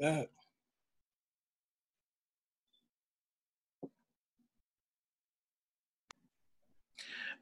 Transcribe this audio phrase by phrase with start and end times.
[0.00, 0.22] Uh,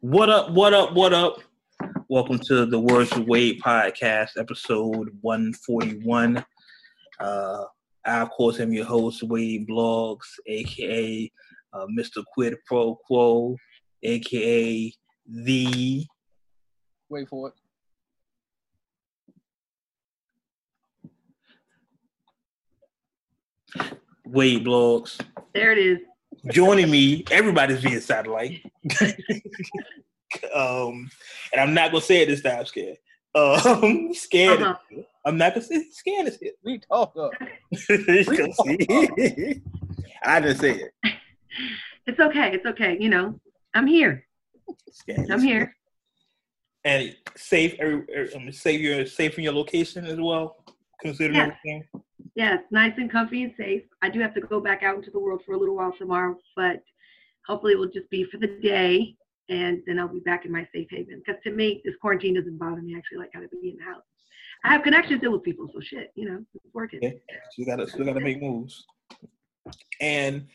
[0.01, 0.51] what up?
[0.53, 0.95] What up?
[0.95, 1.37] What up?
[2.09, 6.43] Welcome to the Words of Wade podcast, episode 141.
[7.21, 7.65] Uh,
[8.07, 11.31] I, of course, am your host, Wade Blogs, aka
[11.75, 12.25] uh, Mr.
[12.33, 13.55] Quid Pro Quo,
[14.03, 14.95] aka
[15.27, 16.07] the.
[17.11, 17.66] Wait for it.
[24.27, 25.21] Wade Blogs.
[25.55, 25.99] There it is.
[26.51, 28.61] Joining me, everybody's via satellite.
[30.55, 31.11] um,
[31.53, 32.99] and I'm not gonna say it this time, scared.
[33.35, 34.63] Um, scared.
[34.63, 35.03] Uh-huh.
[35.25, 36.57] I'm not gonna say scared is it.
[36.65, 37.33] We talk up.
[37.71, 39.63] You can see.
[40.23, 40.73] I didn't say
[41.05, 41.15] it.
[42.07, 42.53] It's okay.
[42.53, 42.97] It's okay.
[43.01, 43.41] You know,
[43.75, 44.27] I'm here.
[44.91, 45.75] Scared I'm is- here.
[46.85, 47.75] And safe.
[47.81, 48.81] Every, every, um, safe.
[48.81, 50.57] You're safe in your location as well.
[51.01, 51.51] Considering Yes.
[51.65, 51.85] everything.
[52.35, 53.83] Yes, nice and comfy and safe.
[54.03, 56.37] I do have to go back out into the world for a little while tomorrow,
[56.55, 56.83] but
[57.47, 59.17] hopefully it will just be for the day,
[59.49, 61.23] and then I'll be back in my safe haven.
[61.25, 62.95] Because to me, this quarantine doesn't bother me.
[62.95, 64.03] I actually like how to be in the house.
[64.65, 66.99] I have connections still with people, so shit, you know, it's working.
[66.99, 67.21] Okay.
[67.31, 68.85] So you gotta still gotta make moves.
[70.01, 70.47] And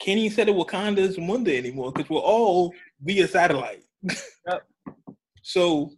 [0.00, 3.84] can't even say that Wakanda is Monday anymore because we're all via satellite.
[4.46, 4.66] Yep.
[5.42, 5.90] so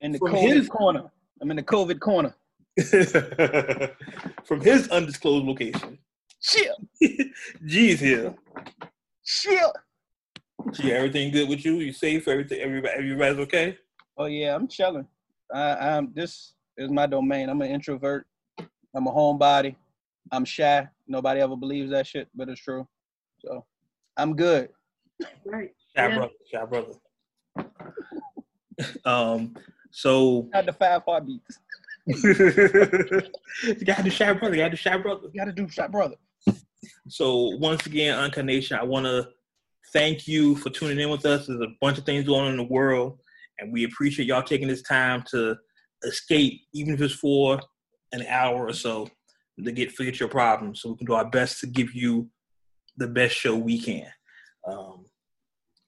[0.00, 1.10] In the COVID his- corner.
[1.40, 2.34] I'm in the COVID corner.
[4.44, 5.98] from his undisclosed location,
[6.42, 6.76] Chill.
[7.64, 8.34] G's here.
[9.24, 9.72] Chill.
[10.72, 11.74] G, everything good with you?
[11.74, 12.28] You safe?
[12.28, 12.60] Everything?
[12.60, 12.94] Everybody?
[12.94, 13.78] Everybody's okay?
[14.18, 15.06] Oh yeah, I'm chilling.
[15.54, 17.48] I, I'm this is my domain.
[17.48, 18.26] I'm an introvert.
[18.94, 19.74] I'm a homebody.
[20.32, 20.86] I'm shy.
[21.06, 22.86] Nobody ever believes that shit, but it's true.
[23.38, 23.64] So
[24.16, 24.68] I'm good.
[25.44, 25.70] Right.
[25.96, 26.14] Shy Yeah.
[26.14, 26.32] brother.
[26.52, 26.92] Shy brother.
[29.04, 29.54] um.
[29.90, 31.58] So Got the five heartbeats.
[32.06, 34.54] You gotta do shy brother.
[34.54, 35.28] You gotta do shy brother.
[35.32, 36.16] You gotta do shot brother.
[37.08, 39.28] So once again, Uncut Nation, I want to
[39.92, 41.46] thank you for tuning in with us.
[41.46, 43.18] There's a bunch of things going on in the world,
[43.58, 45.56] and we appreciate y'all taking this time to
[46.04, 47.60] escape, even if it's for
[48.12, 49.08] an hour or so,
[49.64, 50.82] to get forget your problems.
[50.82, 52.28] So we can do our best to give you
[52.96, 54.06] the best show we can.
[54.68, 55.05] Um,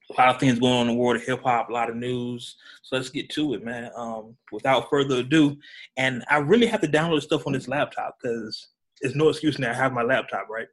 [0.09, 1.95] a lot of things going on in the world of hip hop, a lot of
[1.95, 2.55] news.
[2.83, 3.91] So let's get to it, man.
[3.95, 5.57] Um, without further ado,
[5.97, 8.69] and I really have to download stuff on this laptop because
[9.01, 9.71] there's no excuse now.
[9.71, 10.67] I have my laptop, right?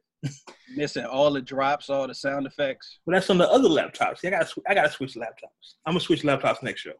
[0.75, 2.99] Missing all the drops, all the sound effects.
[3.05, 4.19] Well, that's on the other laptops.
[4.19, 5.75] See, I gotta, I gotta switch laptops.
[5.85, 6.93] I'm gonna switch laptops next show.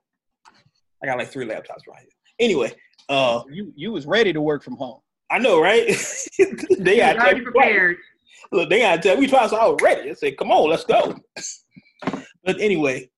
[1.01, 2.09] I got like three laptops right here.
[2.39, 2.71] Anyway,
[3.09, 4.99] uh, You you was ready to work from home.
[5.31, 5.87] I know, right?
[6.79, 7.97] they You're got already prepared.
[8.51, 9.51] Look, they gotta tell me twice.
[9.51, 10.09] I was ready.
[10.11, 11.17] I said, "Come on, let's go."
[12.43, 13.09] but anyway,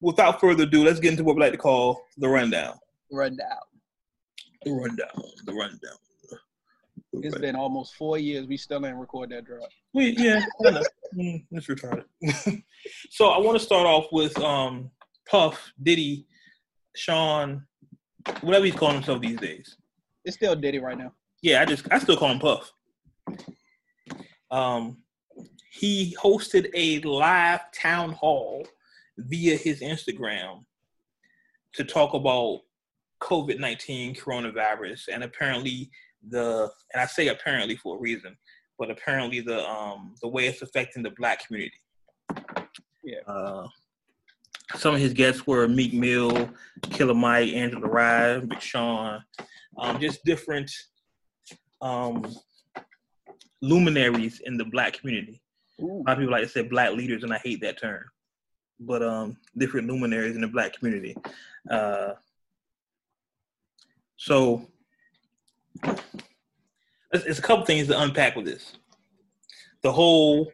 [0.00, 2.74] without further ado, let's get into what we like to call the rundown.
[3.10, 3.46] Rundown.
[4.64, 5.08] The rundown.
[5.44, 5.78] The rundown.
[6.30, 6.38] The
[7.20, 7.40] It's rundown.
[7.40, 8.46] been almost four years.
[8.46, 9.68] We still ain't record that drop.
[9.94, 10.44] We, yeah.
[11.16, 12.04] Mm, it's retarded.
[13.10, 14.90] so I want to start off with um,
[15.30, 16.26] Puff, Diddy,
[16.94, 17.64] Sean,
[18.42, 19.76] whatever he's calling himself these days.
[20.24, 21.12] It's still Diddy right now.
[21.40, 22.70] Yeah, I just I still call him Puff.
[24.50, 24.98] Um,
[25.70, 28.66] he hosted a live town hall
[29.18, 30.64] via his Instagram
[31.74, 32.60] to talk about
[33.20, 35.90] COVID nineteen coronavirus, and apparently
[36.30, 38.36] the and I say apparently for a reason,
[38.78, 41.80] but apparently the um the way it's affecting the black community.
[43.04, 43.20] Yeah.
[43.26, 43.68] Uh,
[44.76, 46.50] some of his guests were Meek Mill,
[46.90, 49.24] Killer Mike, Angela Rye, Big Sean,
[49.78, 50.70] um, just different
[51.80, 52.26] um,
[53.62, 55.40] luminaries in the black community.
[55.80, 56.02] Ooh.
[56.02, 58.04] A lot of people like to say black leaders, and I hate that term.
[58.80, 61.16] But um, different luminaries in the black community.
[61.70, 62.12] Uh,
[64.16, 64.68] so
[65.84, 68.74] it's, it's a couple things to unpack with this.
[69.82, 70.52] The whole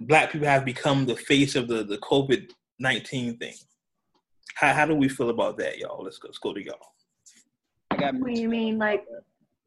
[0.00, 3.54] black people have become the face of the the COVID nineteen thing.
[4.54, 6.02] How how do we feel about that, y'all?
[6.02, 6.28] Let's go.
[6.28, 6.78] Let's go to y'all.
[7.90, 9.04] I What do you mean, like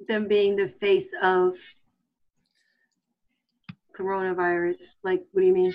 [0.07, 1.53] them being the face of
[4.01, 4.77] coronavirus?
[5.03, 5.73] Like, what do you mean?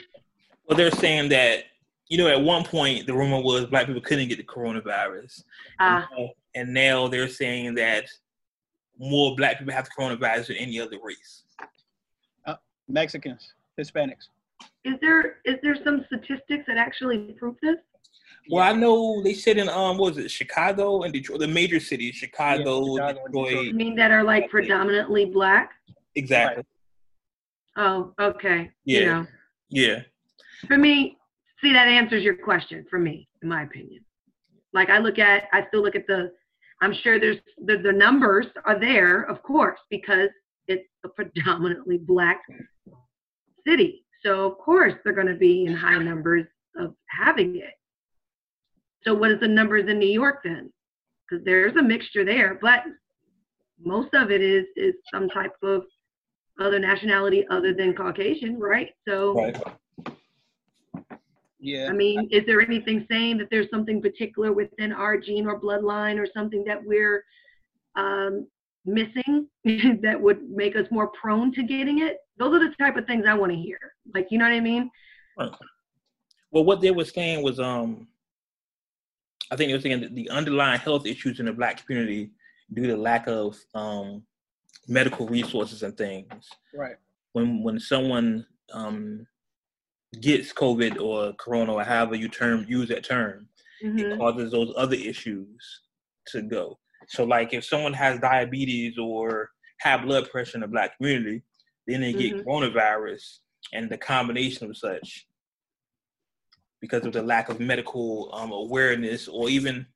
[0.68, 1.64] Well, they're saying that
[2.08, 5.42] you know at one point the rumor was black people couldn't get the coronavirus,
[5.78, 8.06] Ah, and, now, and now they're saying that
[8.98, 11.42] more black people have the coronavirus than any other race.
[12.88, 14.28] Mexicans, Hispanics.
[14.84, 17.76] is there is there some statistics that actually prove this?
[18.48, 21.80] Well, I know they said in um, what was it Chicago and Detroit, the major
[21.80, 23.66] cities, Chicago, Chicago and Detroit, Detroit.
[23.66, 25.72] You mean that are like predominantly black?
[26.14, 26.64] exactly.
[27.76, 28.70] Oh, okay.
[28.84, 28.98] Yeah.
[28.98, 29.26] You know,
[29.68, 30.00] Yeah,
[30.66, 31.16] for me,
[31.60, 32.84] see that answers your question.
[32.88, 34.04] For me, in my opinion,
[34.72, 36.30] like I look at, I still look at the
[36.82, 40.28] I'm sure there's the, the numbers are there, of course, because
[40.68, 42.42] it's a predominantly black
[43.66, 44.04] city.
[44.24, 46.44] So of course they're going to be in high numbers
[46.78, 47.74] of having it.
[49.04, 50.72] So what is the numbers in New York then?
[51.28, 52.80] Because there's a mixture there, but
[53.82, 55.82] most of it is is some type of
[56.60, 58.90] other nationality other than Caucasian, right?
[59.06, 59.56] So Right.
[61.58, 61.88] Yeah.
[61.88, 66.16] I mean, is there anything saying that there's something particular within our gene or bloodline
[66.16, 67.24] or something that we're
[67.96, 68.46] um,
[68.84, 69.48] missing
[70.02, 72.18] that would make us more prone to getting it?
[72.38, 73.78] Those are the type of things I want to hear.
[74.14, 74.90] Like, you know what I mean?
[75.36, 78.06] Well, what they were saying was, um,
[79.50, 82.30] I think they were saying that the underlying health issues in the black community
[82.72, 84.22] due to lack of um,
[84.88, 86.48] medical resources and things.
[86.74, 86.96] Right.
[87.32, 89.26] When when someone um,
[90.20, 93.48] gets COVID or Corona or however you term use that term,
[93.84, 94.00] Mhm.
[94.00, 95.80] it causes those other issues
[96.28, 96.78] to go.
[97.08, 99.50] So, like if someone has diabetes or
[99.82, 101.42] high blood pressure in the black community,
[101.86, 102.44] then they get Mhm.
[102.44, 103.40] coronavirus,
[103.72, 105.28] and the combination of such,
[106.80, 109.86] because of the lack of medical um, awareness or even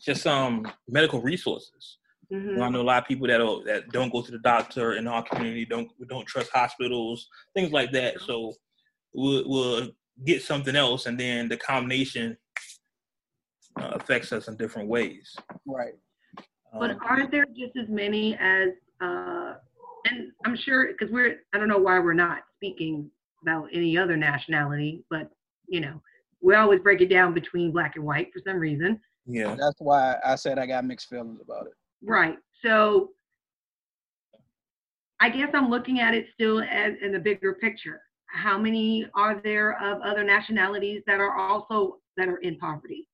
[0.00, 1.98] just um medical resources.
[2.34, 4.94] You know, I know a lot of people that that don't go to the doctor
[4.94, 8.20] in our community, don't don't trust hospitals, things like that.
[8.20, 8.52] So
[9.14, 9.88] we'll, we'll
[10.24, 12.36] get something else, and then the combination
[13.80, 15.34] uh, affects us in different ways.
[15.66, 15.94] Right.
[16.72, 18.70] But Um, aren't there just as many as,
[19.00, 19.54] uh,
[20.06, 23.10] and I'm sure, because we're, I don't know why we're not speaking
[23.42, 25.30] about any other nationality, but,
[25.68, 26.00] you know,
[26.40, 29.00] we always break it down between black and white for some reason.
[29.26, 31.72] yeah, That's why I said I got mixed feelings about it.
[32.06, 32.36] Right.
[32.64, 33.10] So
[35.20, 38.00] I guess I'm looking at it still as in the bigger picture.
[38.26, 43.08] How many are there of other nationalities that are also that are in poverty?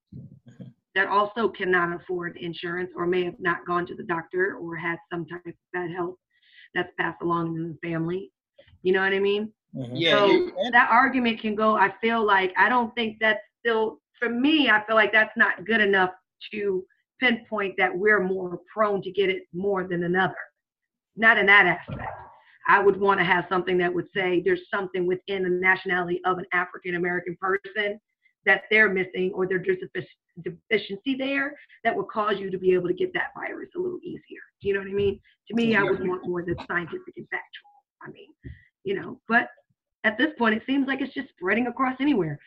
[0.94, 4.98] That also cannot afford insurance or may have not gone to the doctor or had
[5.12, 6.16] some type of bad health
[6.74, 8.32] that's passed along in the family.
[8.82, 9.52] You know what I mean?
[9.76, 9.90] mhm.
[9.94, 10.10] Yeah.
[10.10, 11.76] So that argument can go.
[11.76, 14.68] I feel like I don't think that's still for me.
[14.70, 16.10] I feel like that's not good enough
[16.52, 16.84] to
[17.20, 20.34] pinpoint that we're more prone to get it more than another.
[21.16, 22.08] Not in that aspect.
[22.68, 26.38] I would want to have something that would say there's something within the nationality of
[26.38, 27.98] an African American person
[28.46, 30.02] that they're missing or there's a
[30.42, 33.98] deficiency there that would cause you to be able to get that virus a little
[34.02, 34.40] easier.
[34.62, 35.20] Do you know what I mean?
[35.48, 37.70] To me, I would want more that's scientific and factual.
[38.02, 38.28] I mean,
[38.84, 39.48] you know, but
[40.04, 42.38] at this point, it seems like it's just spreading across anywhere.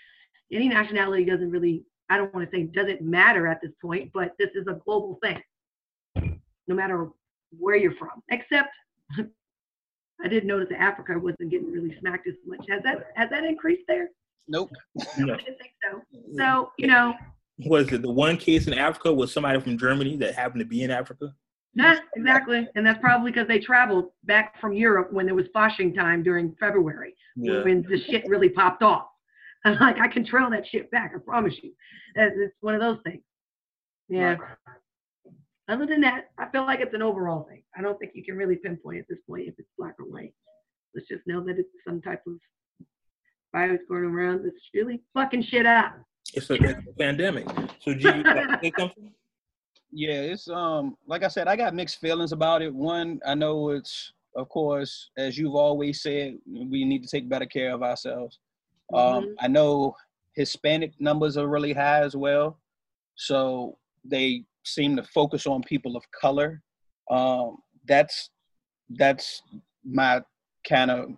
[0.51, 1.83] Any nationality doesn't really,
[2.13, 5.17] I don't want to say doesn't matter at this point, but this is a global
[5.23, 5.41] thing,
[6.67, 7.09] no matter
[7.57, 8.21] where you're from.
[8.29, 8.69] Except,
[9.17, 12.59] I didn't notice that Africa wasn't getting really smacked as much.
[12.69, 14.09] Has that has that increased there?
[14.47, 14.69] Nope.
[15.17, 15.33] No.
[15.33, 16.03] I didn't think so.
[16.37, 17.15] So you know,
[17.65, 20.83] was it the one case in Africa was somebody from Germany that happened to be
[20.83, 21.33] in Africa?
[21.73, 25.95] yeah, exactly, and that's probably because they traveled back from Europe when there was Fasching
[25.95, 27.15] time during February.
[27.35, 27.63] Yeah.
[27.63, 29.07] when the shit really popped off.
[29.65, 31.13] I'm like, I can trail that shit back.
[31.15, 31.71] I promise you.
[32.15, 33.23] It's it's one of those things.
[34.09, 34.37] Yeah.
[35.69, 37.63] Other than that, I feel like it's an overall thing.
[37.77, 40.33] I don't think you can really pinpoint at this point if it's black or white.
[40.93, 42.33] Let's just know that it's some type of
[43.53, 45.95] virus going around that's really fucking shit up.
[46.33, 47.47] It's a, it's a pandemic.
[47.79, 49.11] So, G, you like to say something?
[49.91, 52.73] Yeah, it's um like I said, I got mixed feelings about it.
[52.73, 57.45] One, I know it's of course, as you've always said, we need to take better
[57.45, 58.39] care of ourselves.
[58.93, 59.35] Um, Mhm.
[59.39, 59.95] I know
[60.35, 62.59] Hispanic numbers are really high as well,
[63.15, 66.61] so they seem to focus on people of color.
[67.09, 68.29] Um, that's
[68.97, 69.41] that's
[69.83, 70.21] my
[70.67, 71.17] kind of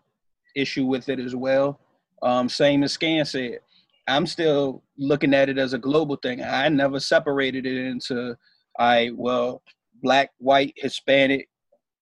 [0.55, 1.79] issue with it as well.
[2.22, 3.60] Um, same as Scan said,
[4.08, 6.41] I'm still looking at it as a global thing.
[6.44, 8.38] I never separated it into,
[8.79, 9.62] I well,
[10.01, 11.50] black, white, Hispanic,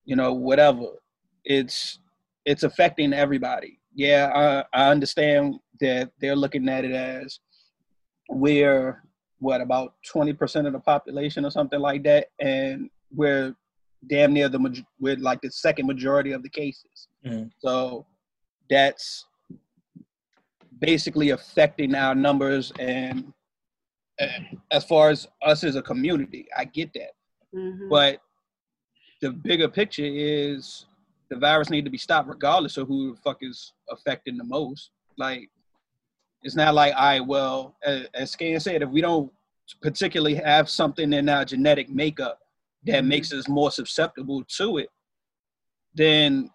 [0.06, 0.88] you know, whatever.
[1.46, 2.00] It's
[2.46, 3.80] it's affecting everybody.
[3.95, 7.39] Yeah, I, I understand that they're looking at it as
[8.29, 9.01] we're
[9.39, 13.53] what about 20% of the population or something like that, and we're
[14.07, 17.07] damn near the maj- we're like the second majority of the cases.
[17.25, 17.51] Mhm.
[17.59, 18.05] So
[18.69, 19.25] that's
[20.79, 23.33] basically affecting our numbers and
[24.21, 24.27] uh,
[24.71, 27.12] as far as us as a community, I get that.
[27.53, 27.89] Mhm.
[27.89, 28.21] But
[29.21, 30.85] the bigger picture is
[31.30, 34.92] the virus need to be stopped regardless of who the fuck is affecting the most.
[35.18, 35.50] Like
[36.44, 39.32] it's not like I well, as, as Scan said, if we don't
[39.82, 42.39] particularly have something in our genetic makeup
[42.86, 43.08] that Mhm.
[43.08, 44.89] makes us more susceptible to it,
[45.96, 46.50] then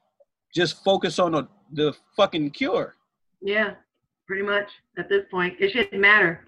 [0.55, 2.97] just focus on the, the fucking cure.
[3.41, 3.75] Yeah,
[4.27, 5.57] pretty much at this point.
[5.59, 6.45] It shouldn't matter.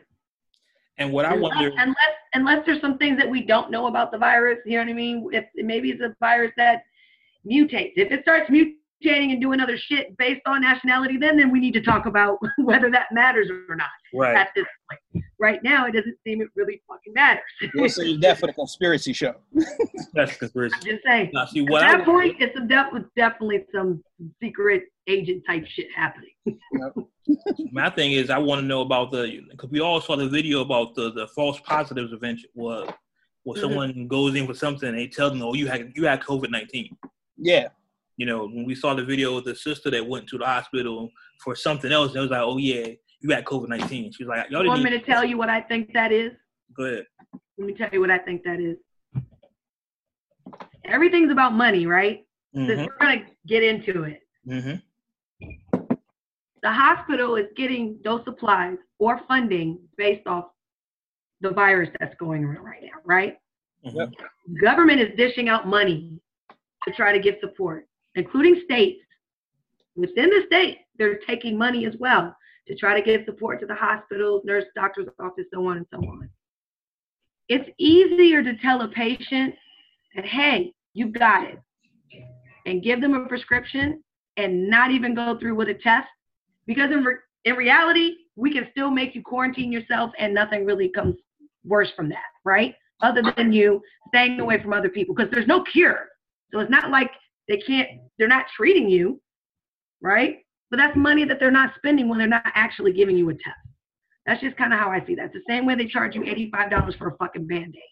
[0.98, 1.96] And what I unless, wonder, unless
[2.34, 4.92] unless there's some things that we don't know about the virus, you know what I
[4.92, 5.28] mean?
[5.32, 6.82] If maybe it's a virus that
[7.48, 7.92] mutates.
[7.96, 11.72] If it starts mutating and doing other shit based on nationality, then then we need
[11.74, 14.36] to talk about whether that matters or not right?
[14.36, 15.24] at this point.
[15.38, 17.42] Right now, it doesn't seem it really fucking matters.
[17.74, 19.36] We'll see that for the conspiracy show.
[20.12, 20.76] That's conspiracy.
[20.82, 21.30] I'm just saying.
[21.32, 24.02] Now, see At what I that point, it's a def- definitely some
[24.42, 26.32] secret agent type shit happening.
[27.72, 30.60] My thing is, I want to know about the because we all saw the video
[30.60, 32.90] about the the false positives event was
[33.44, 33.60] where Mhm.
[33.60, 36.50] someone goes in for something and they tell them, "Oh, you had you had COVID
[36.50, 36.96] 19
[37.40, 37.68] Yeah.
[38.16, 41.10] You know, when we saw the video of the sister that went to the hospital
[41.42, 42.88] for something else, and it was like, "Oh yeah,
[43.20, 45.38] you had COVID 19 She was like, "Y'all You want didn't." me to tell you
[45.38, 46.32] what I think that is?
[46.76, 47.06] Go ahead.
[47.56, 48.76] Let me tell you what I think that is.
[50.84, 52.26] Everything's about money, right?
[52.54, 54.20] So hmm we're gonna get into it.
[54.44, 54.74] hmm
[56.62, 60.46] The hospital is getting those supplies or funding based off
[61.40, 63.38] the virus that's going on right now, right?
[63.82, 64.10] Yep.
[64.60, 66.20] Government is dishing out money
[66.84, 69.00] to try to give support, including states.
[69.96, 72.34] Within the state, they're taking money as well
[72.68, 75.98] to try to give support to the hospitals, nurse, doctor's office, so on and so
[75.98, 76.28] on.
[77.48, 79.54] It's easier to tell a patient
[80.14, 81.58] that, hey, you got it,
[82.66, 84.02] and give them a prescription
[84.36, 86.08] and not even go through with a test
[86.66, 90.88] because in, re- in reality we can still make you quarantine yourself and nothing really
[90.88, 91.16] comes
[91.64, 95.62] worse from that right other than you staying away from other people because there's no
[95.64, 96.09] cure
[96.52, 97.10] so it's not like
[97.48, 97.88] they can't
[98.18, 99.20] they're not treating you
[100.02, 100.38] right
[100.70, 103.56] but that's money that they're not spending when they're not actually giving you a test
[104.26, 106.22] that's just kind of how i see that it's the same way they charge you
[106.22, 107.82] $85 for a fucking band-aid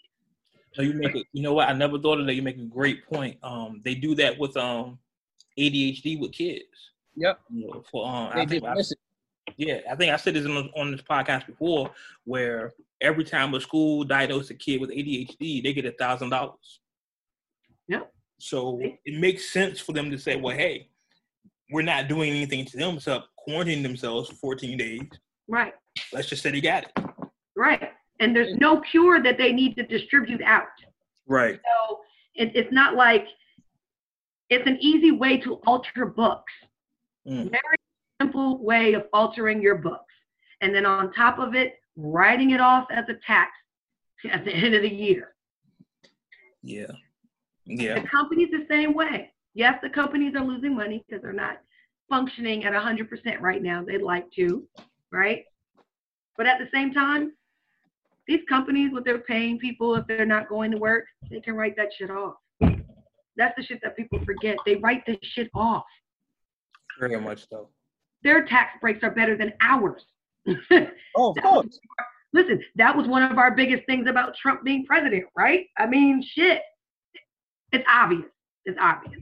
[0.74, 1.26] So you make it.
[1.32, 1.68] You know what?
[1.68, 2.34] I never thought of that.
[2.34, 3.38] You make a great point.
[3.42, 4.98] Um, they do that with um,
[5.58, 6.64] ADHD with kids.
[7.16, 7.40] Yep.
[7.50, 8.74] You know, for um, They I think I,
[9.56, 11.90] yeah, I think I said this on, on this podcast before,
[12.24, 16.80] where every time a school diagnoses a kid with ADHD, they get a thousand dollars.
[17.88, 18.12] Yep.
[18.38, 20.88] So it makes sense for them to say, well, hey,
[21.70, 25.00] we're not doing anything to them except quarantining themselves for 14 days.
[25.48, 25.74] right
[26.12, 27.04] Let's just say they got it.
[27.56, 27.90] right
[28.20, 30.68] and there's no cure that they need to distribute out
[31.28, 31.60] Right.
[31.62, 32.00] So
[32.34, 33.26] it, it's not like
[34.48, 36.52] it's an easy way to alter books.
[37.26, 37.50] Mm.
[37.50, 37.76] Very
[38.20, 40.14] simple way of altering your books.
[40.62, 43.50] And then on top of it, writing it off as a tax
[44.32, 45.34] at the end of the year.
[46.62, 46.90] Yeah.
[47.68, 48.00] Yeah.
[48.00, 49.30] The company's the same way.
[49.54, 51.58] Yes, the companies are losing money because they're not
[52.08, 53.84] functioning at 100% right now.
[53.86, 54.66] They'd like to,
[55.12, 55.44] right?
[56.36, 57.32] But at the same time,
[58.26, 61.76] these companies, what they're paying people if they're not going to work, they can write
[61.76, 62.34] that shit off.
[62.60, 64.56] That's the shit that people forget.
[64.66, 65.84] They write this shit off.
[66.98, 67.68] Very much so.
[68.22, 70.02] Their tax breaks are better than ours.
[71.16, 71.80] Oh, of course.
[72.32, 75.66] Listen, that was one of our biggest things about Trump being president, right?
[75.78, 76.60] I mean, shit.
[77.72, 78.26] It's obvious.
[78.64, 79.20] It's obvious.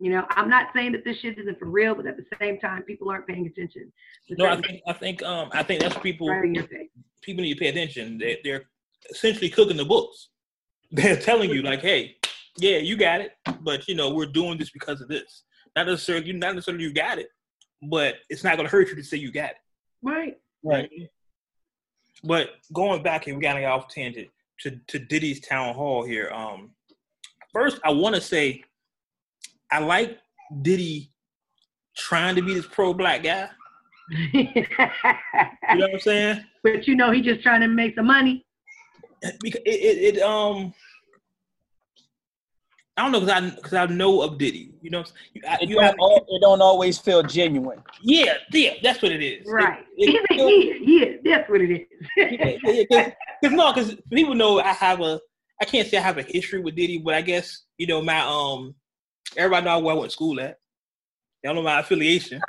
[0.00, 2.60] You know, I'm not saying that this shit isn't for real, but at the same
[2.60, 3.92] time, people aren't paying attention.
[4.30, 6.88] No, I think I think um I think that's people right in your face.
[7.20, 8.18] people need to pay attention.
[8.18, 8.64] They, they're
[9.10, 10.28] essentially cooking the books.
[10.90, 12.16] They're telling you like, hey,
[12.56, 15.42] yeah, you got it, but you know we're doing this because of this.
[15.76, 17.28] Not necessarily, not necessarily you got it,
[17.82, 19.56] but it's not going to hurt you to say you got it.
[20.02, 20.38] Right.
[20.62, 20.90] Right.
[22.24, 24.28] But going back and we got to get off tangent
[24.60, 26.30] to to Diddy's town hall here.
[26.32, 26.70] Um,
[27.52, 28.62] first I want to say
[29.70, 30.18] I like
[30.62, 31.12] Diddy
[31.96, 33.48] trying to be this pro black guy.
[34.10, 36.44] You know what I'm saying?
[36.62, 38.44] but you know, he just trying to make some money.
[39.42, 40.72] because it, it, it um
[42.96, 44.72] I don't know because I because I know of Diddy.
[44.82, 47.80] You know, you, I, It you don't, have, it don't always feel genuine.
[48.02, 49.46] yeah, yeah, that's what it is.
[49.46, 49.84] Right.
[49.96, 53.12] it- He's a, yeah, yeah, that's what it is.
[53.40, 55.20] Because no, because people know I have a
[55.60, 58.20] I can't say I have a history with Diddy, but I guess you know my
[58.20, 58.74] um
[59.36, 60.58] everybody know where I went to school at.
[61.42, 62.40] They don't know my affiliation,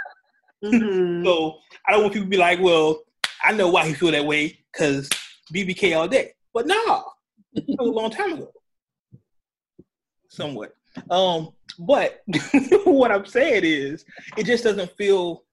[0.64, 1.24] Mhm.
[1.24, 3.04] so I don't want people to be like, well,
[3.44, 5.10] I know why he feel that way because
[5.54, 6.34] BBK all day.
[6.54, 7.04] But no,
[7.54, 8.52] that was a long time ago.
[10.30, 10.76] Somewhat.
[11.10, 11.50] Um,
[11.80, 12.22] but
[12.86, 14.06] what I'm saying is,
[14.38, 15.44] it just doesn't feel.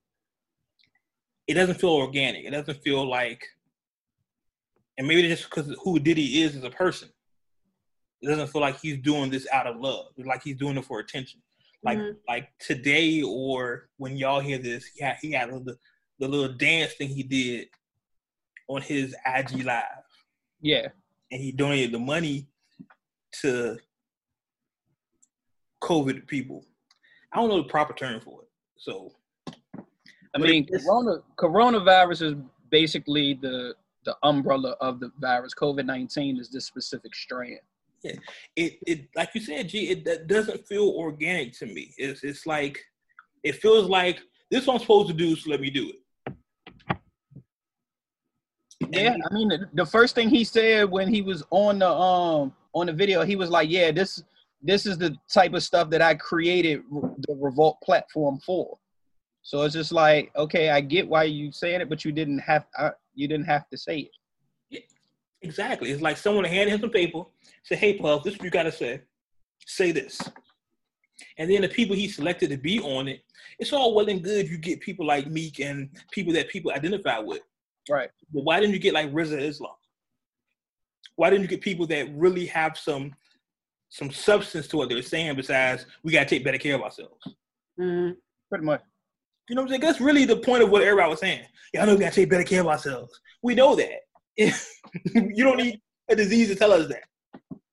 [1.47, 2.45] It doesn't feel organic.
[2.45, 3.47] It doesn't feel like,
[4.99, 7.09] and maybe it's just because who Diddy is as a person.
[8.23, 10.07] It doesn't feel like he's doing this out of love.
[10.17, 11.41] It's like he's doing it for attention.
[11.83, 12.17] Like Mhm.
[12.27, 15.79] like today or when y'all hear this, he had, he had the
[16.19, 17.69] the little dance thing he did
[18.69, 19.85] on his IG live
[20.61, 20.89] Yeah.
[21.31, 22.49] and he donated the money
[23.43, 23.79] to
[25.83, 26.65] COVID people.
[27.33, 28.49] I don't know the proper term for it.
[28.79, 29.13] So
[30.35, 32.35] I mean, corona, coronavirus is
[32.71, 35.53] basically the the umbrella of the virus.
[35.55, 37.61] COVID nineteen is this specific strand.
[38.03, 38.13] Yeah,
[38.57, 39.89] it it like you said, G.
[39.91, 41.95] It doesn't feel organic to me.
[41.97, 42.79] It's it's like
[43.43, 45.97] it feels like this is what I'm supposed to do, so let me do it.
[48.91, 52.87] Yeah, I mean the, first thing he said when he was on the um on
[52.87, 54.23] the video, he was like, "Yeah, this
[54.63, 58.79] this is the type of stuff that I created the Revolt platform for."
[59.43, 62.67] So it's just like, okay, I get why you saying it, but you didn't have
[63.15, 64.11] you didn't have to say it.
[65.47, 65.91] Yeah, exactly.
[65.91, 67.23] It's like someone handed him some paper,
[67.63, 69.03] say, "Hey, Puff, this is what you gotta say.
[69.67, 70.21] Say this."
[71.39, 73.23] And then the people he selected to be on it,
[73.59, 74.49] it's all well and good.
[74.49, 77.43] You get people like Meek and people that people identify with.
[77.89, 78.11] Right.
[78.33, 79.75] But why didn't you get like Rizza Islam?
[81.17, 83.15] Why didn't you get people that really have some
[83.89, 87.27] some substance to what they're saying besides we gotta take better care of ourselves?
[87.81, 88.13] Mm-hmm.
[88.51, 88.83] Pretty much.
[89.49, 89.81] You know what I'm saying?
[89.81, 91.45] That's really the point of what everybody was saying.
[91.73, 93.21] Y'all know we gotta take better care of ourselves.
[93.43, 94.06] We know that.
[94.37, 97.05] you don't need a disease to tell us that.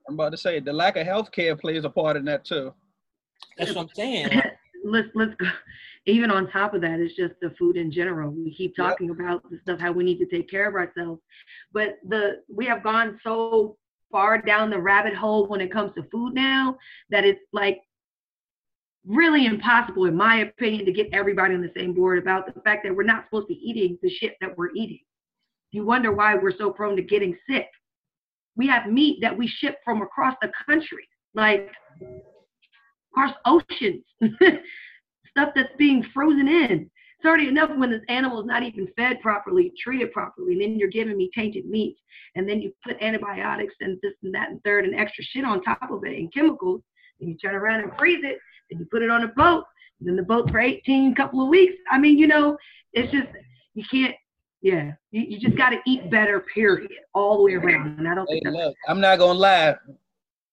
[0.08, 2.74] I'm about to say the lack of health care plays a part in that too.
[3.58, 4.42] That's what I'm saying.
[4.84, 5.48] let's let's go.
[6.06, 8.32] Even on top of that, it's just the food in general.
[8.32, 9.20] We keep talking yep.
[9.20, 11.22] about the stuff how we need to take care of ourselves,
[11.72, 13.78] but the we have gone so
[14.12, 16.78] far down the rabbit hole when it comes to food now
[17.10, 17.82] that it's like
[19.06, 22.84] really impossible, in my opinion, to get everybody on the same board about the fact
[22.84, 25.00] that we're not supposed to be eating the shit that we're eating.
[25.74, 27.68] You wonder why we're so prone to getting sick.
[28.56, 31.72] We have meat that we ship from across the country, like
[33.12, 34.04] across oceans,
[35.32, 36.92] stuff that's being frozen in.
[37.18, 40.78] It's already enough when this animal is not even fed properly, treated properly, and then
[40.78, 41.98] you're giving me tainted meat,
[42.36, 45.64] and then you put antibiotics and this and that and third and extra shit on
[45.64, 46.82] top of it and chemicals,
[47.20, 48.38] and you turn around and freeze it,
[48.70, 49.64] and you put it on a boat,
[50.00, 51.74] and then the boat for 18 couple of weeks.
[51.90, 52.58] I mean, you know,
[52.92, 53.30] it's just
[53.74, 54.14] you can't.
[54.64, 56.40] Yeah, you, you just got to eat better.
[56.40, 58.00] Period, all the way around.
[58.00, 59.76] And I don't hey, think look, I'm not gonna lie.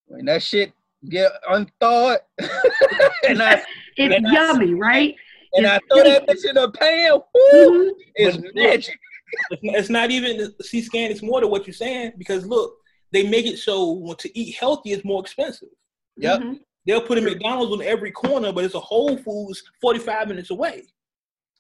[0.07, 0.73] When that shit
[1.09, 2.19] get unthawed,
[3.29, 3.63] and I,
[3.97, 5.17] it's and yummy, I, right?
[5.55, 7.13] And it's I throw that bitch in a pan.
[7.13, 7.91] Woo, mm-hmm.
[8.17, 8.99] It's magic.
[9.63, 11.13] It's not even C scan.
[11.13, 12.75] It's more to what you're saying because look,
[13.13, 15.69] they make it so to eat healthy is more expensive.
[16.17, 16.41] Yep.
[16.41, 16.53] Mm-hmm.
[16.85, 20.83] They'll put a McDonald's on every corner, but it's a Whole Foods 45 minutes away.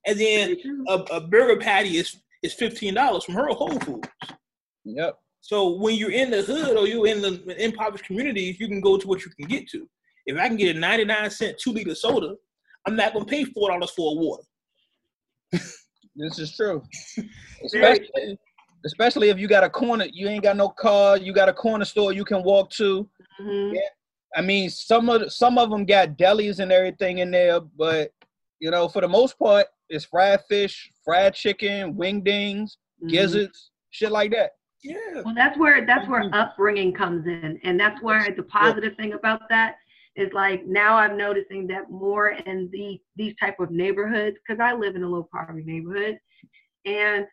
[0.04, 0.56] And then
[0.88, 4.08] a, a burger patty is is fifteen dollars from her Whole Foods.
[4.84, 5.18] Yep.
[5.40, 8.98] So when you're in the hood or you're in the impoverished communities, you can go
[8.98, 9.88] to what you can get to.
[10.26, 12.34] If I can get a 99 cent two liter soda,
[12.86, 14.42] I'm not gonna pay four dollars for a water.
[15.52, 16.82] this is true.
[17.64, 18.38] Especially,
[18.84, 21.84] especially if you got a corner, you ain't got no car, you got a corner
[21.84, 23.08] store you can walk to.
[23.40, 23.74] Mm-hmm.
[23.74, 23.80] Yeah.
[24.36, 28.12] I mean, some of some of them got delis and everything in there, but
[28.60, 33.08] you know, for the most part, it's fried fish, fried chicken, wingdings, mm-hmm.
[33.08, 34.52] gizzards, shit like that.
[34.82, 35.22] Yeah.
[35.24, 36.34] Well, that's where that's where mm-hmm.
[36.34, 39.02] upbringing comes in, and that's where the positive yeah.
[39.04, 39.74] thing about that
[40.16, 44.72] is like now I'm noticing that more in the these type of neighborhoods because I
[44.72, 46.18] live in a low poverty neighborhood,
[46.86, 47.26] and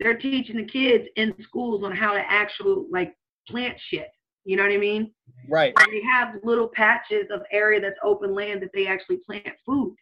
[0.00, 3.14] they're teaching the kids in schools on how to actually like
[3.48, 4.08] plant shit.
[4.44, 5.10] You know what I mean?
[5.48, 5.72] Right.
[5.78, 9.94] And they have little patches of area that's open land that they actually plant food,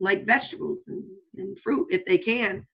[0.00, 1.04] like vegetables and,
[1.36, 2.66] and fruit if they can.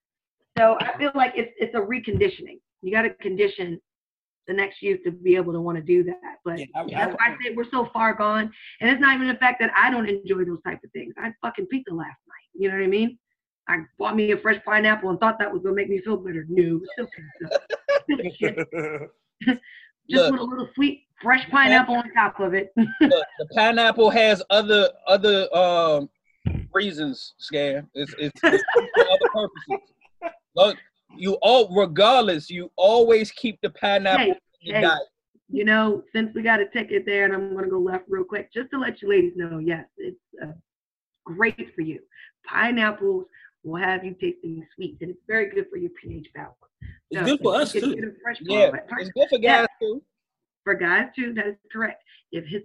[0.56, 2.60] So I feel like it's it's a reconditioning.
[2.82, 3.80] You got to condition
[4.46, 6.36] the next youth to be able to want to do that.
[6.44, 8.50] But yeah, I, that's why I say we're so far gone.
[8.80, 11.14] And it's not even the fact that I don't enjoy those type of things.
[11.18, 12.48] I fucking pizza last night.
[12.54, 13.18] You know what I mean?
[13.68, 16.46] I bought me a fresh pineapple and thought that was gonna make me feel better.
[16.48, 17.08] No, still
[18.08, 19.06] pizza.
[20.08, 22.72] Just Look, put a little sweet fresh pineapple on top of it.
[22.76, 26.08] Look, the pineapple has other other um
[26.76, 27.88] reasons, Scan.
[27.94, 30.34] It's it's, it's for other purposes.
[30.54, 30.76] Look,
[31.16, 34.88] you all regardless, you always keep the pineapple hey, hey,
[35.50, 38.52] You know, since we got a ticket there, and I'm gonna go left real quick,
[38.52, 40.52] just to let you ladies know, yes, it's uh,
[41.24, 42.00] great for you.
[42.46, 43.26] Pineapples
[43.64, 46.54] will have you tasting sweet, and it's very good for your pH balance.
[47.10, 47.96] It's good for us too.
[48.42, 50.02] Yeah, it's good for guys too.
[50.64, 52.02] For guys too, that is correct.
[52.32, 52.62] If his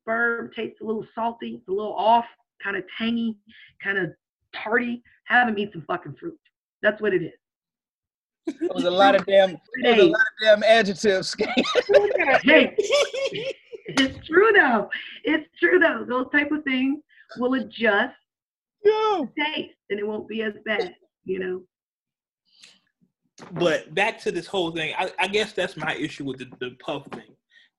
[0.00, 2.24] sperm tastes a little salty, it's a little off,
[2.62, 3.36] kind of tangy,
[3.82, 4.10] kind of
[4.54, 6.38] tarty, have him eat some fucking fruit.
[6.82, 8.54] That's what it is.
[8.60, 11.36] There was a lot of damn, there was a lot of damn adjectives.
[12.42, 12.74] hey,
[13.86, 14.88] it's true though.
[15.24, 16.06] It's true though.
[16.08, 17.00] Those type of things
[17.36, 18.14] will adjust
[18.82, 19.22] yeah.
[19.38, 20.94] taste, and it won't be as bad.
[21.24, 21.62] You know
[23.52, 26.76] but back to this whole thing, I, I guess that's my issue with the, the
[26.84, 27.22] puff thing.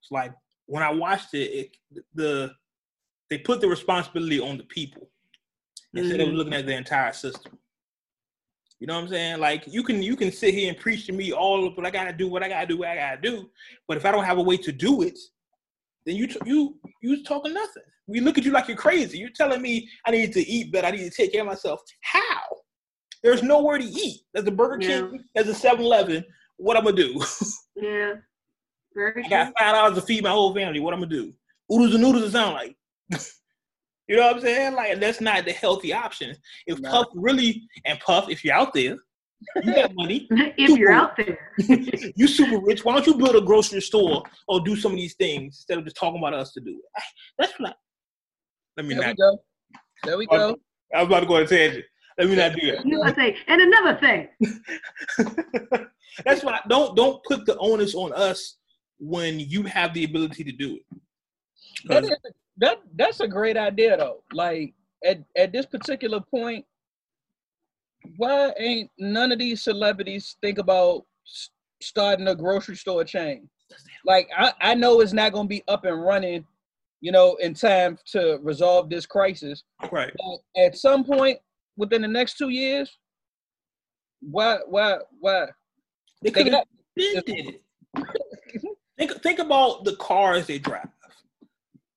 [0.01, 0.31] It's like
[0.67, 2.51] when I watched it, it the
[3.29, 5.09] they put the responsibility on the people
[5.93, 6.29] instead mm-hmm.
[6.29, 7.57] of looking at the entire system.
[8.79, 9.39] You know what I'm saying?
[9.39, 11.91] Like you can you can sit here and preach to me all of what I
[11.91, 13.49] gotta do, what I gotta do, what I gotta do.
[13.87, 15.19] But if I don't have a way to do it,
[16.05, 17.83] then you you you talking nothing.
[18.07, 19.17] We look at you like you're crazy.
[19.17, 21.81] You're telling me I need to eat better, I need to take care of myself.
[22.01, 22.41] How?
[23.21, 24.21] There's nowhere to eat.
[24.33, 25.43] There's a Burger King, yeah.
[25.43, 26.23] there's a 7-Eleven.
[26.55, 27.21] What I'm gonna do?
[27.75, 28.13] yeah.
[28.95, 30.79] Very I got five dollars to feed my whole family.
[30.79, 31.33] What I'm gonna do?
[31.71, 32.75] Oodles and noodles it sound like.
[34.08, 34.76] You know what I'm saying?
[34.76, 36.36] Like that's not the healthy option.
[36.67, 36.89] If no.
[36.91, 38.98] Puff really and Puff, if you're out there,
[39.63, 40.28] you got money.
[40.32, 41.52] if you're out there,
[42.15, 42.84] you super rich.
[42.84, 45.86] Why don't you build a grocery store or do some of these things instead of
[45.86, 47.04] just talking about us to do it?
[47.38, 47.76] That's not.
[48.78, 49.10] Let me there not.
[49.10, 49.39] We go.
[50.04, 50.56] There we go.
[50.95, 51.86] I was about to go on a tangent.
[52.17, 52.86] Let me not do that.
[52.86, 54.28] You want to say, and another thing.
[56.26, 58.58] That's why don't don't put the onus on us
[59.00, 61.00] when you have the ability to do it.
[61.86, 62.12] That, is,
[62.60, 64.24] that that's a great idea though.
[64.34, 64.74] Like
[65.06, 66.65] at at this particular point,
[68.17, 71.06] why ain't none of these celebrities think about
[71.82, 73.50] starting a grocery store chain?
[74.06, 76.45] Like I, I know it's not gonna be up and running,
[77.02, 79.63] you know, in time to resolve this crisis.
[79.91, 80.12] Right.
[80.17, 81.39] But at some point
[81.78, 82.98] within the next two years,
[84.22, 85.48] why why why
[86.22, 86.63] they could have
[86.98, 87.62] did it.
[88.98, 90.89] think think about the cars they drive.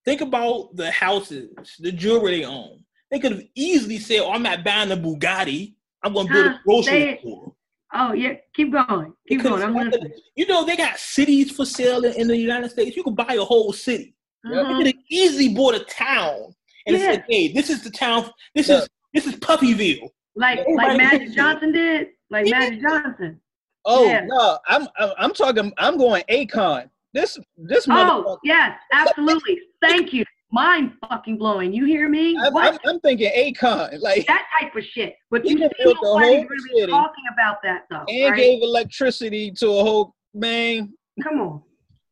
[0.05, 2.85] Think about the houses, the jewelry they own.
[3.11, 5.75] They could have easily said, "Oh, I'm not buying a Bugatti.
[6.03, 7.55] I'm going to build a grocery store."
[7.95, 9.63] Oh yeah, keep going, keep going.
[9.63, 10.13] I'm listening.
[10.35, 12.97] You know they got cities for sale in, in the United States.
[12.97, 14.15] You could buy a whole city.
[14.45, 14.63] Uh-huh.
[14.63, 16.55] They could have easily bought a town
[16.87, 17.13] and yeah.
[17.13, 18.31] said, "Hey, this is the town.
[18.55, 18.79] This yeah.
[18.79, 22.09] is this is Puffyville." Like like Magic Johnson did.
[22.31, 22.61] Like yeah.
[22.61, 23.41] Magic Johnson.
[23.85, 24.25] Oh yeah.
[24.25, 25.71] no, I'm I'm talking.
[25.77, 26.89] I'm going Akon.
[27.13, 27.87] This this.
[27.91, 29.61] Oh yes, absolutely.
[29.83, 30.25] Thank you.
[30.51, 31.73] Mind fucking blowing.
[31.73, 32.37] You hear me?
[32.39, 35.15] I'm, I'm, I'm, thinking Akon, like that type of shit.
[35.31, 38.05] But you see nobody's really talking about that though.
[38.07, 38.37] And right?
[38.37, 40.93] gave electricity to a whole man.
[41.23, 41.63] Come on.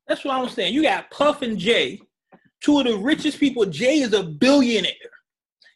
[0.08, 0.72] That's what I'm saying.
[0.72, 2.00] You got Puff and Jay,
[2.62, 3.66] two of the richest people.
[3.66, 4.92] Jay is a billionaire,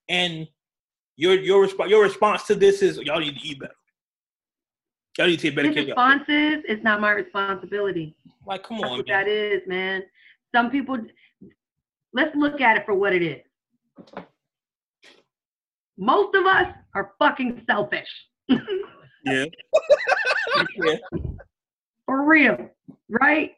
[0.09, 0.49] and
[1.17, 3.75] your your response your response to this is y'all need to eat better.
[5.19, 5.85] Y'all need to take better His care.
[5.87, 8.17] Response is it's not my responsibility.
[8.47, 9.25] Like, come That's on, what man.
[9.25, 10.03] that is, man.
[10.55, 10.99] Some people
[12.13, 13.41] let's look at it for what it is.
[15.97, 18.09] Most of us are fucking selfish.
[18.49, 18.59] yeah.
[20.77, 20.97] yeah.
[22.07, 22.71] For real,
[23.09, 23.53] right?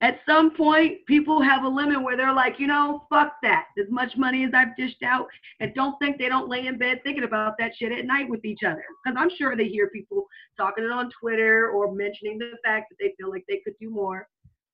[0.00, 3.66] At some point, people have a limit where they're like, you know, fuck that.
[3.78, 5.26] As much money as I've dished out,
[5.58, 8.44] and don't think they don't lay in bed thinking about that shit at night with
[8.44, 8.84] each other.
[9.04, 12.96] Because I'm sure they hear people talking it on Twitter or mentioning the fact that
[13.00, 14.28] they feel like they could do more.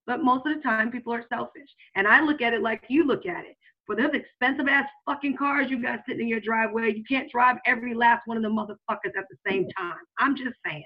[0.06, 1.68] But most of the time, people are selfish.
[1.96, 3.56] And I look at it like you look at it.
[3.86, 7.56] For those expensive ass fucking cars you got sitting in your driveway, you can't drive
[7.66, 9.96] every last one of the motherfuckers at the same time.
[10.18, 10.84] I'm just saying,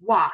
[0.00, 0.30] why?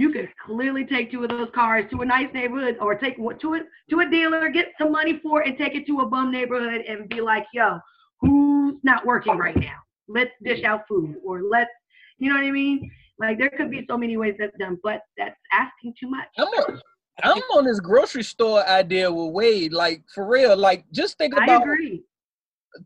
[0.00, 3.54] You could clearly take two of those cars to a nice neighborhood or take to
[3.54, 3.60] a,
[3.90, 6.86] to a dealer, get some money for it, and take it to a bum neighborhood
[6.88, 7.78] and be like, yo,
[8.22, 9.76] who's not working right now?
[10.08, 11.68] Let's dish out food or let's,
[12.16, 12.90] you know what I mean?
[13.18, 16.28] Like there could be so many ways that's done, but that's asking too much.
[16.38, 16.80] I'm on,
[17.22, 19.74] I'm on this grocery store idea with Wade.
[19.74, 21.50] Like for real, like just think about.
[21.50, 22.02] I agree.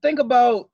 [0.02, 0.68] Think about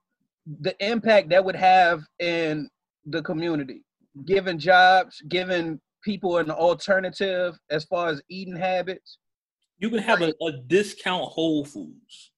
[0.62, 2.70] the impact that would have in
[3.04, 3.84] the community,
[4.24, 9.18] giving jobs, giving people an alternative as far as eating habits.
[9.78, 12.32] You can have a, a discount Whole Foods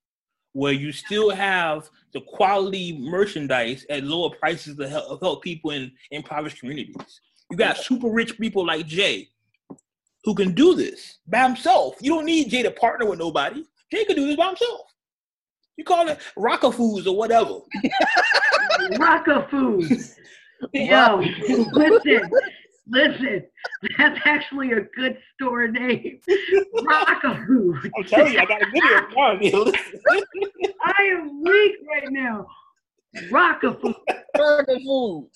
[0.52, 5.90] where you still have the quality merchandise at lower prices to help, help people in
[6.10, 7.20] impoverished communities.
[7.50, 9.28] You got super rich people like Jay
[10.24, 11.96] who can do this by himself.
[12.00, 13.64] You don't need Jay to partner with nobody.
[13.90, 14.80] Jay can do this by himself.
[15.76, 17.58] You call it Rocker Foods or whatever.
[18.98, 20.16] Rocker Foods.
[20.72, 21.22] Yo,
[21.72, 22.30] listen,
[22.92, 23.42] Listen,
[23.96, 26.20] that's actually a good store name.
[26.74, 27.90] Rockafoo.
[27.96, 29.72] I'm telling you, I got a video for you.
[30.84, 32.46] I am weak right now.
[33.30, 33.94] Rockafoo.
[34.36, 35.26] Rockafoo.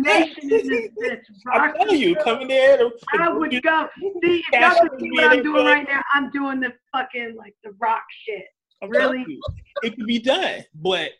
[0.00, 1.22] Nation in this bitch.
[1.52, 2.78] I'm telling you, coming there.
[3.18, 3.88] I would go.
[4.22, 7.56] See, if y'all can see what I'm doing right now, I'm doing the fucking like
[7.64, 8.44] the rock shit.
[8.80, 9.24] I'm really?
[9.26, 9.42] You,
[9.82, 11.10] it could be done, but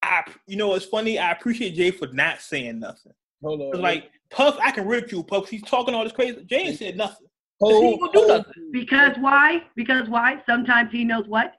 [0.00, 1.18] I, you know, it's funny.
[1.18, 3.12] I appreciate Jay for not saying nothing.
[3.42, 3.80] Hold on.
[3.80, 5.48] Like Puff, I can ridicule Puff.
[5.48, 6.44] He's talking all this crazy.
[6.44, 7.26] Jay said nothing.
[7.60, 8.70] Hold, he do nothing.
[8.72, 9.64] Because why?
[9.74, 10.42] Because why?
[10.46, 11.54] Sometimes he knows what.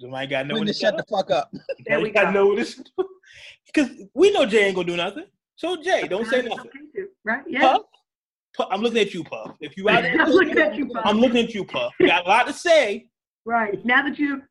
[0.00, 1.50] Somebody got know when to shut the fuck up.
[1.86, 2.30] There we go.
[2.30, 2.80] Know this.
[3.66, 5.24] because we know Jay ain't gonna do nothing.
[5.56, 6.60] So Jay, don't say nothing.
[6.60, 7.42] Okay right?
[7.46, 7.60] Yeah.
[7.60, 7.82] Puff,
[8.56, 9.56] Puff, I'm looking at you, Puff.
[9.60, 11.02] If you out I'm looking at you, Puff.
[11.04, 11.92] I'm looking at you, Puff.
[11.98, 13.06] You got a lot to say.
[13.44, 13.84] Right.
[13.84, 14.42] Now that you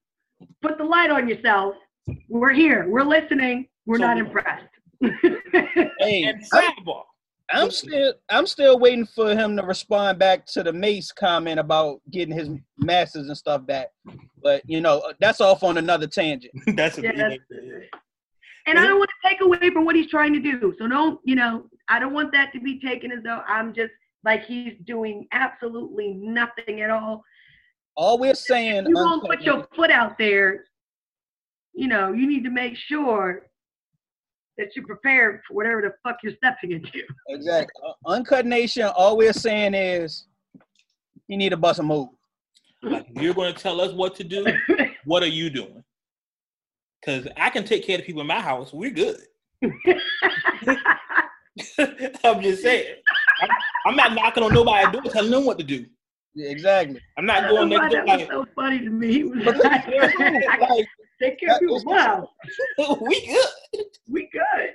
[0.62, 1.76] put the light on yourself,
[2.28, 2.88] we're here.
[2.90, 3.68] We're listening.
[3.86, 4.66] We're So- not impressed.
[6.00, 6.74] Hey, And I'm.
[7.54, 12.02] I'm still I'm still waiting for him to respond back to the Mase comment about
[12.10, 13.90] getting his masters and stuff back.
[14.42, 16.54] But you know, uh, that's off on another tangent.
[16.76, 17.90] that's a Yeah, yeah, that's-
[18.68, 20.74] and I don't want to take away from what he's trying to do.
[20.78, 23.92] So don't, you know, I don't want that to be taken as though I'm just
[24.24, 27.24] like he's doing absolutely nothing at all.
[27.98, 30.66] All we're saying, You won't put your foot out there.
[31.74, 33.48] You know, you need to make sure
[34.62, 37.02] that you're prepared for whatever the fuck you're stepping into.
[37.30, 37.74] Exactly.
[37.84, 40.28] Uh, Uncut Nation, all we're saying is
[41.28, 42.10] you need to bust a move.
[42.84, 44.46] Like, you're going to tell us what to do,
[45.06, 45.84] what are you doing?
[47.00, 48.72] Because I can take care of the people in my house.
[48.72, 49.22] We're good.
[52.24, 52.96] I'm just saying.
[53.42, 53.50] I'm,
[53.88, 55.86] I'm not knocking on nobody's door telling them what to do.
[56.36, 57.00] Yeah, exactly.
[57.18, 59.14] I'm not going know why next door that was like, so funny to me.
[59.14, 59.86] He was like,
[61.22, 61.76] it's true.
[61.76, 62.90] I got Like, take care of people.
[62.90, 63.86] Wow, we good.
[64.10, 64.70] we good.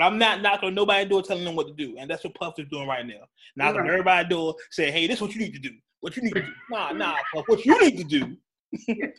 [0.00, 1.96] I'm not knocking on nobody's door telling them what to do.
[1.98, 3.26] And that's what Puff is doing right now.
[3.54, 3.92] Knocking on Right.
[3.92, 5.70] everybody's door saying, hey, this is what you need to do.
[6.00, 6.52] What you need to do.
[6.70, 7.44] Nah, nah, Puff.
[7.48, 8.36] What you need to do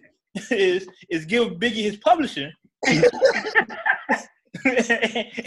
[0.51, 2.51] is is give Biggie his publishing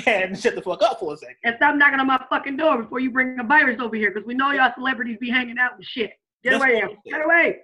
[0.06, 1.36] and shut the fuck up for a second.
[1.44, 4.26] and stop knocking on my fucking door before you bring a virus over here, because
[4.26, 6.12] we know y'all celebrities be hanging out and shit.
[6.44, 6.90] Get That's away, what Em.
[6.90, 7.56] I'm get away.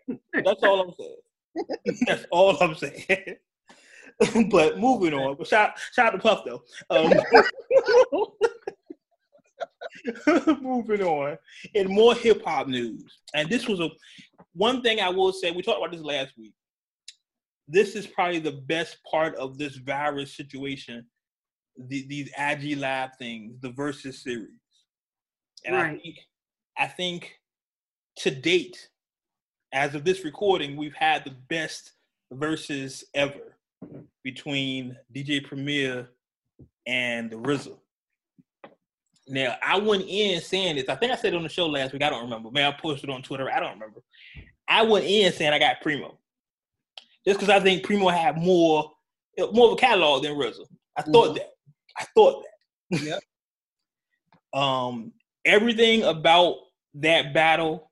[0.45, 1.17] That's all I'm saying.
[2.07, 3.37] That's all I'm saying.
[4.51, 5.37] but moving on.
[5.37, 6.63] But shout shout out to Puff though.
[6.91, 7.13] Um,
[10.61, 11.39] moving on.
[11.75, 13.89] and more hip hop news, and this was a
[14.55, 15.51] one thing I will say.
[15.53, 16.53] We talked about this last week.
[17.69, 21.07] This is probably the best part of this virus situation.
[21.77, 24.49] The, these IG Live things, the Verzuz series,
[25.65, 26.17] and I think
[26.77, 27.39] I think
[28.17, 28.89] to date,
[29.73, 31.93] as of this recording, we've had the best
[32.33, 33.58] verses ever
[34.25, 36.09] between DJ Premier
[36.87, 37.77] and the RZA.
[39.29, 40.89] Now, I went in saying this.
[40.89, 42.03] I think I said it on the show last week.
[42.03, 42.51] I don't remember.
[42.51, 43.51] Maybe I posted it on Twitter.
[43.51, 44.01] I don't remember.
[44.67, 46.19] I went in saying I got Primo,
[47.27, 48.91] just because I think Primo had more,
[49.53, 50.67] more of a catalog than RZA.
[50.97, 51.35] I thought Mhm.
[51.37, 51.51] that.
[51.99, 52.45] I thought
[52.91, 53.03] that.
[53.03, 53.21] Yep.
[54.61, 55.13] um,
[55.45, 56.57] everything about
[56.95, 57.91] that battle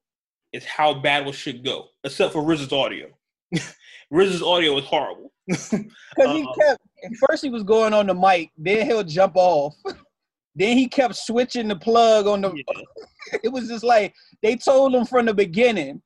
[0.53, 3.09] is how battle should go, except for RZA's audio.
[4.13, 5.33] RZA's audio was horrible.
[5.49, 6.81] Because he kept
[7.29, 9.75] first he was going on the mic, then he'll jump off.
[10.57, 12.51] then he kept switching the plug on the
[13.45, 16.03] it was just like they told him from the beginning,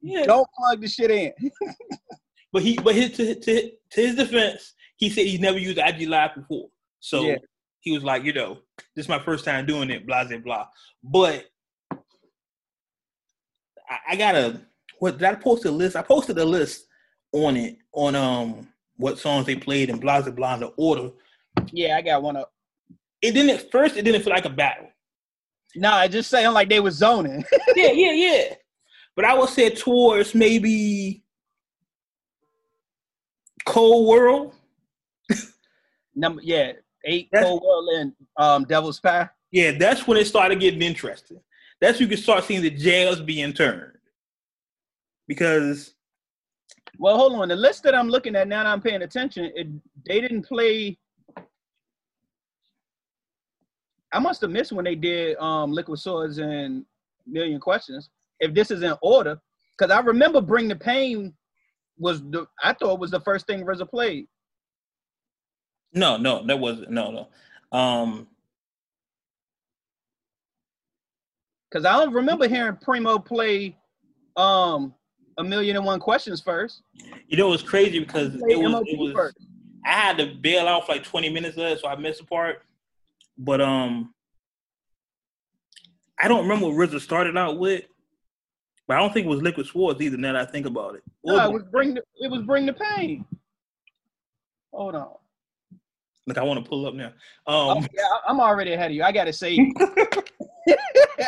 [0.00, 0.24] Yeah.
[0.24, 1.32] don't plug the shit in.
[2.52, 6.08] But he, but his to, to, to his defense, he said he's never used IG
[6.08, 6.68] Live before,
[7.00, 7.36] so Yeah.
[7.80, 8.58] he was like, you know,
[8.94, 10.66] this is my first time doing it, blah blah blah.
[11.02, 11.46] But
[13.88, 14.60] I, I gotta
[14.98, 15.96] what did I post a list?
[15.96, 16.87] I posted a list
[17.32, 21.10] on it on um what songs they played in blah blah blah the order.
[21.72, 22.52] Yeah, I got one up.
[23.20, 23.96] It didn't at first.
[23.96, 24.90] It didn't feel like a battle.
[25.76, 27.44] Nah, it just sounded like they was zoning.
[27.76, 28.54] yeah, yeah, yeah.
[29.14, 31.22] But I would say towards maybe
[33.66, 34.54] Cold World.
[36.14, 36.72] Number yeah,
[37.04, 39.28] eight That's- Cold World and um Devil's Pie.
[39.50, 41.40] Yeah, that's when it started getting interesting.
[41.80, 43.92] That's when you could start seeing the jails being turned.
[45.26, 45.94] Because
[46.98, 47.48] Well, hold on.
[47.48, 49.68] The list that I'm looking at now that I'm paying attention, it,
[50.06, 50.98] they didn't play.
[54.12, 56.84] I must have missed when they did um, Liquid Swords and
[57.26, 58.10] Million Questions.
[58.40, 59.38] If this is in order,
[59.76, 61.34] because I remember Bring the Pain
[61.98, 64.26] was the I thought was the first thing RZA played.
[65.92, 67.10] no, no, that wasn't no,
[67.72, 67.78] no.
[67.78, 68.28] Um,
[71.70, 73.76] Because I don't remember hearing Primo play
[74.36, 74.94] um,
[75.38, 76.82] a million and one questions first.
[77.28, 79.36] you know, it was crazy because it was, it was first.
[79.86, 82.24] I had to bail out for like 20 minutes of it, so I missed a
[82.24, 82.62] part.
[83.38, 84.12] But um,
[86.18, 87.84] I don't remember what RZA started out with,
[88.88, 90.16] but I don't think it was Liquid Swords either.
[90.16, 92.72] Now that I think about it, No, it was bring the, it was bring the
[92.72, 93.24] pain.
[94.72, 95.12] Hold on.
[96.26, 97.12] Look, I want to pull up now.
[97.46, 99.02] Oh, Um, yeah, I- I'm already ahead of you.
[99.04, 99.72] I got it saved.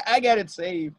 [0.06, 0.96] I got it saved.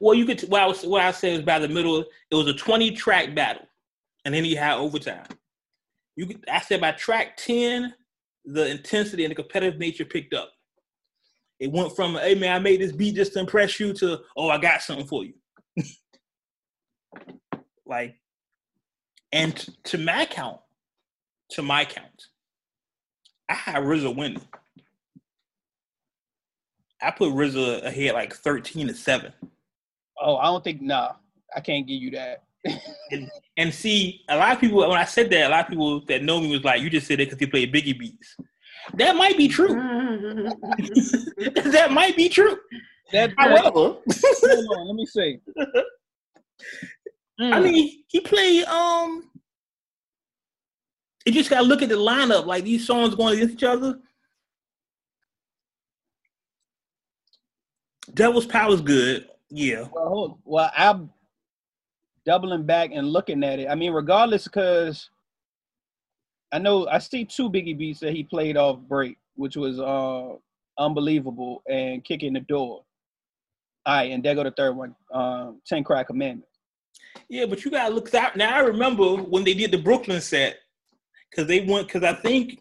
[0.00, 0.40] Well, you could.
[0.42, 2.04] What I was, what I said was by the middle.
[2.30, 3.66] It was a 20 track battle,
[4.24, 5.26] and then he had overtime.
[6.16, 6.44] You could.
[6.48, 7.94] I said by track 10,
[8.44, 10.52] the intensity and the competitive nature picked up.
[11.60, 14.50] It went from, "Hey man, I made this beat just to impress you," to, "Oh,
[14.50, 15.34] I got something for you."
[17.86, 18.16] like,
[19.32, 20.60] and t- to my count,
[21.50, 22.26] to my count,
[23.48, 24.42] I had RZA winning.
[27.00, 29.32] I put RZA ahead like thirteen to seven.
[30.20, 30.80] Oh, I don't think.
[30.82, 31.12] Nah,
[31.54, 32.44] I can't give you that.
[33.10, 36.00] and, and see, a lot of people when I said that, a lot of people
[36.06, 38.36] that know me was like, "You just said it because he played Biggie beats."
[38.94, 39.68] That might be true.
[41.64, 42.56] that might be true.
[43.12, 45.38] That, However, hold on, let me see.
[47.40, 48.64] I mean, he played.
[48.64, 49.30] Um,
[51.26, 52.46] you just gotta look at the lineup.
[52.46, 53.98] Like these songs going against each other.
[58.12, 59.28] Devil's Power's good.
[59.54, 59.86] Yeah.
[59.92, 61.10] Well, well, I'm
[62.26, 63.68] doubling back and looking at it.
[63.68, 65.10] I mean, regardless, because
[66.52, 70.34] I know I see two Biggie beats that he played off break, which was uh
[70.76, 72.82] unbelievable and kicking the door.
[73.86, 76.48] All right, and there go the third one, um, Ten Crack Commandments.
[77.28, 78.56] Yeah, but you gotta look out now.
[78.56, 80.58] I remember when they did the Brooklyn set
[81.30, 82.60] because they went because I think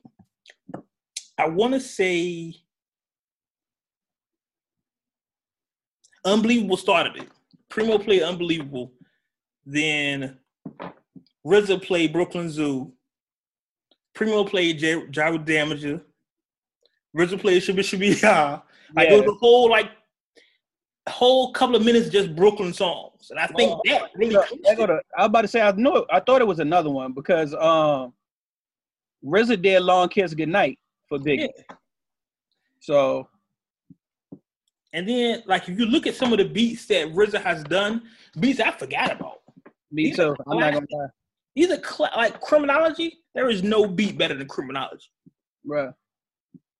[1.40, 2.54] I want to say
[6.26, 7.30] Unbelievable started it.
[7.70, 8.92] Primo played Unbelievable,
[9.66, 10.38] then
[11.46, 12.94] RZA played Brooklyn Zoo.
[14.14, 16.02] Primo played J- Jeru the Damaja.
[17.18, 18.62] RZA played Shimmy Shimmy Ya.
[18.96, 19.90] Like it was a whole like
[21.10, 24.38] whole couple of minutes just Brooklyn songs, and I think Well, that really.
[24.64, 26.90] Yeah, go the- I was about to say I know I thought it was another
[26.90, 28.14] one because um
[29.26, 30.78] RZA did Long Kiss Goodnight
[31.10, 31.50] for Biggie.
[32.80, 33.28] So
[34.94, 38.04] And then, like, if you look at some of the beats that RZA has done,
[38.40, 39.42] beats I forgot about.
[39.92, 40.36] me These too.
[40.48, 41.08] I'm not gonna lie.
[41.56, 43.20] These are cl- like criminology.
[43.34, 45.08] There is no beat better than criminology.
[45.68, 45.94] Bruh.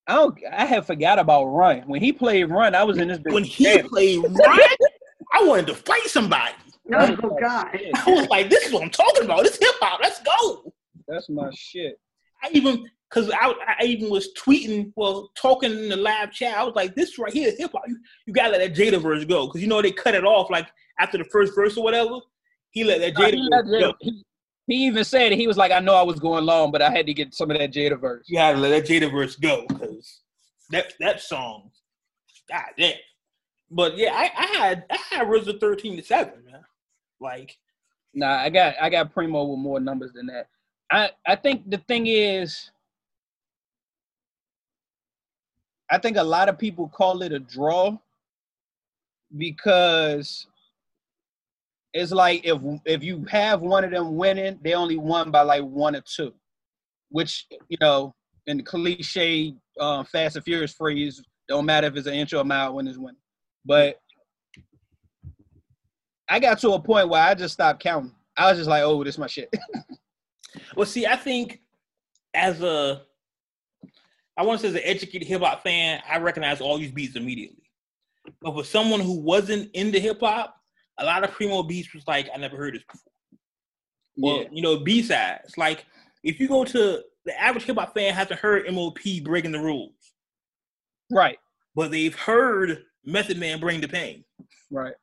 [0.06, 1.84] I don't I had forgot about Run.
[1.88, 3.20] When he played Run, I was in this.
[3.24, 3.90] When he jamming.
[3.90, 4.60] played Run,
[5.34, 6.54] I wanted to fight somebody.
[6.94, 7.80] Oh, God.
[7.96, 9.44] I was like, "This is what I'm talking about.
[9.44, 10.00] This hip hop.
[10.02, 10.74] Let's go."
[11.08, 12.00] That's my shit.
[12.44, 16.58] I even because I, I even was tweeting, well, talking in the live chat.
[16.58, 17.84] I was like, "This right here is hip hop.
[17.88, 20.50] You, you gotta let that Jada verse go because you know they cut it off
[20.50, 20.68] like
[21.00, 22.20] after the first verse or whatever.
[22.72, 23.94] He let that Jada he, verse let go.
[24.00, 24.24] He-
[24.66, 25.38] he even said it.
[25.38, 27.52] He was like, I know I was going long, but I had to get some
[27.52, 28.26] of that Jada verse.
[28.30, 30.22] You gotta let that Jada verse go because
[30.70, 31.70] that that song,
[32.50, 32.96] god damn.
[33.70, 36.62] But yeah, I, I had I had RZA thirteen to seven, man.
[37.20, 37.58] Like
[38.14, 40.48] Nah, I got I got Primo with more numbers than that.
[40.92, 42.72] I I think the thing is,
[45.92, 47.98] I think a lot of people call it a draw
[49.38, 50.48] because
[51.94, 55.64] it's like if if you have one of them winning, they only won by like
[55.64, 56.34] one or two,
[57.10, 58.14] which you know
[58.48, 62.42] in the cliche uh, Fast and Furious phrase, don't matter if it's an inch or
[62.42, 63.18] a mile when it's winning.
[63.66, 64.00] But
[66.30, 68.14] I got to a point where I just stopped counting.
[68.36, 69.54] I was just like, oh, this is my shit.
[70.76, 71.62] Well, see, I think
[72.34, 73.02] as a,
[74.38, 77.16] I want to say as an educated hip hop fan, I recognize all these beats
[77.16, 77.64] immediately.
[78.42, 80.56] But for someone who wasn't into hip hop,
[80.98, 83.12] a lot of primo beats was like, I never heard this before.
[84.16, 84.50] Well, yeah.
[84.52, 85.58] you know, B sides.
[85.58, 85.86] Like
[86.24, 89.94] if you go to the average hip hop fan hasn't heard MOP breaking the rules,
[91.12, 91.38] Right.
[91.76, 94.24] but they've heard Method Man bring the pain.
[94.72, 94.94] Right.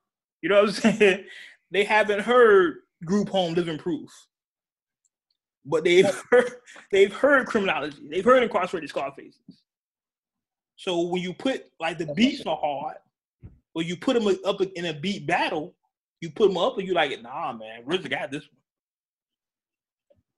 [0.42, 1.24] You know what I'm saying?
[1.70, 4.10] They haven't heard Group Home Living Proof.
[5.64, 6.53] But they've heard
[6.90, 7.99] they've heard criminology.
[8.11, 9.40] They've heard incarcerated Scarfaces.
[10.77, 12.96] So when you put like the beats are hard,
[13.75, 15.75] or you put them up in a beat battle,
[16.20, 18.61] you put them up and you like, nah, man, RZA got this one.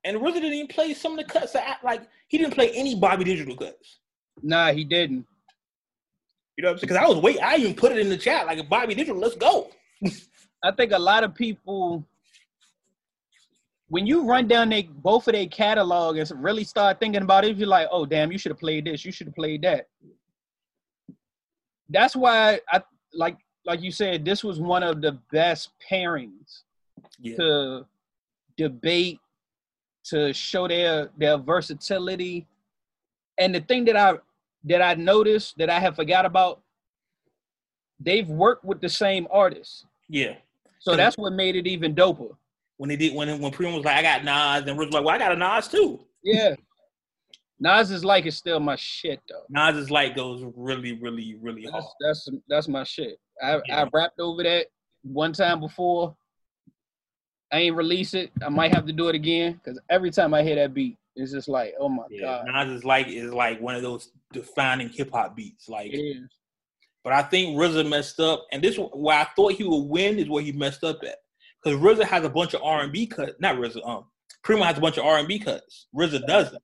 [0.05, 2.95] And RZA didn't even play some of the cuts that like he didn't play any
[2.95, 4.01] Bobby Digital cuts.
[4.43, 5.27] Nah, he didn't.
[6.57, 6.89] You know what I'm saying?
[6.89, 9.37] Because I was wait, I even put it in the chat like Bobby Digital, let's
[9.37, 9.71] go.
[10.65, 12.05] I think a lot of people,
[13.92, 17.59] when you run down they both of their catalog and really start thinking about it,
[17.59, 19.87] you're like, oh damn, you should have played this, you should have played that.
[21.90, 22.81] That's why I
[23.12, 26.62] like like you said, this was one of the best pairings
[27.20, 27.37] Yeah.
[27.37, 27.87] to
[28.57, 29.20] debate,
[30.05, 32.46] to show their their versatility.
[33.37, 34.14] And the thing that I
[34.64, 36.62] that I noticed that I have forgot about,
[38.01, 39.84] they've worked with the same artists.
[40.09, 40.36] Yeah.
[40.78, 42.34] So that's what made it even doper.
[42.83, 45.05] When they did when when Primo was like, I got Nas, and RZA was like,
[45.05, 46.05] Well, I got a Nas too.
[46.24, 46.57] Yeah.
[47.61, 49.45] Nas is like is still my shit though.
[49.49, 51.85] Nas's like goes really, really, really hard.
[52.01, 53.20] That's that's that's my shit.
[53.41, 53.85] I Yeah.
[53.85, 54.66] I rapped over that
[55.05, 56.16] one time before.
[57.53, 58.33] I ain't release it.
[58.45, 61.30] I might have to do it again because every time I hear that beat, it's
[61.30, 65.12] just like, oh my Yeah, god, Nas's like is like one of those defining hip
[65.12, 65.68] hop beats.
[65.68, 66.28] Like, it is.
[67.05, 70.28] but I think RZA messed up, and this where I thought he would win is
[70.28, 71.22] where he messed up at.
[71.63, 73.35] Because RZA has a bunch of R and B cuts.
[73.39, 73.87] Not RZA.
[73.87, 74.05] Um,
[74.43, 75.87] Primo has a bunch of R and B cuts.
[75.95, 76.63] RZA doesn't.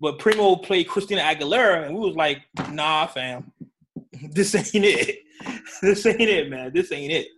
[0.00, 3.52] But Primo played Christina Aguilera, and we was like, Nah, fam,
[4.30, 5.18] this ain't it.
[5.80, 6.70] This ain't it, man.
[6.74, 7.28] This ain't it.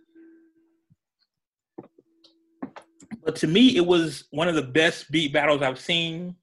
[3.23, 6.35] But to me, it was one of the best beat battles I've seen.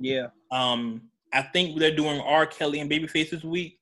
[0.00, 0.28] Yeah.
[0.50, 2.46] Um, I think they're doing R.
[2.46, 3.78] Kelly and Babyface this week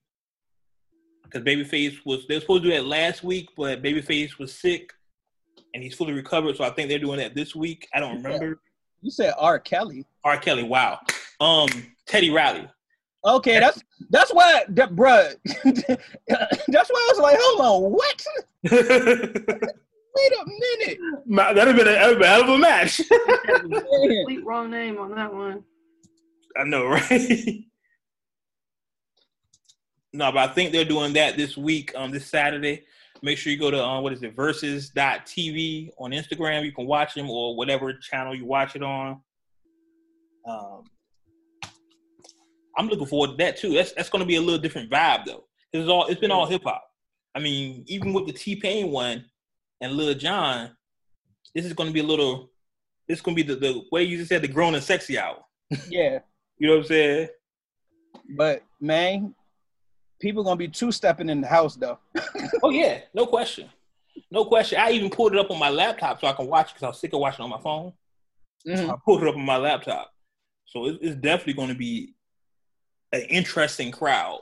[1.24, 4.92] because Babyface was they were supposed to do that last week, but Babyface was sick
[5.74, 6.56] and he's fully recovered.
[6.56, 7.88] So I think they're doing that this week.
[7.94, 8.60] I don't remember.
[9.00, 9.58] You said R.
[9.58, 10.06] Kelly.
[10.24, 10.36] R.
[10.38, 10.62] Kelly.
[10.62, 11.00] Wow.
[11.40, 11.68] Um,
[12.06, 12.68] Teddy Riley.
[13.24, 15.34] Okay, that's that's why, that, bruh.
[15.44, 18.26] that's why I was like, hold on, what?
[20.14, 20.98] Wait a minute.
[21.26, 23.00] That'd have been a, been a hell of a match.
[23.44, 25.62] Complete wrong name on that one.
[26.56, 27.64] I know, right?
[30.12, 32.84] no, but I think they're doing that this week, um, this Saturday.
[33.24, 36.64] Make sure you go to um, what is it, Verzuz.tv on Instagram.
[36.64, 39.20] You can watch them or whatever channel you watch it on.
[40.48, 40.82] Um,
[42.76, 43.74] I'm looking forward to that too.
[43.74, 45.44] That's that's going to be a little different vibe though.
[45.72, 46.82] It's all it's been all hip hop.
[47.34, 49.24] I mean, even with the T Pain one
[49.80, 50.70] and Lil Jon,
[51.54, 52.50] this is going to be a little.
[53.08, 55.18] This is going to be the, the way you just said the grown and sexy
[55.18, 55.38] hour.
[55.88, 56.20] Yeah.
[56.58, 57.28] you know what I'm saying?
[58.36, 59.34] But man,
[60.22, 61.98] people gonna be two stepping in the house though.
[62.62, 63.68] oh yeah, no question,
[64.30, 64.78] no question.
[64.80, 66.88] I even pulled it up on my laptop so I can watch it because I
[66.88, 67.92] was sick of watching on my phone.
[68.66, 68.86] Mm-hmm.
[68.86, 70.14] So I pulled it up on my laptop,
[70.64, 72.14] so it, it's definitely going to be
[73.12, 74.40] an interesting crowd.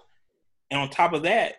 [0.71, 1.55] And on top of that,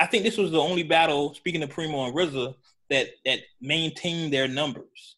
[0.00, 1.34] I think this was the only battle.
[1.34, 2.54] Speaking of Primo and RZA,
[2.90, 5.16] that that maintained their numbers.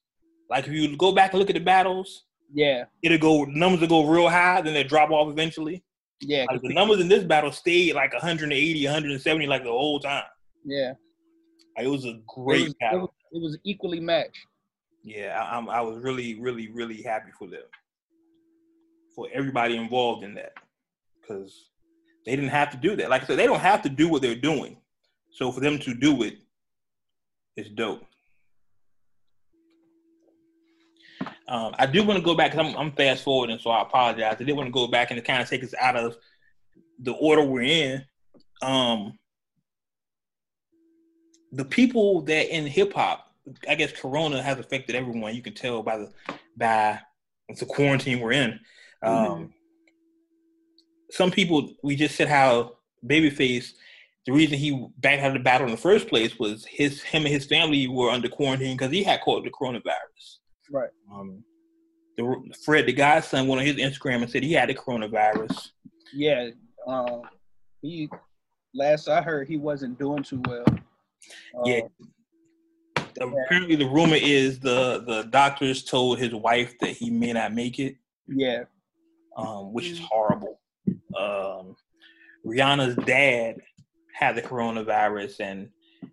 [0.51, 3.89] Like if you go back and look at the battles, yeah, it'll go numbers will
[3.89, 5.85] go real high, then they drop off eventually.
[6.21, 10.25] Yeah, like the numbers in this battle stayed like 180, 170, like the whole time.
[10.65, 10.93] Yeah,
[11.77, 12.99] like, it was a great it was, battle.
[12.99, 14.47] It was, it was, equally matched.
[15.03, 17.63] Yeah, I, I was really, really, really happy for them,
[19.15, 20.55] for everybody involved in that
[21.21, 21.71] because
[22.25, 23.11] they didn't have to do that.
[23.11, 24.79] Like I said, they don't have to do what they're doing.
[25.33, 26.39] So for them to do it,
[27.57, 28.05] it's dope.
[31.49, 34.37] Um, I do want to go back because I'm, I'm fast forwarding, so I apologize.
[34.41, 36.17] I did want to go back and kind of take us out of
[36.99, 38.05] the order we're in.
[38.63, 39.19] Um,
[41.53, 43.31] the people that in hip hop,
[43.69, 45.35] I guess Corona has affected everyone.
[45.35, 46.13] You can tell by the
[46.57, 47.01] by
[47.49, 48.61] the quarantine we're in.
[49.03, 49.47] Um, mm-hmm
[51.11, 53.73] some people we just said how Babyface,
[54.25, 57.25] the reason he backed out of the battle in the first place was his him
[57.25, 60.36] and his family were under quarantine because he had caught the coronavirus.
[60.71, 60.91] Right.
[61.13, 61.45] Um,
[62.17, 65.71] the Fred the Godson went on his Instagram and said he had the coronavirus.
[66.15, 66.51] Yeah.
[66.87, 67.23] Um,
[67.83, 68.09] he
[68.75, 70.65] last I heard he wasn't doing too well.
[71.65, 71.81] yeah.
[73.21, 77.55] Um, Apparently, the rumor is the the doctors told his wife that he may not
[77.55, 77.97] make it.
[78.29, 78.65] Yeah.
[79.37, 80.61] Um, which is horrible
[81.19, 81.77] um,
[82.45, 83.57] Rihanna's dad
[84.15, 85.69] had the coronavirus and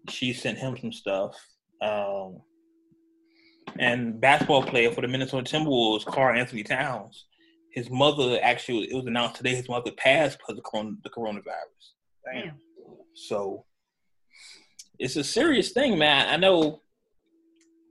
[0.09, 1.35] she sent him some stuff.
[1.81, 2.41] Um,
[3.79, 7.25] and basketball player for the Minnesota Timberwolves, Karl-Anthony Towns,
[7.71, 11.43] his mother actually, it was announced today, his mother passed because of the coronavirus.
[12.25, 12.53] Damn.
[13.15, 13.65] So
[14.99, 16.29] it's a serious thing, man.
[16.29, 16.81] I know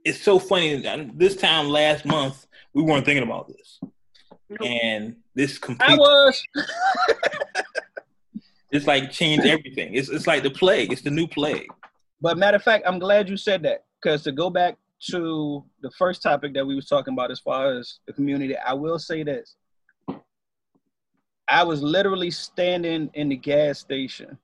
[0.05, 0.83] it's so funny.
[1.15, 3.79] This time last month, we weren't thinking about this.
[4.63, 5.89] And this complete.
[5.89, 6.43] I was.
[8.71, 9.95] it's like changed everything.
[9.95, 10.91] It's it's like the plague.
[10.91, 11.67] It's the new plague.
[12.21, 14.77] But matter of fact, I'm glad you said that because to go back
[15.11, 18.73] to the first topic that we was talking about as far as the community, I
[18.73, 19.55] will say this.
[21.49, 24.37] I was literally standing in the gas station,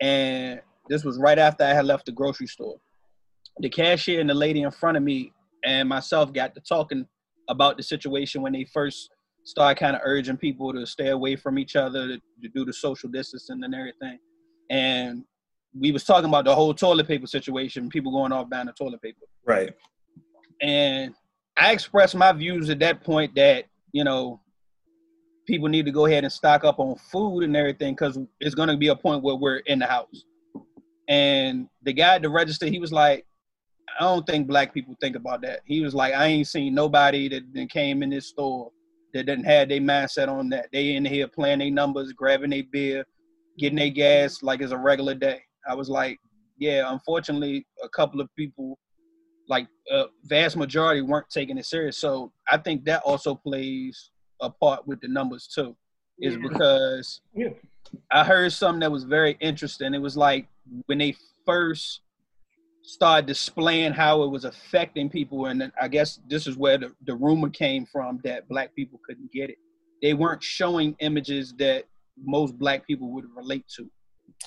[0.00, 2.76] and this was right after I had left the grocery store.
[3.58, 5.32] The cashier and the lady in front of me
[5.64, 7.06] and myself got to talking
[7.48, 9.10] about the situation when they first
[9.44, 12.72] started kind of urging people to stay away from each other to, to do the
[12.72, 14.18] social distancing and everything.
[14.70, 15.24] And
[15.78, 19.00] we was talking about the whole toilet paper situation, people going off buying the toilet
[19.00, 19.20] paper.
[19.44, 19.74] Right.
[20.60, 21.14] And
[21.56, 24.40] I expressed my views at that point that, you know,
[25.46, 28.68] people need to go ahead and stock up on food and everything because it's going
[28.68, 30.24] to be a point where we're in the house.
[31.08, 33.26] And the guy at the register, he was like,
[33.98, 35.60] I don't think black people think about that.
[35.64, 38.70] He was like, I ain't seen nobody that came in this store
[39.12, 40.68] that didn't have their mindset on that.
[40.72, 43.04] They in here playing their numbers, grabbing their beer,
[43.58, 45.42] getting their gas like it's a regular day.
[45.66, 46.18] I was like,
[46.58, 48.78] yeah, unfortunately, a couple of people,
[49.48, 51.98] like a vast majority, weren't taking it serious.
[51.98, 54.10] So I think that also plays
[54.40, 55.76] a part with the numbers too,
[56.18, 56.48] is yeah.
[56.48, 57.48] because yeah.
[58.10, 59.94] I heard something that was very interesting.
[59.94, 60.46] It was like
[60.86, 62.00] when they first
[62.84, 65.46] started displaying how it was affecting people.
[65.46, 69.32] And I guess this is where the, the rumor came from that black people couldn't
[69.32, 69.56] get it.
[70.02, 71.84] They weren't showing images that
[72.22, 73.88] most black people would relate to.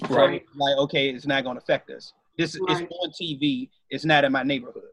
[0.09, 0.43] Right.
[0.53, 2.13] So, like, okay, it's not going to affect us.
[2.37, 2.81] This is right.
[2.81, 3.69] it's on TV.
[3.89, 4.83] It's not in my neighborhood.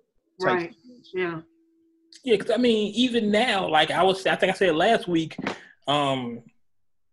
[0.40, 0.74] Right.
[1.14, 1.40] Yeah.
[2.24, 5.36] Yeah, because I mean, even now, like I was, I think I said last week,
[5.88, 6.42] um,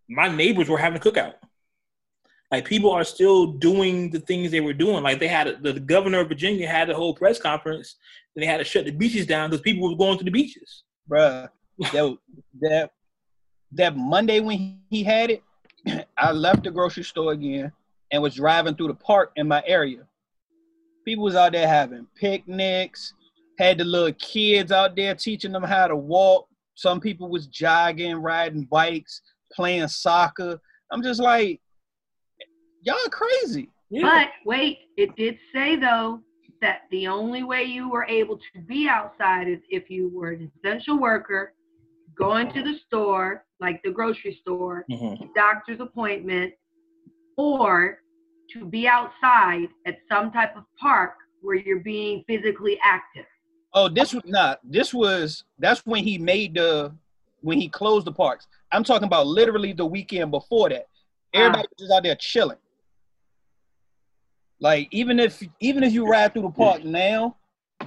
[0.10, 1.36] my neighbors were having a cookout.
[2.52, 5.04] Like people are still doing the things they were doing.
[5.04, 7.96] Like they had a, the governor of Virginia had a whole press conference,
[8.36, 10.84] and they had to shut the beaches down because people were going to the beaches.
[11.10, 11.48] Bruh,
[11.80, 12.18] that
[12.62, 12.92] that
[13.72, 15.44] that Monday when he had it,
[16.18, 17.72] I left the grocery store again
[18.12, 20.08] and was driving through the park in my area.
[21.06, 23.14] People was out there having picnics,
[23.58, 26.48] had the little kids out there teaching them how to walk.
[26.76, 30.60] Some people was jogging, riding bikes, playing soccer.
[30.92, 31.62] I'm just like,
[32.82, 33.70] y'all crazy.
[33.90, 34.04] Yeah.
[34.04, 36.22] But wait, it did say though
[36.62, 40.52] that the only way you were able to be outside is if you were an
[40.58, 41.54] essential worker,
[42.16, 45.26] going to the store, like the grocery store, mm-hmm.
[45.36, 46.54] doctor's appointment,
[47.40, 48.00] or
[48.52, 53.26] to be outside at some type of park where you're being physically active.
[53.74, 54.60] Oh, this was not.
[54.64, 56.92] This was that's when he made the
[57.42, 58.48] when he closed the parks.
[58.72, 60.88] I'm talking about literally the weekend before that.
[61.34, 61.76] Everybody ah.
[61.80, 62.58] was out there chilling.
[64.60, 67.38] Like even if even if you ride through the park now,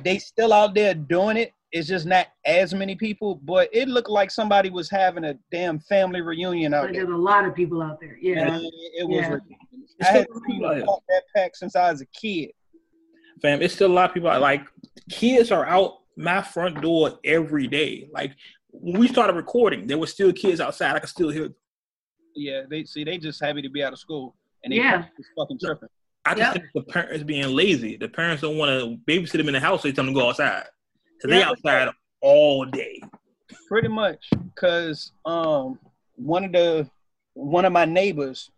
[0.03, 1.53] they still out there doing it.
[1.73, 5.79] It's just not as many people, but it looked like somebody was having a damn
[5.81, 7.07] family reunion out like there.
[7.07, 8.19] There's a lot of people out there.
[8.21, 9.41] Yeah, it, it was.
[9.49, 10.07] Yeah.
[10.07, 12.51] I had seen that pack since I was a kid.
[13.41, 14.29] Fam, it's still a lot of people.
[14.39, 14.67] Like
[15.11, 18.09] kids are out my front door every day.
[18.13, 18.33] Like
[18.71, 20.95] when we started recording, there were still kids outside.
[20.95, 21.45] I could still hear.
[21.45, 21.55] Them.
[22.35, 25.05] Yeah, they see they just happy to be out of school, and they yeah.
[25.39, 25.89] fucking tripping.
[26.25, 26.53] I just yep.
[26.53, 27.97] think the parents being lazy.
[27.97, 29.83] The parents don't want to babysit them in the house.
[29.83, 30.65] So they tell them to go outside.
[31.23, 31.89] Cause they outside
[32.21, 33.01] all day.
[33.69, 35.79] Pretty much, cause um
[36.17, 36.91] one of the
[37.35, 38.51] one of my neighbors,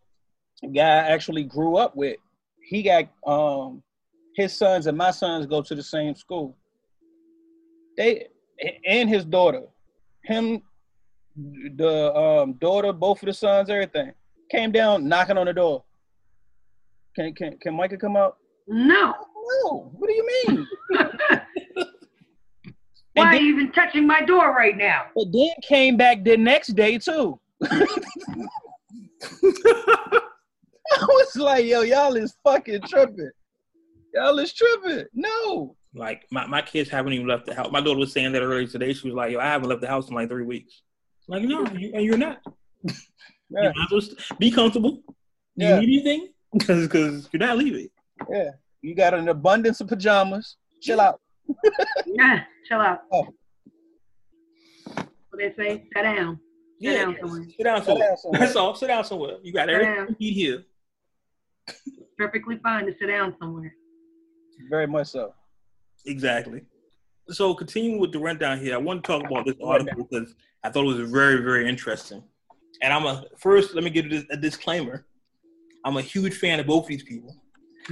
[0.75, 2.17] guy I actually grew up with,
[2.63, 3.83] he got um
[4.35, 6.57] his sons and my sons go to the same school.
[7.99, 8.29] They
[8.87, 9.65] and his daughter,
[10.23, 10.63] him,
[11.37, 14.13] the um daughter, both of the sons, everything
[14.51, 15.85] came down knocking on the door.
[17.15, 18.39] Can can can Micah come out?
[18.67, 19.15] No.
[19.65, 19.93] No.
[19.99, 20.67] What do you mean?
[23.15, 25.07] Why then, are you even touching my door right now?
[25.15, 27.39] But then came back the next day too.
[27.63, 27.87] I
[31.01, 33.31] was like, yo, y'all is fucking tripping.
[34.15, 35.07] Y'all is tripping.
[35.15, 35.77] No.
[35.95, 37.71] Like my, my kids haven't even left the house.
[37.71, 38.93] My daughter was saying that earlier today.
[38.93, 40.83] She was like, yo, I haven't left the house in like three weeks.
[41.29, 42.41] I'm like, no, you, and you're not.
[43.51, 43.73] Yeah.
[43.91, 44.01] you
[44.39, 45.03] be comfortable.
[45.57, 45.79] Do yeah.
[45.79, 46.29] you need anything?
[46.59, 47.89] Because because you're not leaving.
[48.31, 48.51] Yeah.
[48.81, 50.57] You got an abundance of pajamas.
[50.81, 51.21] Chill out.
[52.07, 53.03] Yeah, chill out.
[53.13, 53.29] Oh.
[54.95, 55.85] What they say?
[55.95, 56.39] Sit down.
[56.81, 57.45] Sit yeah, down somewhere.
[57.57, 58.17] Sit down somewhere.
[58.33, 58.75] That's all.
[58.75, 59.37] Sit down somewhere.
[59.43, 60.65] You got everything you need here.
[62.19, 63.75] Perfectly fine to sit down somewhere.
[64.71, 65.35] Very much so.
[66.07, 66.63] Exactly.
[67.31, 70.71] So continuing with the rundown here, I want to talk about this article because I
[70.71, 72.23] thought it was very, very interesting.
[72.83, 73.75] And I'm a first.
[73.75, 75.07] Let me give you a disclaimer.
[75.85, 77.37] I'm a huge fan of both these people.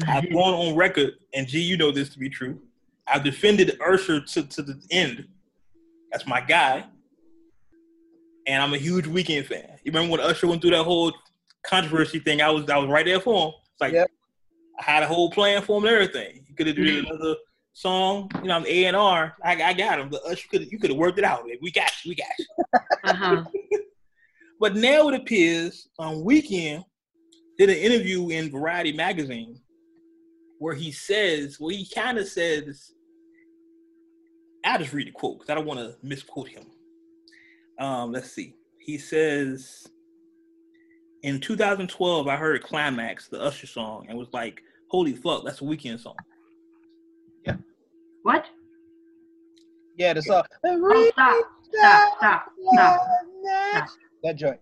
[0.06, 2.60] I've gone on record, and G, you know this to be true.
[3.06, 5.26] I've defended Usher to, to the end.
[6.10, 6.84] That's my guy.
[8.46, 9.78] And I'm a huge Weeknd fan.
[9.84, 11.12] You remember when Usher went through that whole
[11.64, 12.42] controversy thing?
[12.42, 13.54] I was I was right there for him.
[13.72, 14.10] It's like yep.
[14.80, 16.44] I had a whole plan for him and everything.
[16.46, 17.06] He could have done mm-hmm.
[17.06, 17.36] another
[17.72, 18.30] song.
[18.42, 19.34] You know, I'm A and R.
[19.44, 20.08] I, I got him.
[20.08, 21.44] But Usher could you could have worked it out.
[21.60, 22.10] We got you.
[22.10, 22.46] We got you.
[23.04, 23.42] Uh-huh.
[24.60, 26.84] but now it appears on Weeknd
[27.58, 29.60] did an interview in Variety magazine
[30.62, 32.92] where he says, well, he kind of says,
[34.64, 36.62] I'll just read the quote because I don't want to misquote him.
[37.80, 38.54] Um, let's see.
[38.78, 39.88] He says,
[41.24, 45.64] in 2012, I heard Climax, the Usher song, and was like, holy fuck, that's a
[45.64, 46.14] Weeknd song.
[47.44, 47.56] Yeah.
[48.22, 48.46] What?
[49.98, 50.44] Yeah, the song.
[50.64, 51.44] Oh, stop,
[51.74, 53.06] stop, stop, stop,
[53.42, 53.88] stop.
[54.22, 54.60] That joint.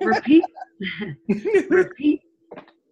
[0.00, 0.42] Repeat.
[1.70, 2.20] Repeat.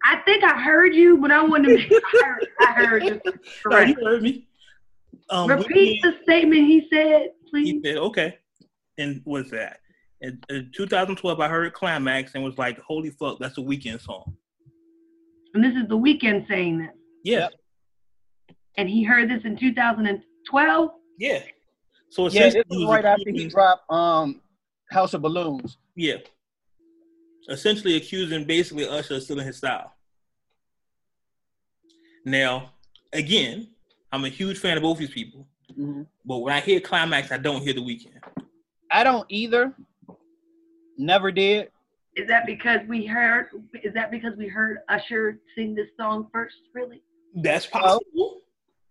[0.09, 3.21] I think I heard you, but I want to make sure I heard, you.
[3.61, 3.89] Correct.
[3.89, 4.47] you heard me.
[5.29, 7.71] Um, Repeat the statement he said, please.
[7.71, 8.37] He said, okay.
[8.97, 9.79] And what's that?
[10.21, 14.33] In, in 2012, I heard Climax and was like, holy fuck, that's a Weeknd song.
[15.53, 16.89] And this is the Weeknd saying this?
[17.25, 17.49] Yeah.
[18.77, 20.89] And he heard this in 2012?
[21.19, 21.39] Yeah.
[22.09, 24.41] So yeah, this was right after he dropped um,
[24.89, 25.77] House of Balloons.
[25.97, 26.17] Yeah
[27.49, 29.93] essentially accusing basically Usher of stealing his style.
[32.27, 32.73] Now,
[33.13, 33.69] again,
[34.11, 36.01] I'm a huge fan of both these people, mm-hmm.
[36.25, 38.19] but when I hear Climax, I don't hear The Weeknd.
[38.91, 39.73] I don't either.
[40.97, 41.69] Never did.
[42.17, 43.47] Is that because we heard?
[43.81, 46.57] Is that because we heard Usher sing this song first?
[46.75, 47.01] Really?
[47.33, 48.41] That's possible.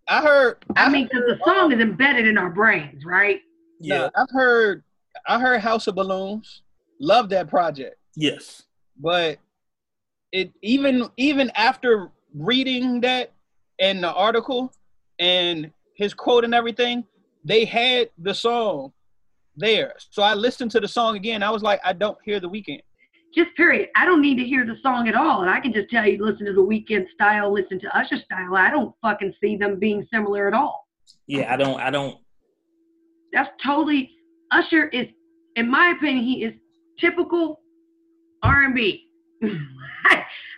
[0.08, 0.64] I heard.
[0.74, 3.42] I mean, because the song is embedded in our brains, right?
[3.80, 4.08] Yeah, Yeah.
[4.16, 4.82] I've heard.
[5.28, 6.62] I heard House of Balloons.
[7.00, 8.62] Love that project, Yes.
[8.98, 9.38] but
[10.32, 13.32] it even even after reading that
[13.78, 14.72] and the article
[15.18, 17.04] and his quote and everything,
[17.44, 18.92] they had the song
[19.56, 19.94] there.
[20.10, 21.42] So I listened to the song again.
[21.42, 22.82] I was like, I don't hear the Weeknd.
[23.34, 23.88] Just period.
[23.96, 25.42] I don't need to hear the song at all.
[25.42, 28.54] And I can just tell you, listen to the Weeknd style, listen to Usher style.
[28.54, 30.86] I don't fucking see them being similar at all.
[31.26, 31.52] Yeah.
[31.52, 31.80] I don't.
[31.80, 32.18] I don't.
[33.32, 34.10] That's totally
[34.52, 35.06] Usher is,
[35.56, 36.54] in my opinion, he is
[36.98, 37.60] typical
[38.42, 39.08] R&B.
[39.42, 39.46] I,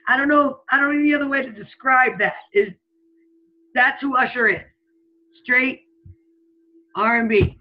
[0.09, 0.61] I don't know.
[0.71, 2.35] I don't know any other way to describe that.
[2.55, 2.69] Is
[3.75, 4.63] that's who Usher is?
[5.43, 5.83] Straight
[6.97, 7.59] R&B.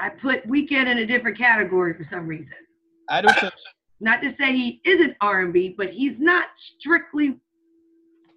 [0.00, 2.48] I put Weeknd in a different category for some reason.
[3.08, 3.50] I do too.
[4.00, 6.46] Not to say he isn't R&B, but he's not
[6.78, 7.36] strictly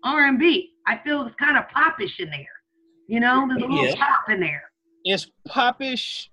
[0.03, 0.73] R&B.
[0.85, 2.45] I feel it's kind of popish in there.
[3.07, 3.95] You know, there's a little Yeah.
[3.95, 4.63] pop in there.
[5.05, 6.29] It's popish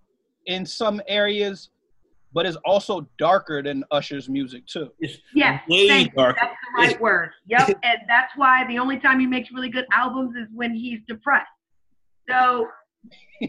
[0.47, 1.71] in some areas,
[2.33, 4.91] but it's also darker than Usher's music too.
[5.01, 6.17] It's Yes, way thank you.
[6.17, 6.39] darker.
[6.41, 7.31] That's the right word.
[7.47, 11.01] Yep, and that's why the only time he makes really good albums is when he's
[11.09, 11.49] depressed.
[12.29, 12.69] So,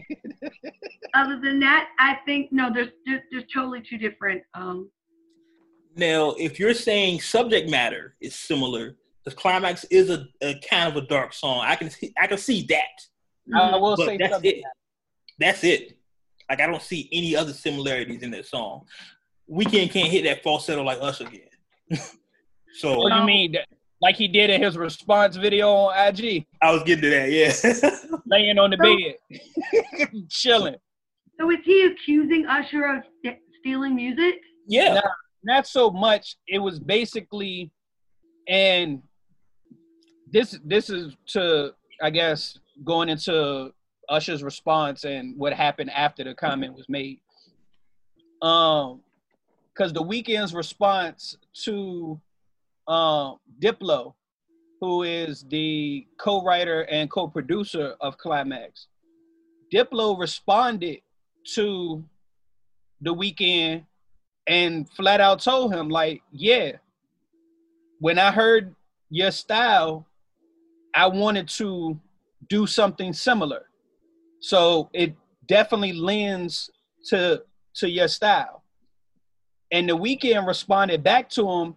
[1.14, 4.42] other than that, I think no, there's there's, there's totally two different.
[4.54, 4.90] Um,
[5.96, 11.02] Now, if you're saying subject matter is similar, the climax is a, a kind of
[11.02, 11.60] a dark song.
[11.64, 14.50] I can see, I can see that, I will but say that's something.
[14.50, 14.64] it.
[15.38, 15.98] That's it.
[16.48, 18.82] Like I don't see any other similarities in that song.
[19.50, 21.40] Weeknd can't hit that falsetto like us again.
[22.74, 23.56] so What do you mean?
[24.00, 27.30] Like he did in his response video on IG, I was getting to that.
[27.30, 28.18] Yeah.
[28.26, 30.74] laying on the bed, chilling.
[31.38, 34.36] so is he accusing Usher of st- stealing music?
[34.66, 34.94] yeah.
[34.94, 35.02] Nah.
[35.44, 36.36] Not so much.
[36.46, 37.72] It was basically,
[38.48, 39.02] and
[40.30, 43.72] this this is to I guess going into
[44.12, 47.20] Usher's response and what happened after the comment was made.
[48.42, 49.00] Um,
[49.72, 52.20] because the Weeknd's response to
[52.88, 54.14] um Diplo,
[54.80, 58.88] who is the co-writer and co-producer of Climax,
[59.72, 60.98] Diplo responded
[61.54, 62.04] to
[63.00, 63.84] the Weeknd
[64.46, 66.72] and flat out told him like yeah
[68.00, 68.74] when i heard
[69.10, 70.04] your style
[70.94, 71.98] i wanted to
[72.48, 73.66] do something similar
[74.42, 75.14] so it
[75.46, 76.68] definitely lends
[77.06, 77.42] to
[77.76, 78.62] to your style.
[79.70, 81.74] And the Weeknd responded back to him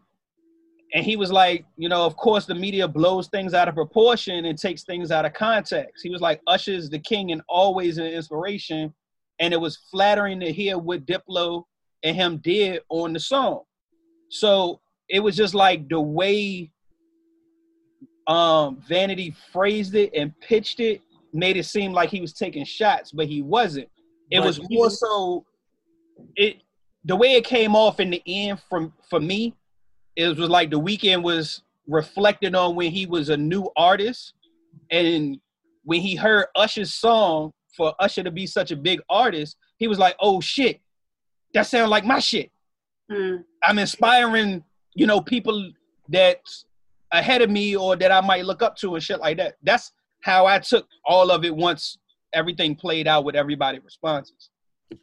[0.93, 4.45] and he was like you know of course the media blows things out of proportion
[4.45, 6.03] and takes things out of context.
[6.03, 8.93] He was like usher's the king and always an inspiration.
[9.39, 11.63] And it was flattering to hear what diplo
[12.03, 13.61] and him did on the song.
[14.30, 16.72] So it was just like the way
[18.28, 21.01] um Variety phrased it and pitched it
[21.36, 23.89] made it seem like he was taking shots, but he wasn't.
[24.31, 25.45] It But was he- more so
[26.36, 26.61] it
[27.03, 29.53] the way it came off in the end from for me,
[30.15, 34.33] it was like the Weeknd was reflecting on when he was a new artist
[34.89, 35.38] and
[35.83, 39.99] when he heard Usher's song for Usher to be such a big artist, he was
[39.99, 40.79] like, "Oh shit,
[41.53, 42.49] that sounds like my shit."
[43.11, 43.43] Mm.
[43.61, 44.63] I'm inspiring,
[44.95, 45.71] you know, people
[46.09, 46.65] that's
[47.11, 49.55] ahead of me or that I might look up to and shit like that.
[49.61, 49.91] That's
[50.26, 51.99] how I took all of it once
[52.34, 54.49] everything played out with everybody responses.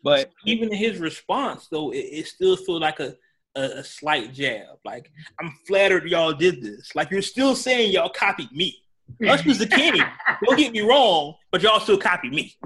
[0.03, 3.14] But Even his response, though, it, it still feels like a,
[3.55, 4.79] a a slight jab.
[4.85, 6.97] Like I'm flattered y'all did this.
[6.97, 8.77] Like you're still saying y'all copied me.
[9.25, 10.03] Usher's the king.
[10.45, 12.57] Don't get me wrong, but y'all still copy me.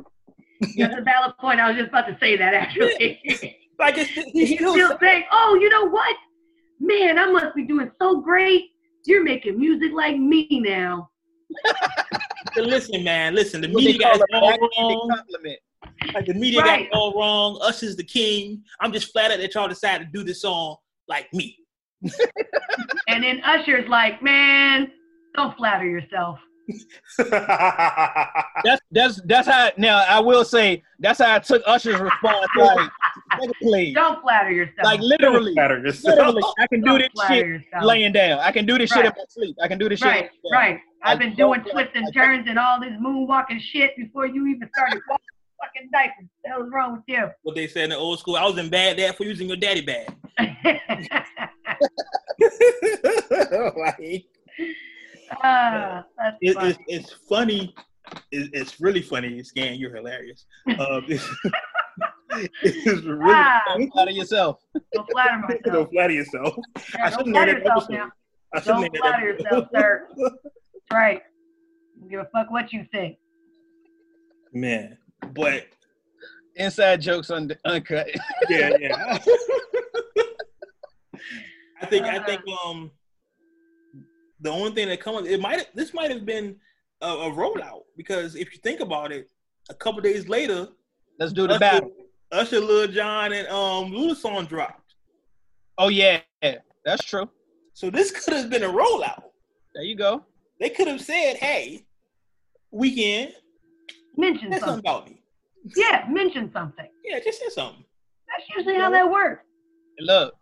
[0.78, 1.60] That's a valid point.
[1.60, 3.20] I was just about to say that actually.
[3.78, 6.16] Like it's, he's He's still, still saying, "Oh, you know what?
[6.80, 8.70] Man, I must be doing so great.
[9.04, 11.10] You're making music like me now."
[12.56, 13.34] listen, man.
[13.34, 15.10] Listen, the what media got call it all wrong.
[15.16, 15.58] compliment.
[16.14, 17.58] Like the media got it all wrong.
[17.62, 18.62] Usher's the king.
[18.80, 20.76] I'm just flattered that y'all decided to do this song
[21.08, 21.58] like me.
[23.08, 24.90] And then Usher's like, "Man,
[25.34, 26.38] don't flatter yourself."
[27.18, 32.90] That's that's that's how now I will say that's how I took Usher's response like
[33.40, 33.94] nigga, please.
[33.94, 34.84] Don't flatter yourself.
[34.84, 36.16] Like literally, Flatter yourself.
[36.16, 37.84] literally, I can do Don't this shit yourself.
[37.84, 38.40] laying down.
[38.40, 39.56] I can do this shit in my sleep.
[39.62, 40.08] I can do this shit.
[40.08, 40.80] Right, right.
[41.06, 45.00] I've been doing twists and turns and all this moonwalking shit before you even started
[45.08, 45.24] walking
[45.60, 46.14] fucking diapers.
[46.18, 47.30] What the hell's wrong with you?
[47.42, 48.36] what they said in the old school.
[48.36, 50.08] I was in bad dad for using your daddy bag.
[53.76, 54.24] like,
[55.42, 56.70] ah, that's it, funny.
[56.70, 57.74] it's, it's funny.
[58.30, 59.42] It, it's really funny.
[59.42, 60.46] Scan, you're hilarious.
[60.78, 61.26] Um, it's,
[62.62, 63.90] it's really Ah, funny.
[63.98, 64.60] Out of yourself.
[64.92, 65.60] don't flatter myself.
[65.64, 66.54] Don't flatter yourself.
[66.94, 68.10] Yeah, I don't shouldn't flatter yourself now.
[68.54, 70.08] I shouldn't Don't flatter yourself, sir.
[70.90, 71.22] That's right.
[72.00, 73.18] Don't give a fuck what you think.
[74.52, 74.96] Man,
[75.32, 75.66] but
[76.56, 78.08] Inside jokes un- uncut.
[78.48, 79.18] yeah, yeah.
[81.82, 82.90] I think I think um
[84.40, 86.56] the only thing that comes it might this might have been
[87.02, 89.28] a, a rollout because if you think about it,
[89.68, 90.68] a couple days later,
[91.18, 91.92] Let's do the Usher, battle.
[92.32, 94.94] Usher, Lil Jon, and um Luda song dropped.
[95.76, 96.20] Oh yeah,
[96.84, 97.28] that's true.
[97.74, 99.24] So this could have been a rollout.
[99.74, 100.24] There you go.
[100.60, 101.84] They could have said, "Hey,
[102.74, 103.32] Weeknd,
[104.16, 104.78] Mention something something.
[104.80, 105.20] about me."
[105.76, 106.88] Yeah, mention something.
[107.04, 107.84] Yeah, just say something.
[108.28, 109.44] That's usually how that works.
[110.00, 110.34] Look,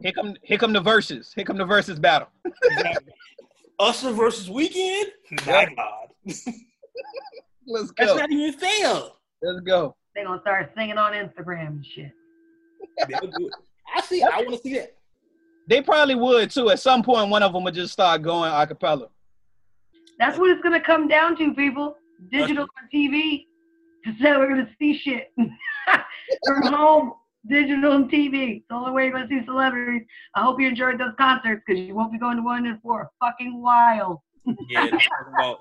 [0.00, 1.34] here come here come the Verzuz.
[1.34, 2.28] Here come the Verzuz battle.
[3.78, 5.06] Us versus Weeknd.
[5.46, 6.08] My God,
[7.66, 8.04] Let's go.
[8.06, 9.02] that's not even fair.
[9.42, 9.96] Let's go.
[10.14, 12.12] They're gonna start singing on Instagram and shit.
[13.08, 13.54] They'll do it.
[13.96, 14.22] I see.
[14.22, 14.94] I want to see that.
[15.66, 16.70] They probably would too.
[16.70, 19.08] At some point, one of them would just start going a cappella.
[20.18, 21.96] That's what it's gonna come down to, people.
[22.30, 23.46] Digital on TV.
[24.04, 25.32] That's how we're gonna see shit.
[26.46, 27.12] From home,
[27.48, 28.58] digital and TV.
[28.58, 30.06] It's the only way you're gonna see celebrities.
[30.34, 33.02] I hope you enjoyed those concerts because you won't be going to one in for
[33.02, 34.22] a fucking while.
[34.68, 35.58] Yeah, they're talking about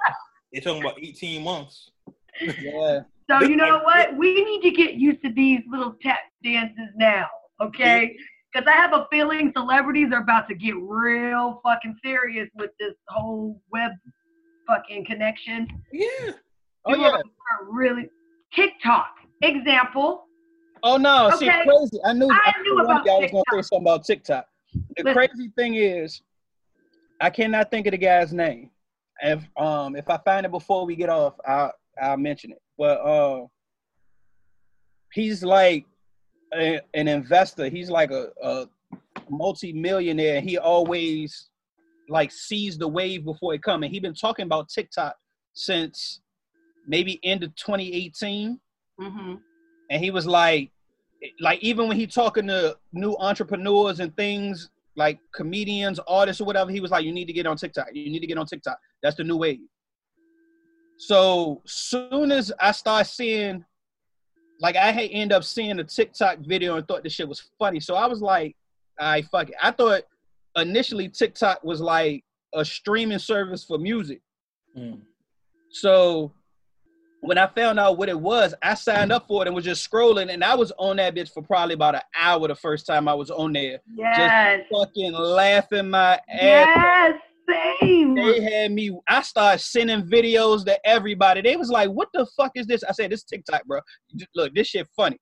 [0.51, 1.91] they're talking about 18 months.
[2.41, 3.01] Yeah.
[3.29, 4.17] So you know what?
[4.17, 7.27] We need to get used to these little tap dances now,
[7.61, 8.17] okay?
[8.51, 12.93] Because I have a feeling celebrities are about to get real fucking serious with this
[13.07, 13.93] whole web
[14.67, 15.67] fucking connection.
[15.91, 16.07] Yeah.
[16.85, 17.11] Oh People yeah.
[17.11, 18.09] are really
[18.53, 19.07] TikTok
[19.41, 20.25] example.
[20.83, 21.31] Oh no.
[21.37, 21.99] See, crazy.
[22.05, 22.29] I knew.
[22.29, 24.45] I I knew about guy was gonna say something about TikTok.
[24.73, 25.13] The Listen.
[25.13, 26.21] crazy thing is,
[27.21, 28.69] I cannot think of the guy's name.
[29.21, 32.61] If um if I find it before we get off, I'll I'll mention it.
[32.77, 33.45] But uh,
[35.13, 35.85] he's like
[36.53, 37.69] a, an investor.
[37.69, 38.67] He's like a, a
[39.29, 40.41] multi-millionaire.
[40.41, 41.49] He always
[42.09, 43.83] like sees the wave before it comes.
[43.83, 45.15] And he been talking about TikTok
[45.53, 46.21] since
[46.87, 48.59] maybe end of 2018
[49.01, 49.33] Mm-hmm.
[49.89, 50.69] and he was like
[51.39, 56.69] like even when he talking to new entrepreneurs and things like comedians artists or whatever
[56.69, 57.87] he was like you need to get on tiktok.
[57.91, 58.77] You need to get on tiktok.
[59.01, 59.61] That's the new wave.
[60.97, 63.65] So soon as i start seeing
[64.59, 67.79] like i had end up seeing a tiktok video and thought this shit was funny.
[67.79, 68.55] So i was like
[68.99, 69.55] i fuck it.
[69.59, 70.03] I thought
[70.55, 72.23] initially tiktok was like
[72.53, 74.21] a streaming service for music
[74.77, 75.01] Mm.
[75.69, 76.31] so
[77.21, 79.89] when I found out what it was, I signed up for it and was just
[79.89, 83.07] scrolling, and I was on that bitch for probably about an hour the first time
[83.07, 84.65] I was on there, Yes.
[84.69, 86.21] fucking laughing my ass.
[86.29, 87.19] Yes.
[87.79, 88.15] Same.
[88.15, 88.97] They had me.
[89.07, 91.41] I started sending videos to everybody.
[91.41, 93.79] They was like, "What the fuck is this?" I said, "This TikTok, bro.
[94.35, 95.17] Look, this shit funny."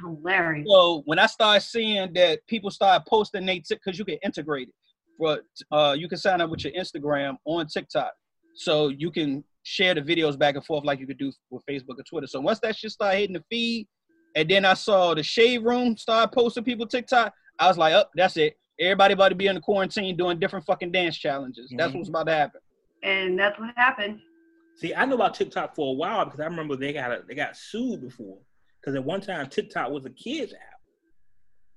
[0.00, 0.66] Hilarious.
[0.68, 4.74] So when I started seeing that people started posting they because you can integrate it,
[5.18, 8.12] but uh, you can sign up with your Instagram on TikTok,
[8.54, 11.98] so you can share the videos back and forth like you could do with Facebook
[11.98, 12.26] or Twitter.
[12.26, 13.88] So once that shit started hitting the feed,
[14.34, 18.06] and then I saw the shade room start posting people TikTok, I was like, "Up,
[18.08, 18.56] oh, that's it.
[18.80, 21.72] Everybody about to be in the quarantine doing different fucking dance challenges.
[21.76, 21.96] That's Mhm.
[21.96, 22.60] what's about to happen."
[23.02, 24.20] And that's what happened.
[24.76, 27.34] See, I know about TikTok for a while because I remember they got a, they
[27.34, 28.38] got sued before
[28.80, 30.60] because at one time TikTok was a kids app.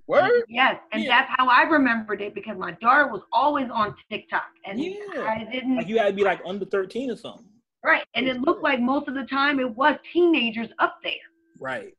[0.08, 0.44] Word.
[0.50, 1.10] Yes, and Yeah.
[1.10, 4.98] that's how I remembered it because my daughter was always on TikTok, and Yeah.
[5.28, 5.78] I didn't.
[5.78, 7.48] Like you had to be like under 13 or something.
[7.84, 11.14] right, and it looked like most of the time it was teenagers up there,
[11.60, 11.98] Right.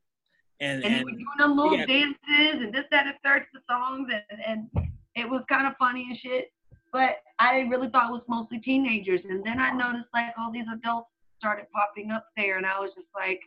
[0.59, 1.85] And and, they were doing them little yeah.
[1.85, 5.75] dances and this, that, and third to the songs, and and it was kind of
[5.77, 6.53] funny and shit.
[6.91, 10.67] But I really thought it was mostly teenagers, and then I noticed like all these
[10.71, 13.41] adults started popping up there, and I was just like,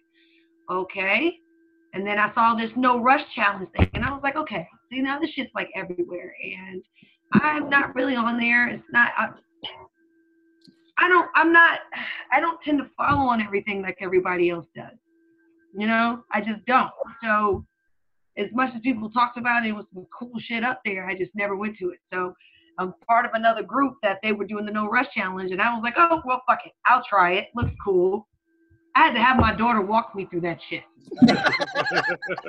[0.70, 1.38] okay.
[1.96, 5.00] And then I saw this no rush challenge thing, and I was like, okay, see
[5.00, 6.82] now this shit's like everywhere, and
[7.32, 8.68] I'm not really on there.
[8.68, 9.12] It's not.
[9.16, 9.28] I,
[10.98, 11.26] I don't.
[11.34, 11.78] I'm not.
[12.30, 14.92] I don't tend to follow on everything like everybody else does.
[15.74, 16.90] You know, I just don't.
[17.24, 17.64] So,
[18.36, 21.06] as much as people talked about it, it was some cool shit up there.
[21.06, 21.98] I just never went to it.
[22.12, 22.34] So,
[22.78, 25.72] I'm part of another group that they were doing the no rush challenge, and I
[25.72, 27.46] was like, oh well, fuck it, I'll try it.
[27.54, 28.28] Looks cool.
[28.96, 30.82] I had to have my daughter walk me through that shit.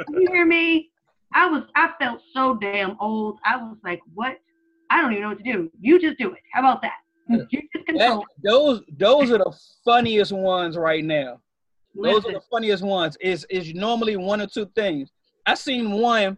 [0.09, 0.89] You hear me?
[1.33, 1.63] I was.
[1.75, 3.37] I felt so damn old.
[3.45, 4.37] I was like, what?
[4.89, 5.69] I don't even know what to do.
[5.81, 6.39] You just do it.
[6.53, 6.93] How about that?
[7.29, 8.21] You just control.
[8.21, 8.27] it.
[8.41, 11.41] those those are the funniest ones right now.
[11.93, 13.17] Those are the funniest ones.
[13.19, 15.11] Is is normally one or two things.
[15.45, 16.37] I seen one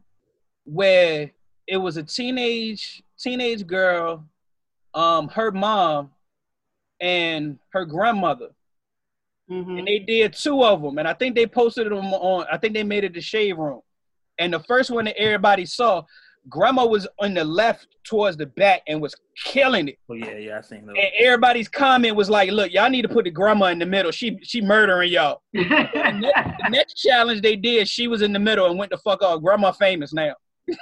[0.64, 1.30] where
[1.68, 4.26] it was a teenage teenage girl,
[4.96, 6.10] um, her mom,
[7.00, 8.50] and her grandmother,
[9.50, 9.80] Mhm.
[9.80, 12.46] and they did two of them, and I think they posted them on.
[12.52, 13.82] I think they made it the shade room,
[14.38, 16.04] and the first one that everybody saw
[16.48, 19.14] Grandma was on the left towards the back and was
[19.46, 19.98] killing it.
[20.10, 20.96] Oh yeah, yeah, I seen those.
[20.98, 24.12] And everybody's comment was like, "Look, y'all need to put the grandma in the middle.
[24.12, 28.80] She she murdering y'all." the next challenge they did, she was in the middle and
[28.80, 29.42] went the fuck off.
[29.42, 30.34] Grandma famous now.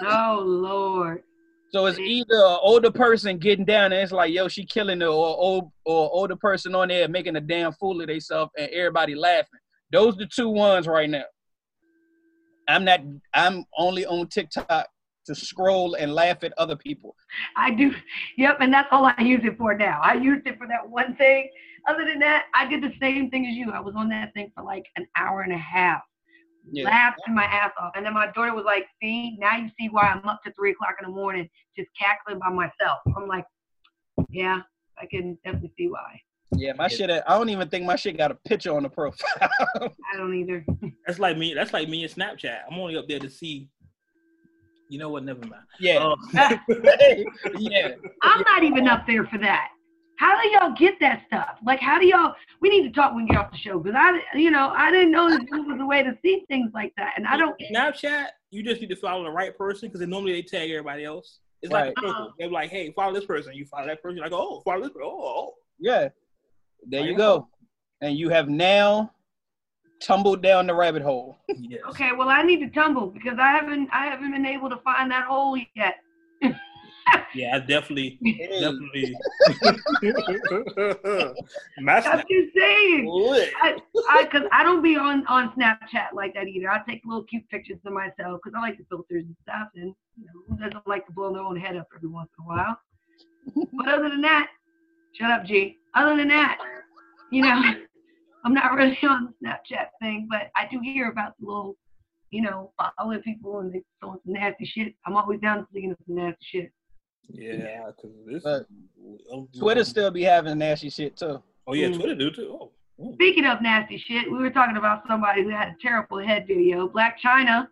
[0.05, 1.24] oh Lord.
[1.72, 2.07] So it's mm-hmm.
[2.07, 5.72] either an older person getting down and it's like, yo, she killing it, or old
[5.86, 9.59] or older person on there making a damn fool of themselves and everybody laughing.
[9.91, 11.24] Those the two ones right now.
[12.70, 13.01] I'm not.
[13.34, 14.88] I'm only on TikTok
[15.26, 17.15] to scroll and laugh at other people.
[17.55, 17.93] I do.
[18.38, 19.99] Yep, and that's all I use it for now.
[20.01, 21.49] I used it for that one thing.
[21.88, 23.72] Other than that, I did the same thing as you.
[23.72, 26.01] I was on that thing for like an hour and a half.
[26.72, 26.86] Yeah.
[26.86, 27.93] Laughing my ass off.
[27.95, 30.72] And then my daughter was like, see, now you see why I'm up to three
[30.72, 32.99] o'clock in the morning just cackling by myself.
[33.15, 33.45] I'm like,
[34.30, 34.61] yeah,
[34.99, 36.20] I can definitely see why.
[36.55, 37.09] Yeah, my shit.
[37.09, 39.38] I don't even think my shit got a picture on the profile.
[39.41, 40.65] I don't either.
[41.07, 41.53] That's like me.
[41.53, 42.59] That's like me in Snapchat.
[42.70, 43.70] I'm only up there to see.
[44.89, 45.24] You know what?
[45.26, 45.63] Never mind.
[45.82, 46.15] yeah, Uh,
[47.59, 47.89] yeah.
[48.24, 49.70] I'm not even up there for that.
[50.18, 51.57] How do y'all get that stuff?
[51.63, 52.34] Like, how do y'all?
[52.61, 54.91] We need to talk when you get off the show because I, you know, I
[54.91, 57.55] didn't know this was a way to see things like that, and I don't.
[57.72, 61.39] Snapchat, you just need to follow the right person because normally they tag everybody else.
[61.61, 62.09] It's like a Right.
[62.09, 62.34] circle.
[62.39, 63.53] They're like, hey, follow this person.
[63.53, 64.18] You follow that person.
[64.18, 65.03] You're like, oh, follow this person.
[65.05, 65.53] Oh, oh, oh.
[65.80, 66.09] Yeah.
[66.88, 67.18] There I you know.
[67.39, 67.47] go.
[68.01, 69.11] And you have now
[70.01, 71.38] tumbled down the rabbit hole.
[71.59, 71.82] Yes.
[71.89, 75.09] Okay, well, I need to tumble because I haven't, I haven't been able to find
[75.11, 75.95] that hole yet.
[77.33, 79.15] Yeah, I definitely, definitely.
[81.79, 83.05] My I'm just saying.
[83.61, 83.77] I,
[84.09, 86.69] I, cause I don't be on on Snapchat like that either.
[86.69, 89.93] I take little cute pictures of myself because I like the filters and stuff, and
[90.17, 92.47] you know, who doesn't like to blow their own head up every once in a
[92.47, 92.79] while?
[93.73, 94.47] but other than that,
[95.13, 95.77] shut up, G.
[95.95, 96.57] Other than that,
[97.31, 97.61] you know,
[98.45, 101.75] I'm not really on the Snapchat thing, but I do hear about the little,
[102.29, 104.93] you know, following people and they throwing some nasty shit.
[105.05, 106.71] I'm always down to seeing some nasty shit.
[107.30, 108.43] Yeah, because this.
[108.43, 108.65] But
[109.57, 111.41] Twitter still be having nasty shit too.
[111.67, 111.95] Oh yeah, Mm.
[111.95, 112.57] Twitter do too.
[112.61, 113.13] Oh.
[113.13, 116.88] Speaking of nasty shit, we were talking about somebody who had a terrible head video,
[116.88, 117.67] Blac Chyna.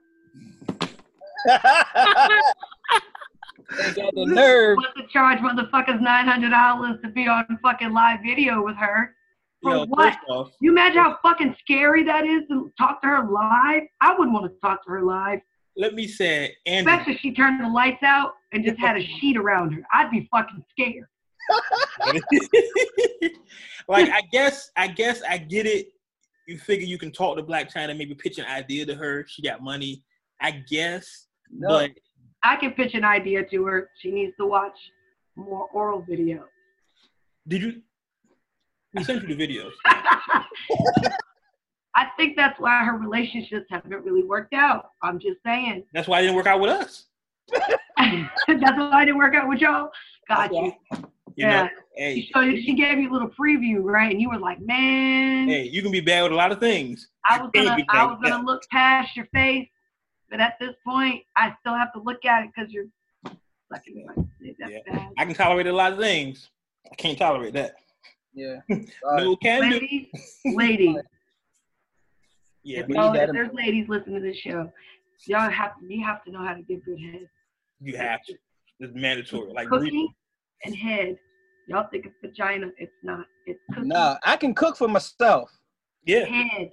[3.77, 4.77] they got the nerve.
[4.77, 9.15] wants to charge motherfuckers nine hundred dollars to be on fucking live video with her.
[9.63, 10.15] For Yo, what?
[10.29, 13.83] off, You imagine how fucking scary that is to talk to her live?
[14.01, 15.39] I wouldn't want to talk to her live,
[15.75, 16.91] let me say, Andrew.
[16.93, 19.83] especially if she turned the lights out and just had a sheet around her.
[19.93, 21.05] I'd be fucking scared.
[23.87, 25.89] like I guess I guess I get it.
[26.47, 29.25] You figure you can talk to Blac Chyna, maybe pitch an idea to her.
[29.27, 30.03] She got money,
[30.41, 31.27] I guess.
[31.51, 31.67] No.
[31.67, 31.91] But
[32.43, 33.89] I can pitch an idea to her.
[34.01, 34.77] She needs to watch
[35.35, 36.45] more oral videos.
[37.47, 37.81] did you?
[38.93, 39.71] We sent you the videos.
[41.97, 44.89] I think that's why her relationships haven't really worked out.
[45.03, 45.83] I'm just saying.
[45.93, 47.05] That's why it didn't work out with us.
[47.97, 49.89] that's why I didn't work out with y'all.
[50.27, 50.73] Got That's you.
[51.35, 51.63] You Yeah.
[51.63, 54.11] know, hey, So she gave you a little preview, right?
[54.11, 57.09] And you were like, man, hey, you can be bad with a lot of things.
[57.27, 59.67] I was gonna, be I was gonna look past your face,
[60.29, 62.85] but at this point, I still have to look at it because you're
[63.71, 64.55] sucking my shit.
[64.59, 64.79] That's Yeah.
[64.93, 65.09] bad.
[65.17, 66.49] I can tolerate a lot of things.
[66.91, 67.75] I can't tolerate that.
[68.33, 68.57] Yeah.
[69.03, 69.79] No can do.
[69.79, 70.07] Ladies,
[70.45, 70.97] ladies,
[72.63, 74.71] Yeah, if, but y'all, need that if there's ladies listening to this show,
[75.25, 77.29] y'all have to, you have to know how to give good head.
[77.81, 78.33] You have to.
[78.79, 79.51] It's mandatory.
[79.53, 80.13] Like Cooking
[80.63, 81.17] and head.
[81.67, 82.67] Y'all think it's vagina.
[82.77, 83.25] It's not.
[83.47, 83.89] It's cooking.
[83.89, 85.49] Nah, I can cook for myself.
[86.05, 86.25] yeah.
[86.25, 86.71] Head.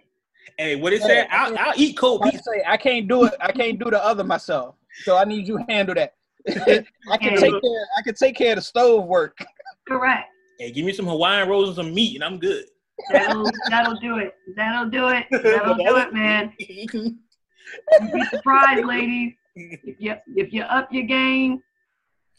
[0.59, 1.29] Hey, what it Yeah, said?
[1.31, 3.35] I I'll, I'll eat cold I say I can't do it.
[3.41, 4.75] I can't do the other myself.
[5.05, 6.15] So I need you to handle that.
[7.11, 7.87] I can take care.
[7.97, 9.39] I can take care of the stove work.
[9.89, 10.29] Correct.
[10.59, 12.65] Hey, give me some Hawaiian rolls and some meat, and I'm good.
[13.13, 14.35] That'll, that'll do it.
[14.57, 15.27] That'll do it.
[15.43, 16.53] That'll do it, man.
[16.59, 19.33] You'd be surprised, ladies.
[19.55, 21.63] If you if you up your game,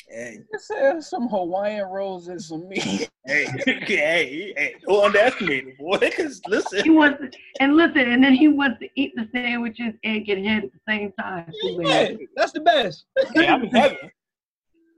[0.10, 3.10] hey, Just have some Hawaiian rolls and some meat.
[3.26, 3.46] hey,
[3.86, 5.98] hey, hey, don't underestimate it, boy.
[6.00, 9.94] Because he listen, wants to, and listen, and then he wants to eat the sandwiches
[10.04, 11.54] and get hit at the same time.
[11.62, 13.06] too, Yeah, that's the best.
[13.36, 13.98] hey, I'm in heaven.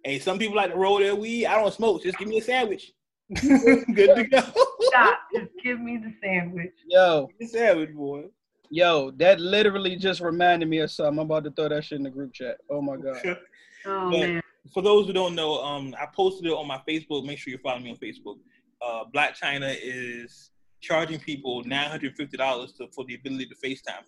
[0.04, 1.48] Hey, some people like to roll their weed.
[1.48, 2.04] I don't smoke.
[2.04, 2.92] Just give me a sandwich.
[3.42, 4.42] good to go.
[4.82, 5.20] Stop.
[5.34, 6.74] Just give me the sandwich.
[6.88, 8.26] Yo, Give me a sandwich, boy.
[8.70, 11.20] Yo, that literally just reminded me of something.
[11.20, 12.58] I'm about to throw that shit in the group chat.
[12.70, 13.38] Oh my god.
[13.86, 14.42] Oh But- man.
[14.74, 17.24] For those who don't know, um, I posted it on my Facebook.
[17.24, 18.38] Make sure you follow me on Facebook.
[18.82, 20.50] Uh, Blac Chyna is
[20.82, 24.04] charging people nine hundred fifty dollars for the ability to FaceTime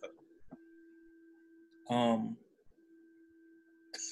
[1.89, 1.95] her.
[1.95, 2.37] Um.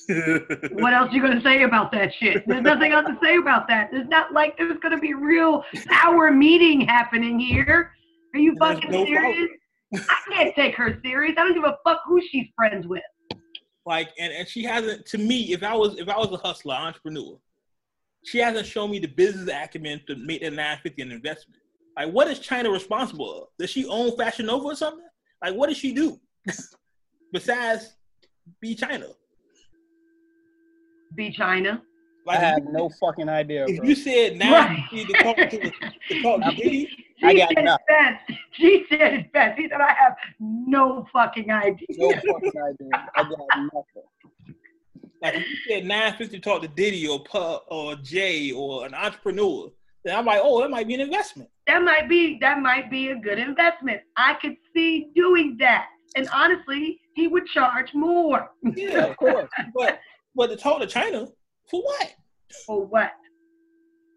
[0.74, 2.44] What else you gonna say about that shit?
[2.48, 3.90] There's nothing else to say about that.
[3.92, 7.92] It's not like there's gonna be real sour meeting happening here.
[8.36, 9.50] Are you There's fucking no serious?
[9.94, 11.36] I can't take her serious.
[11.38, 13.04] I don't give a fuck who she's friends with.
[13.86, 15.06] Like, and, and she hasn't.
[15.08, 17.38] To me, if I was if I was a hustler, entrepreneur,
[18.26, 21.62] she hasn't shown me the business acumen to make that 950 an investment.
[21.98, 23.48] Like, what is Chyna responsible of?
[23.60, 25.06] Does she own Fashion Nova or something?
[25.44, 26.20] Like, what does she do
[27.32, 27.94] besides
[28.60, 29.14] be Chyna?
[31.16, 31.82] Be Chyna.
[32.28, 33.88] I have no fucking idea, if bro.
[33.88, 34.84] you said now Right.
[34.92, 35.48] to talk to,
[36.10, 36.90] to talk to Diddy,
[37.24, 37.86] I She got said it nothing.
[37.88, 38.32] best.
[38.52, 39.58] She said it best.
[39.60, 41.88] He said, I have no fucking idea.
[41.92, 42.90] No fucking idea.
[43.16, 44.54] I got nothing.
[45.22, 48.94] like if you said 950 to talk to Diddy or Puff or Jay or an
[48.94, 49.72] entrepreneur,
[50.04, 51.50] then I'm like, oh, that might be an investment.
[51.68, 54.02] That might be that might be a good investment.
[54.18, 55.88] I could see doing that.
[56.16, 58.50] And honestly, he would charge more.
[58.76, 59.50] Yeah, Of course.
[59.74, 60.00] but
[60.36, 61.32] but to talk to Chyna
[61.70, 62.14] for what?
[62.68, 63.12] For what?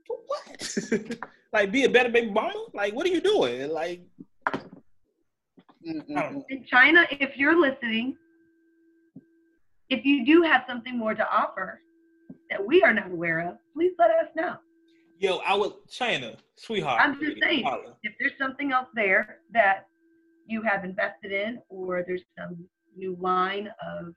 [0.07, 1.19] For what?
[1.53, 2.67] like be a better baby mama?
[2.75, 3.71] Like what are you doing?
[3.71, 4.03] Like
[5.85, 6.03] In
[6.73, 8.17] Chyna, if you're listening,
[9.91, 11.81] if you do have something more to offer
[12.51, 14.57] that we are not aware of, please let us know.
[15.19, 17.01] yo, I would Chyna, sweetheart.
[17.03, 17.65] I'm just saying.
[17.65, 17.97] holla.
[18.03, 19.87] If there's something else there that
[20.47, 22.57] you have invested in, or there's some
[22.97, 24.15] new line of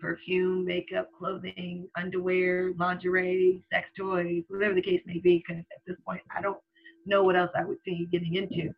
[0.00, 5.96] perfume, makeup, clothing, underwear, lingerie, sex toys, whatever the case may be, because at this
[6.01, 6.01] point,
[6.36, 6.58] I don't
[7.06, 8.72] know what else I would see you getting into.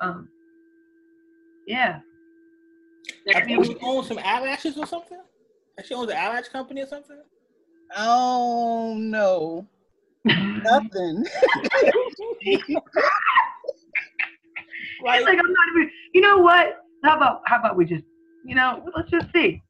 [0.00, 0.28] Um,
[1.66, 2.00] yeah.
[3.28, 5.20] I That think she owns some eyelashes or something.
[5.84, 7.20] She owns an eyelash company or something.
[7.96, 9.66] Oh no,
[10.24, 11.24] nothing.
[15.02, 15.90] Like like I'm not even.
[16.12, 16.76] You know what?
[17.04, 18.04] How about how about we just,
[18.44, 19.62] you know, let's just see.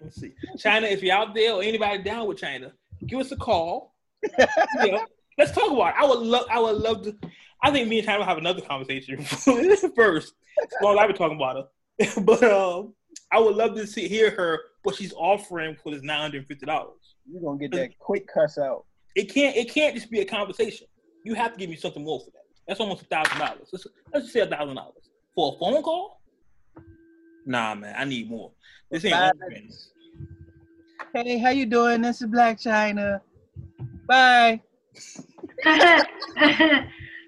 [0.00, 0.32] Let's see.
[0.56, 2.72] Chyna, if you're out there or anybody down with Chyna,
[3.06, 3.94] give us a call.
[4.84, 5.04] Yeah.
[5.38, 5.94] Let's talk about it.
[5.98, 7.16] I would love I would love to
[7.62, 10.34] I think me and Chyna will have another conversation first.
[10.62, 12.20] As long as I've been talking about her.
[12.22, 12.94] but um
[13.32, 16.46] I would love to see hear her what she's offering for this nine hundred and
[16.46, 17.16] fifty dollars.
[17.30, 18.84] You're gonna get that quick cuss out.
[19.14, 20.86] It can't it can't just be a conversation.
[21.24, 22.44] You have to give me something more for that.
[22.68, 23.68] That's almost a thousand dollars.
[23.72, 25.10] Let's let's just say a thousand dollars.
[25.34, 26.20] For a phone call?
[27.44, 28.52] Nah man, I need more.
[28.90, 29.32] This ain't Bye.
[31.14, 32.02] Hey, how you doing?
[32.02, 33.20] This is Blac Chyna.
[34.06, 34.60] Bye.
[35.66, 36.02] Uh,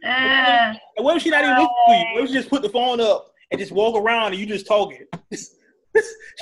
[0.05, 2.14] And what if she not even listening to you?
[2.14, 4.66] What if she just put the phone up and just walk around and you just
[4.66, 5.05] talking?
[5.33, 5.55] She's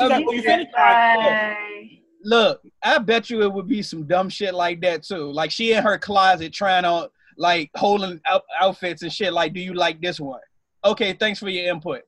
[0.00, 4.28] like, "Oh, you finished?" All right, Look, I bet you it would be some dumb
[4.28, 5.30] shit like that too.
[5.32, 7.08] Like she in her closet trying on,
[7.38, 9.32] like holding out- outfits and shit.
[9.32, 10.40] Like, do you like this one?
[10.84, 12.02] Okay, thanks for your input.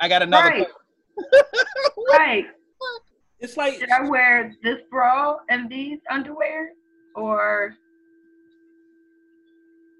[0.00, 0.48] I got another.
[0.50, 0.66] Right.
[2.12, 2.46] Right.
[3.40, 6.70] It's like Should I wear this bra and these underwear?
[7.14, 7.74] Or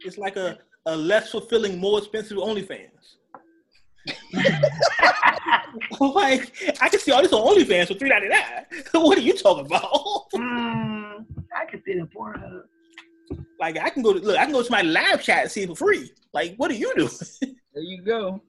[0.04, 2.90] it's like a, a less fulfilling, more expensive OnlyFans.
[6.00, 8.64] like I can see all this on OnlyFans for three ninety nine.
[8.92, 9.92] what are you talking about?
[10.34, 11.24] mm,
[11.56, 12.62] I could see the Pornhub.
[13.58, 15.62] like I can go to look, I can go to my live chat and see
[15.62, 16.12] it for free.
[16.32, 17.10] Like what are you doing?
[17.40, 18.40] There you go.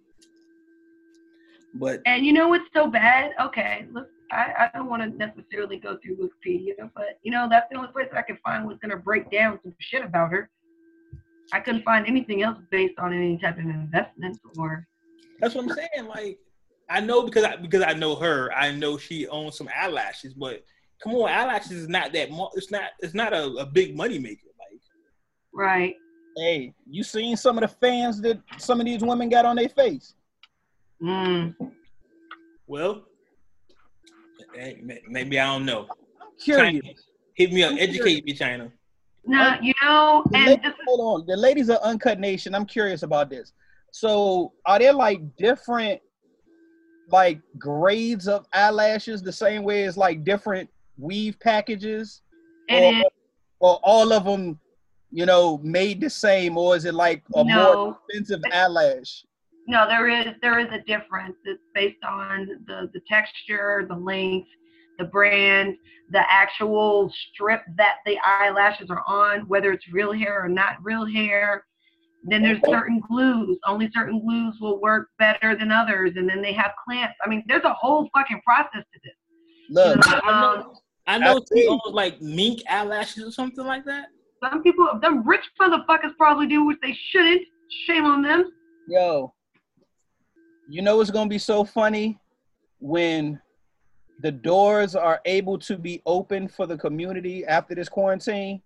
[1.76, 3.32] but And you know what's so bad?
[3.40, 7.68] Okay, look, I, I don't want to necessarily go through Wikipedia, but you know that's
[7.70, 10.50] the only place I can find was gonna break down some shit about her.
[11.54, 14.88] I couldn't find anything else based on any type of investment or
[15.40, 16.08] that's what I'm saying.
[16.08, 16.38] Like
[16.90, 20.64] I know because I because I know her, I know she owns some eyelashes, but
[21.02, 24.20] come on, eyelashes is not that mo- it's not it's not a, a big money
[24.20, 24.48] maker.
[24.60, 24.82] Like
[25.54, 25.96] right.
[26.38, 29.68] Hey, you seen some of the fans that some of these women got on their
[29.68, 30.14] face?
[31.04, 31.56] Mm.
[32.68, 33.04] well,
[35.08, 35.88] maybe I don't know.
[36.40, 36.84] Curious.
[36.86, 36.96] Chyna,
[37.34, 38.72] hit me up, I'm educate me, Chyna.
[39.26, 41.28] Now you know, and ladies, is hold on.
[41.28, 43.54] The ladies of Uncut Nation, I'm curious about this.
[43.92, 46.02] So, are there like different
[47.10, 52.22] like grades of eyelashes the same way as like different weave packages?
[52.70, 53.04] or,
[53.60, 54.60] or all of them,
[55.12, 59.26] you know, made the same, or is it like a more expensive eyelash?
[59.68, 61.36] No, there is there is a difference.
[61.46, 64.48] It's based on the the texture, the length,
[65.02, 65.76] the brand,
[66.12, 71.06] the actual strip that the eyelashes are on, whether it's real hair or not real
[71.06, 71.66] hair.
[72.24, 73.58] Then there's certain glues.
[73.66, 77.16] Only certain glues will work better than others, and then they have clamps.
[77.26, 79.14] I mean, there's a whole fucking process to this.
[79.72, 80.74] Look, You know, um,
[81.08, 81.68] I know I she see.
[81.68, 84.08] owns like mink eyelashes or something like that.
[84.44, 87.42] some people, them rich motherfuckers probably do, which they shouldn't.
[87.88, 88.52] Shame on them.
[88.88, 89.34] yo,
[90.70, 92.20] you know it's gonna be so funny
[92.80, 93.40] when
[94.22, 98.62] the doors are able to be open for the community after this quarantine.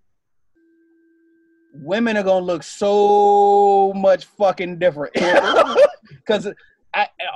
[1.74, 5.14] Women are gonna look so much fucking different
[6.10, 6.48] because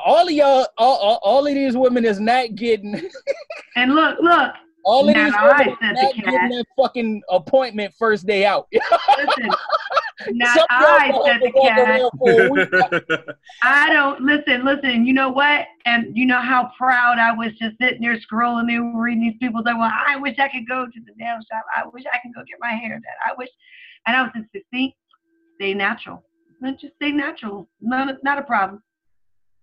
[0.06, 3.10] all of y'all, all, all, all of these women is not getting
[3.76, 4.54] And look, look.
[4.86, 8.68] All of these women said not the getting that fucking appointment first day out.
[8.72, 9.50] Listen.
[10.32, 11.80] Not Some I said the cat.
[11.80, 12.70] around for a week.
[13.64, 15.06] I don't listen, listen.
[15.06, 15.66] You know what?
[15.86, 19.62] And you know how proud I was just sitting there scrolling and reading these people
[19.66, 21.64] say, "Well, I wish I could go to the nail shop.
[21.76, 23.04] I wish I could go get my hair done.
[23.26, 23.50] I wish."
[24.08, 24.96] And I was just see,
[25.56, 26.24] stay natural.
[26.62, 27.70] Let's just stay natural.
[27.82, 28.82] Not a, not a problem.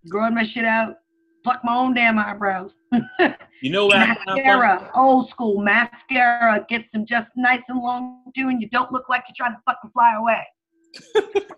[0.08, 0.96] Growing my shit out.
[1.44, 2.70] Pluck my own damn eyebrows.
[3.62, 3.96] you know what?
[3.96, 4.42] I found funny?
[4.42, 6.64] mascara, old school mascara.
[6.68, 9.62] Gets them just nice and long too, and you don't look like you're trying to
[9.64, 11.46] fucking fly away.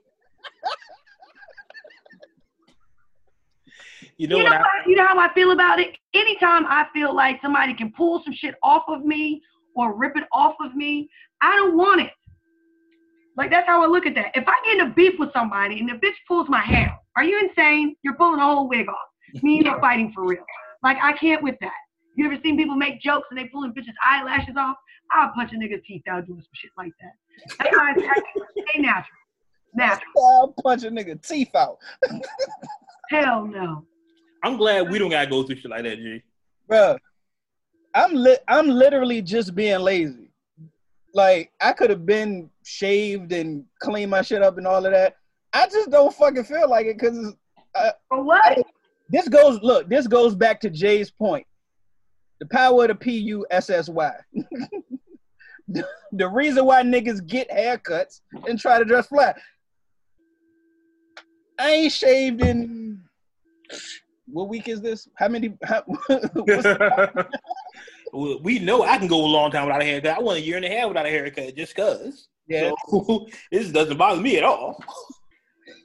[4.19, 4.51] You know you what?
[4.51, 5.97] know, I, how, you know how I feel about it?
[6.13, 9.41] Anytime I feel like somebody can pull some shit off of me
[9.77, 11.09] or rip it off of me,
[11.41, 12.11] I don't want it.
[13.37, 14.33] Like that's how I look at that.
[14.35, 17.23] If I get in a beef with somebody and the bitch pulls my hair, are
[17.23, 17.95] you insane?
[18.03, 19.43] You're pulling a whole wig off.
[19.45, 20.45] Me and you're fighting for real.
[20.83, 21.73] Like I can't with that.
[22.17, 24.77] You ever seen people make jokes and they pulling bitches' eyelashes off?
[25.13, 27.13] I'll punch a nigga's teeth out doing some shit like that.
[27.59, 29.05] That's why I I- stay natural.
[29.75, 30.03] Natural.
[30.17, 31.79] I'll punch a nigga teeth out.
[33.11, 33.85] Hell no.
[34.43, 36.23] I'm glad we don't gotta go through shit like that, G.
[36.71, 36.99] Bruh,
[37.95, 40.31] I'm li- I'm literally just being lazy.
[41.15, 45.17] Like I could have been shaved and cleaned my shit up and all of that.
[45.53, 47.35] I just don't fucking feel like it because
[48.09, 48.59] For what?
[49.09, 49.61] This goes.
[49.63, 51.47] Look, this goes back to Jay's point.
[52.41, 54.13] The power of the P U S S Y.
[56.13, 59.39] The- reason why niggas get haircuts and try to dress flat.
[61.59, 63.03] I ain't shaved in.
[64.27, 65.07] What week is this?
[65.17, 65.53] How many?
[65.65, 65.85] How,
[68.43, 70.17] we know I can go a long time without a haircut.
[70.17, 72.29] I went a year and a half without a haircut just cause.
[72.49, 72.71] yeah.
[72.89, 74.83] So this doesn't bother me at all.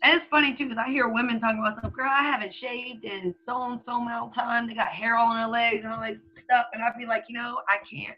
[0.02, 3.06] And it's funny too, because I hear women talking about some girl I haven't shaved
[3.06, 4.68] in so and so amount of time.
[4.68, 7.26] They got hair all on their legs and all that stuff, and I'd be like,
[7.30, 8.18] you know, I can't.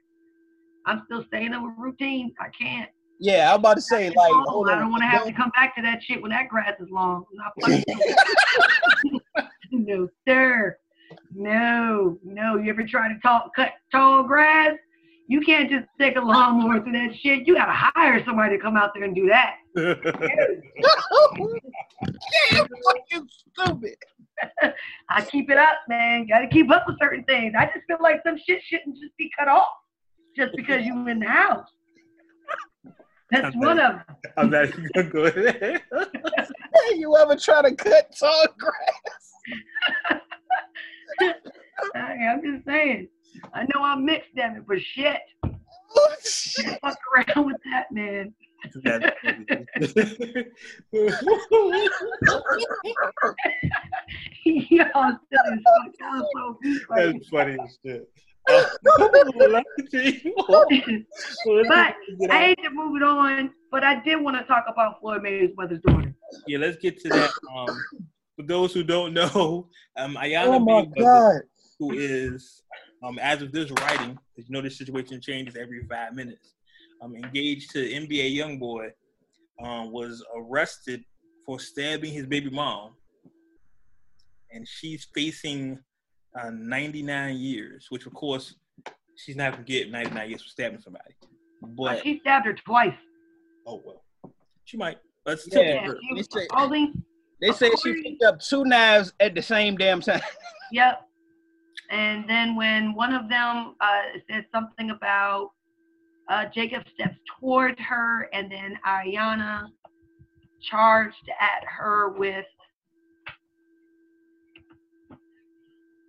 [0.86, 2.34] I'm still staying in with routine.
[2.40, 2.90] I can't.
[3.20, 4.18] Yeah, I'm about to say like.
[4.18, 6.90] I don't want to have to come back to that shit when that grass is
[6.90, 7.26] long.
[9.72, 10.78] No, sir.
[11.34, 12.58] No, no.
[12.58, 14.76] You ever try to talk, cut tall grass?
[15.28, 17.48] You can't just take a lawnmower through that shit.
[17.48, 19.56] You gotta hire somebody to come out there and do that.
[19.76, 19.86] yeah,
[22.86, 23.96] fucking stupid.
[25.10, 26.28] I keep it up, man.
[26.28, 27.54] Got to keep up with certain things.
[27.58, 29.70] I just feel like some shit shouldn't just be cut off
[30.36, 31.68] just because you in the house.
[33.32, 34.04] That's one of them.
[34.38, 35.82] I'm not even gonna go there.
[35.92, 39.34] Hey, you ever try to cut tall grass?
[41.96, 43.08] I'm just saying.
[43.54, 45.20] I know I'm mixed, damn it, but shit.
[45.44, 46.80] Oh, shit.
[46.82, 48.34] Fuck around with that, man.
[48.84, 50.48] That's funny.
[54.46, 55.14] Y'all as.
[55.32, 58.10] Y'all so weak right That's funny as shit.
[58.48, 60.34] Like the team.
[60.48, 60.66] Well,
[61.58, 65.00] let's But I hate to move it on, but I did want to talk about
[65.00, 66.14] Floyd Mayweather's daughter.
[66.48, 67.32] yeah, let's get to that.
[67.56, 67.68] Um,
[68.36, 69.68] for those who don't know,
[69.98, 71.42] um, Iyanna Oh my Mayweather, god.
[71.80, 72.64] Who is,
[73.04, 76.54] um, as of this writing, 'cause you know this situation changes every five minutes,
[77.02, 78.92] um, engaged to NBA YoungBoy,
[79.62, 81.04] um, was arrested
[81.46, 82.96] for stabbing his baby mom,
[84.52, 85.80] and she's facing
[86.42, 88.56] uh, 99 years, which of course
[89.16, 91.14] she's not gonna get 99 years for stabbing somebody.
[91.62, 92.94] But she stabbed her twice.
[93.66, 94.04] oh well,
[94.66, 94.98] she might.
[95.26, 95.86] Let's tell Yeah.
[95.88, 95.98] her.
[96.02, 97.04] she was They say- holding.
[97.42, 100.22] They say she picked up two knives at the same damn time.
[100.72, 101.05] Yep.
[101.92, 105.52] And then when one of them uh, said something about
[106.30, 109.68] uh, Jacob steps toward her, and then Iyanna
[110.70, 112.46] charged at her with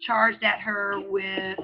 [0.00, 1.58] charged at her with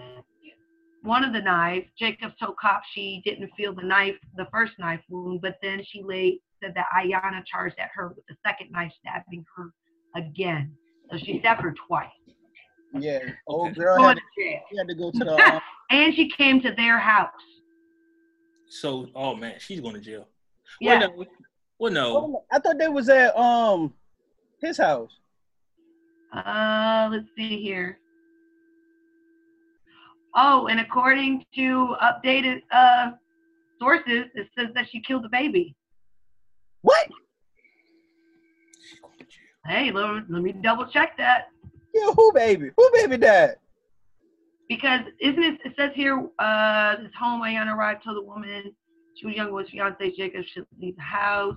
[1.03, 1.87] one of the knives.
[1.99, 6.03] Jacob told cops she didn't feel the knife, the first knife wound, but then she
[6.03, 9.73] laid said that Iyanna charged at her with the second knife, stabbing her
[10.17, 10.73] again.
[11.11, 12.09] So she stabbed her twice.
[12.99, 13.21] Yeah.
[13.47, 15.55] Old girl had, to she had to go to the.
[15.55, 15.61] Um,
[15.91, 17.31] And she came to their house.
[18.69, 20.27] So, oh man, she's going to jail.
[20.81, 21.07] Yeah.
[21.09, 21.27] Well,
[21.91, 22.15] no.
[22.15, 22.45] Well, no.
[22.51, 23.93] I thought they was at um
[24.61, 25.11] his house.
[26.33, 27.99] Uh, let's see here.
[30.35, 33.11] Oh, and according to updated uh
[33.79, 35.77] sources, it says that she killed the baby.
[36.81, 37.09] What?
[38.89, 39.43] She's going to jail.
[39.67, 41.49] Hey, let, let me double check that
[41.95, 42.71] Yeah, who baby?
[42.77, 43.57] Who baby died?
[44.73, 45.61] because isn't it?
[45.65, 48.73] It says here, uh, this home Iyanna arrived told the woman
[49.15, 51.57] she was young with fiance Jacob should leave the house.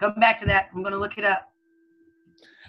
[0.00, 0.68] Come back to that.
[0.74, 1.50] I'm gonna look it up.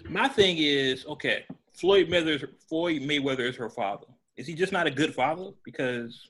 [0.08, 4.06] My thing is, okay, Floyd Mayweather, Floyd Mayweather is her father.
[4.36, 5.50] Is he just not a good father?
[5.64, 6.28] Because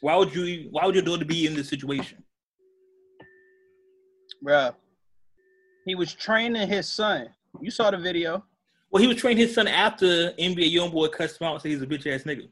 [0.00, 0.68] why would you?
[0.70, 2.22] Why would your daughter be in this situation?
[4.44, 4.74] Bruh.
[5.86, 7.28] He was training his son.
[7.60, 8.44] You saw the video,
[8.94, 10.06] Well, he was training his son after
[10.38, 12.48] NBA YoungBoy cussed him out and said he's a bitch ass nigga.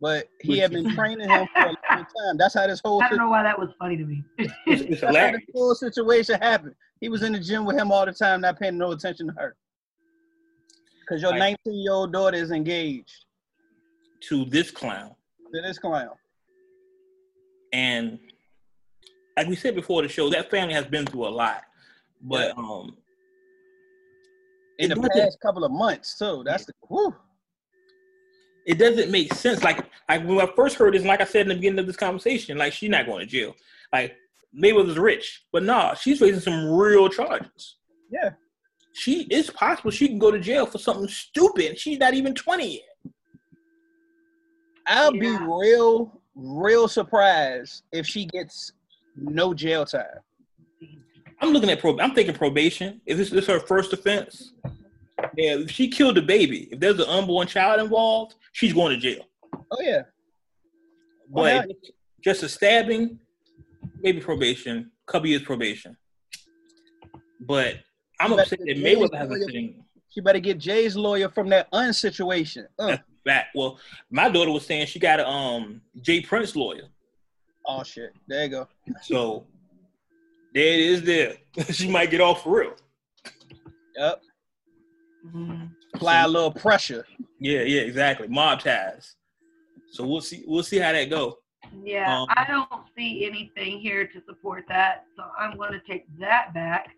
[0.00, 2.36] but he had been training him for a long time.
[2.36, 4.24] That's how this whole I don't know why that was funny to me.
[4.36, 5.42] It's, it's That's how hilarious.
[5.46, 6.74] this whole situation happened.
[7.00, 9.32] He was in the gym with him all the time, not paying no attention to
[9.34, 9.54] her.
[11.08, 13.26] Cause your 19 year old daughter is engaged
[14.28, 15.14] To this clown.
[15.54, 16.10] to this clown.
[17.72, 18.18] And
[19.36, 21.62] like we said before the show, that family has been through a lot.
[22.22, 22.96] But um
[24.78, 26.42] In It the past couple of months too.
[26.44, 27.14] That's the whew.
[28.66, 29.62] it doesn't make sense.
[29.62, 31.86] Like like when I first heard this, and like I said in the beginning of
[31.86, 33.54] this conversation, like she's not going to jail.
[33.92, 34.16] Like
[34.54, 37.76] Mayweather's rich, but nah, she's facing some real charges.
[38.10, 38.30] Yeah.
[38.92, 41.78] She it's possible she can go to jail for something stupid.
[41.78, 43.12] She's not even 20 yet.
[44.86, 48.72] I'll be real, real surprised if she gets
[49.16, 50.04] no jail time.
[51.40, 53.00] I'm looking at prob I'm thinking probation.
[53.06, 54.52] Is this is her first offense,
[55.36, 58.96] yeah, if she killed a baby, if there's an unborn child involved, she's going to
[59.00, 59.24] jail.
[59.70, 60.02] Oh yeah.
[60.04, 61.74] Oh, But yeah.
[62.22, 63.18] just a stabbing,
[64.00, 65.96] maybe probation, couple years probation.
[67.40, 67.76] But
[68.20, 71.50] I'm But upset that the Mayweather hasn't lawyer- sitting She better get Jay's lawyer from
[71.50, 72.66] that unsituation.
[72.78, 73.48] Uh, back.
[73.54, 73.78] Well,
[74.10, 76.22] my daughter was saying she got a um J.
[76.22, 76.88] Prince lawyer.
[77.66, 78.12] oh shit.
[78.26, 78.68] There you go.
[79.02, 79.44] So
[80.56, 81.34] there it is there.
[81.72, 82.74] she might get off for real.
[83.96, 84.22] Yep.
[85.26, 85.70] Mhm.
[85.94, 87.06] Apply a little pressure.
[87.38, 88.26] Yeah, yeah, exactly.
[88.28, 89.16] Mob ties.
[89.90, 91.38] So we'll see we'll see how that go.
[91.84, 96.06] Yeah, Um, I don't see anything here to support that, so I'm going to take
[96.18, 96.90] that back.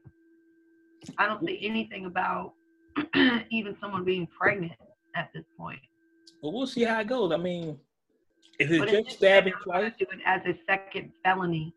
[1.16, 2.52] I don't see anything about
[3.50, 4.72] even someone being pregnant
[5.16, 5.80] at this point.
[6.42, 7.32] But we'll see how it goes.
[7.32, 7.78] I mean,
[8.58, 11.72] if it's But just stabbing twice, do it as a second felony.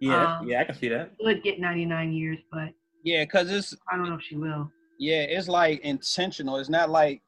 [0.00, 1.12] Yeah, um, yeah, I can see that.
[1.20, 2.70] Would get 99 years, but
[3.02, 4.70] Yeah, cause it's I don't know if she will.
[4.98, 6.56] yeah, it's like intentional.
[6.58, 7.22] It's not like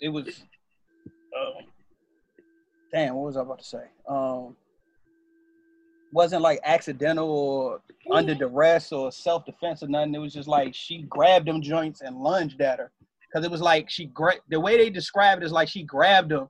[0.00, 0.42] it was.
[1.06, 1.62] Uh,
[2.92, 3.84] damn, what was I about to say?
[4.08, 4.56] Um,
[6.12, 7.80] wasn't like accidental or
[8.10, 10.14] under duress or self defense or nothing.
[10.14, 12.90] It was just like she grabbed them joints and lunged at her.
[13.32, 16.32] Cause it was like she gra- the way they described it is like she grabbed
[16.32, 16.48] them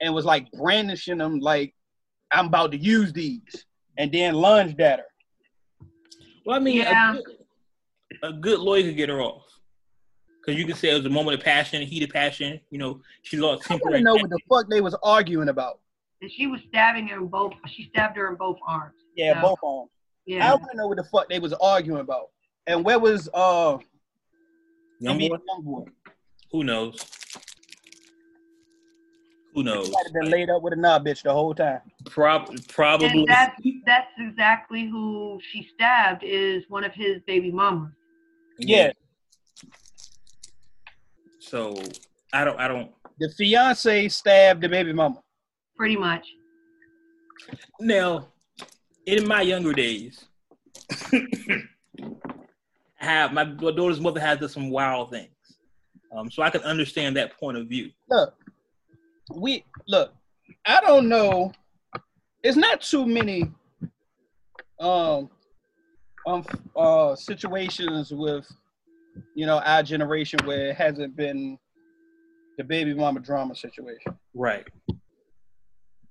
[0.00, 1.74] and was like brandishing them like
[2.30, 3.66] I'm about to use these,
[3.98, 5.06] and then lunged at her.
[6.44, 7.12] Well, I mean, Yeah.
[7.12, 7.24] a, good,
[8.22, 9.44] a good lawyer could get her off.
[10.40, 12.60] Because you can say it was a moment of passion, heated passion.
[12.70, 13.84] You know, she lost I temper.
[13.84, 15.78] want to and- know what the fuck they was arguing about.
[16.20, 17.52] And she was stabbing her in both.
[17.68, 18.94] She stabbed her in both arms.
[19.16, 19.88] Yeah, So, both of them.
[19.88, 20.50] I Yeah.
[20.54, 22.30] want to know what the fuck they was arguing about.
[22.66, 23.78] And where was uh
[25.00, 25.36] Young NBA boy?
[25.60, 25.86] Youngboy?
[26.52, 26.96] Who knows?
[29.54, 29.88] Who knows?
[29.88, 31.80] He might have been laid up with a knob bitch the whole time.
[32.06, 33.08] Prob- probably.
[33.08, 36.22] And that's that's exactly who she stabbed.
[36.24, 37.92] Is one of his baby mamas.
[38.58, 38.92] Yeah.
[41.38, 41.82] So
[42.32, 42.58] I don't.
[42.58, 42.90] I don't.
[43.18, 45.22] The fiance stabbed the baby mama.
[45.76, 46.26] Pretty much.
[47.78, 48.28] Now,
[49.06, 50.24] in my younger days,
[51.12, 51.64] I
[52.98, 55.28] have my daughter's mother has done some wild things.
[56.16, 57.90] Um, so I can understand that point of view.
[58.08, 58.34] Look,
[59.34, 60.14] we look.
[60.66, 61.52] I don't know.
[62.42, 63.50] It's not too many
[64.80, 65.30] um
[66.26, 66.44] um
[66.76, 68.46] uh situations with
[69.34, 71.58] you know our generation where it hasn't been
[72.58, 74.16] the baby mama drama situation.
[74.34, 74.66] Right.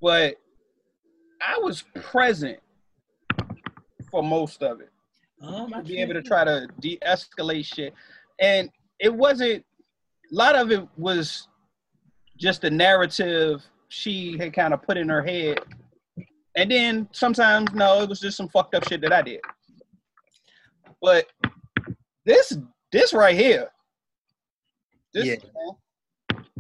[0.02, 0.36] but
[1.42, 2.60] I was present
[4.10, 4.90] for most of it
[5.42, 7.94] Um, to be able to try to de-escalate shit,
[8.40, 8.70] and
[9.00, 9.66] it wasn't.
[10.32, 11.48] A lot of it was
[12.42, 15.60] just the narrative she had kind of put in her head,
[16.58, 19.40] and then sometimes no, it was just some fucked up shit that I did.
[21.02, 21.28] But
[22.26, 22.58] this,
[22.92, 23.70] this right here,
[25.14, 25.36] this, Yeah.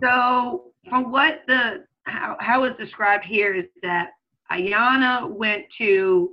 [0.03, 4.09] So from what the how, how it's described here is that
[4.51, 6.31] Iyanna went to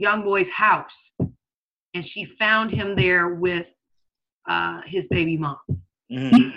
[0.00, 3.66] YoungBoy's house and she found him there with
[4.48, 5.56] uh, his baby mom.
[6.12, 6.52] Mhm.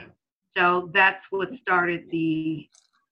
[0.60, 2.68] So that's what started the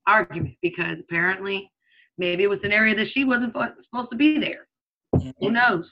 [0.06, 1.72] argument because apparently
[2.18, 4.68] maybe it was an area that she wasn't supposed to be there.
[5.16, 5.30] Mm-hmm.
[5.40, 5.90] Who knows?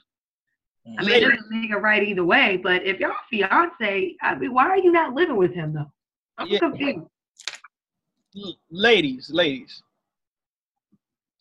[0.98, 2.58] I mean, it doesn't make it right either way.
[2.62, 5.90] But if y'all fiance, I mean, why are you not living with him though?
[6.38, 6.58] I'm Yeah.
[6.58, 7.06] confused.
[8.70, 9.82] Ladies, ladies,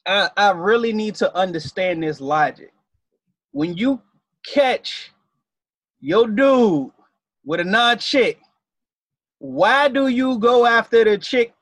[0.07, 2.71] I I really need to understand this logic.
[3.51, 4.01] When you
[4.45, 5.11] catch
[5.99, 6.91] your dude
[7.43, 8.39] with a non chick,
[9.39, 11.53] why do you go after the chick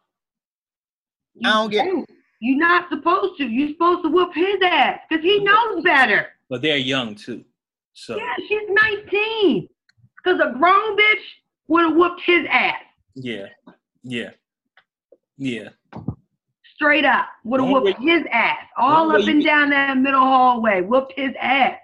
[1.36, 2.10] You I don't get- don't.
[2.40, 3.46] You're not supposed to.
[3.46, 6.28] You're supposed to whoop his ass because he knows better.
[6.50, 7.46] But they're young too.
[7.94, 9.70] So Yeah, she's 19.
[10.18, 11.24] Because a grown bitch
[11.70, 12.76] would have whooped his ass.
[13.16, 13.48] yeah.
[14.04, 14.32] Yeah.
[15.38, 15.70] Yeah.
[16.76, 17.28] Straight up.
[17.46, 18.58] Would have The only whooped his ass.
[18.78, 20.82] All up and can- down that middle hallway.
[20.82, 21.78] Whooped his ass.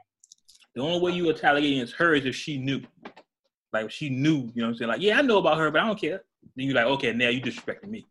[0.75, 2.81] The only way you retaliating is her is if she knew.
[3.71, 4.89] Like she knew, you know what I'm saying?
[4.89, 6.23] Like, yeah, I know about her, but I don't care.
[6.55, 8.07] Then you're like, okay, now you disrespecting me.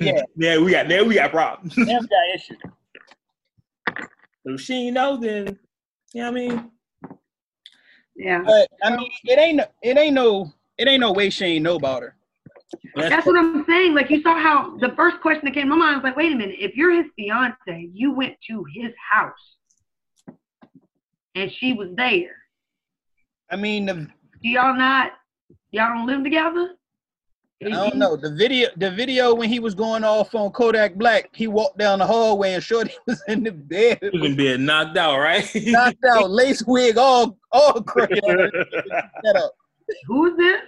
[0.00, 0.22] Yeah.
[0.36, 1.76] now we got now we got problems.
[1.76, 2.58] We got issues.
[4.44, 5.58] But if she ain't know, then
[6.14, 6.70] you know what I mean?
[8.14, 8.42] Yeah.
[8.46, 11.64] But I mean, it ain't no- it ain't no it ain't no way she ain't
[11.64, 12.16] know about her.
[12.94, 13.94] That's, That's what I'm saying.
[13.94, 16.32] Like you saw how the first question that came to my mind was like, wait
[16.32, 20.36] a minute, if you're his fiance, you went to his house
[21.34, 22.36] and she was there.
[23.50, 24.08] I mean, the,
[24.46, 25.10] Do y'all not
[25.72, 26.76] y'all don't live together?
[27.64, 28.68] I don't know the video.
[28.76, 32.52] The video when he was going off on Kodak Black, he walked down the hallway
[32.52, 35.50] and Shorty was in the bed, you can be knocked out, right?
[35.52, 38.20] knocked out, lace wig, all all crooked.
[38.22, 39.52] Shut up.
[40.06, 40.60] Who's this?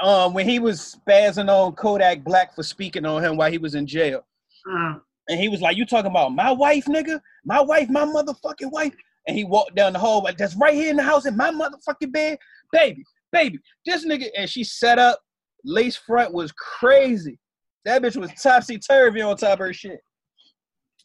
[0.00, 3.74] Um, when he was spazzing on Kodak Black for speaking on him while he was
[3.74, 4.24] in jail,
[4.72, 4.94] Uh,
[5.28, 7.20] and he was like, "You talking about my wife, nigga?
[7.44, 8.94] My wife, my motherfucking wife?"
[9.28, 12.12] And he walked down the hallway, that's right here in the house in my motherfucking
[12.12, 12.38] bed,
[12.72, 13.58] baby, baby.
[13.84, 15.20] This nigga, and she set up.
[15.64, 17.38] Lace front was crazy.
[17.84, 20.00] That bitch was topsy turvy on top of her shit.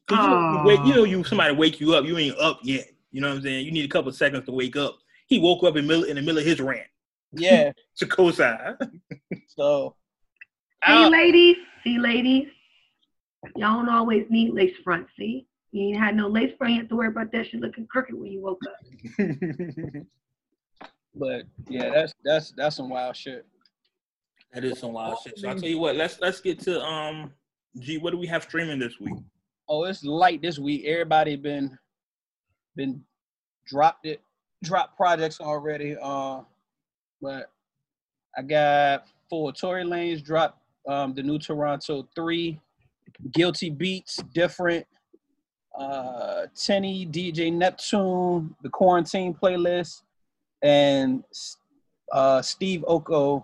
[0.07, 2.59] 'Cause you, know, you, wake, you know, you somebody wake you up, you ain't up
[2.63, 2.87] yet.
[3.11, 3.65] You know what I'm saying?
[3.65, 4.97] You need a couple of seconds to wake up.
[5.27, 6.87] He woke up in middle in the middle of his rant
[7.33, 7.71] Yeah.
[7.97, 8.77] to co-sign.
[9.47, 9.95] so
[10.85, 12.47] see, I, ladies, see, ladies,
[13.55, 15.07] y'all don't always need lace front.
[15.17, 16.73] See, you ain't had no lace front.
[16.73, 18.77] You have to worry about that shit looking crooked when you woke up.
[21.15, 23.47] but yeah, that's that's that's some wild shit.
[24.53, 25.39] That is some wild shit.
[25.39, 27.33] So I tell you what, let's let's get to um
[27.79, 27.97] G.
[27.97, 29.15] What do we have streaming this week?
[29.67, 30.85] Oh, it's light this week.
[30.85, 31.75] Everybody been
[32.75, 33.01] been
[33.65, 34.21] dropped it,
[34.63, 35.97] dropped projects already.
[35.99, 36.41] Uh,
[37.19, 37.51] but
[38.37, 42.59] I got four Tory Lanez dropped um the new Toronto three,
[43.33, 44.85] Guilty Beats, different.
[45.77, 50.01] Uh, Tenny, DJ Neptune, the Quarantine playlist,
[50.61, 51.23] and
[52.11, 53.43] uh Steve Aoki,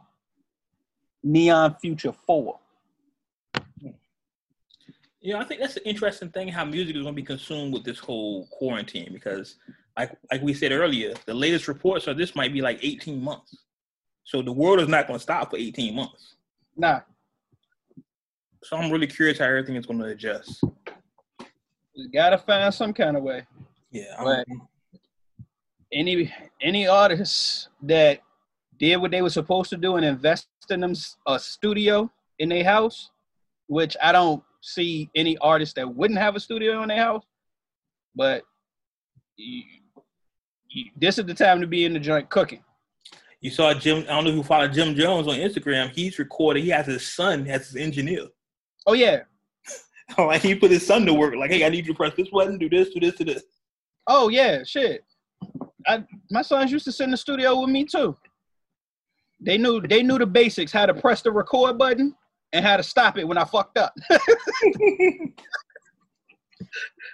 [1.23, 2.59] Neon Future Four.
[5.21, 7.83] Yeah, I think that's an interesting thing how music is going to be consumed with
[7.83, 9.57] this whole quarantine because,
[9.97, 13.57] like like we said earlier, the latest reports are this might be like 18 months.
[14.23, 16.35] So the world is not going to stop for 18 months.
[16.77, 17.01] Nah,
[18.63, 20.63] So I'm really curious how everything is going to adjust.
[21.99, 23.45] Just gotta find some kind of way.
[23.91, 24.15] Yeah,
[25.91, 26.31] any
[26.61, 28.19] any artists that
[28.77, 30.93] did what they were supposed to do and invest in them
[31.27, 33.09] a studio in their house,
[33.67, 37.23] which I don't see any artist that wouldn't have a studio in their house,
[38.15, 38.43] but
[39.35, 39.63] you,
[40.69, 42.63] you- this is the time to be in the joint cooking.
[43.41, 43.99] You saw Jim.
[44.03, 45.89] I don't know who followed Jim Jones on Instagram.
[45.91, 46.63] He's recording.
[46.63, 48.27] He has his son as his engineer.
[48.85, 49.21] Oh yeah,
[50.17, 51.35] like he put his son to work.
[51.35, 53.43] Like, hey, I need you to press this button, do this, do this, do this.
[54.07, 55.05] oh yeah, shit.
[55.87, 58.17] I my sons used to sit in the studio with me too.
[59.41, 62.15] They knew they knew the basics, how to press the record button
[62.51, 63.93] and how to stop it when I fucked up.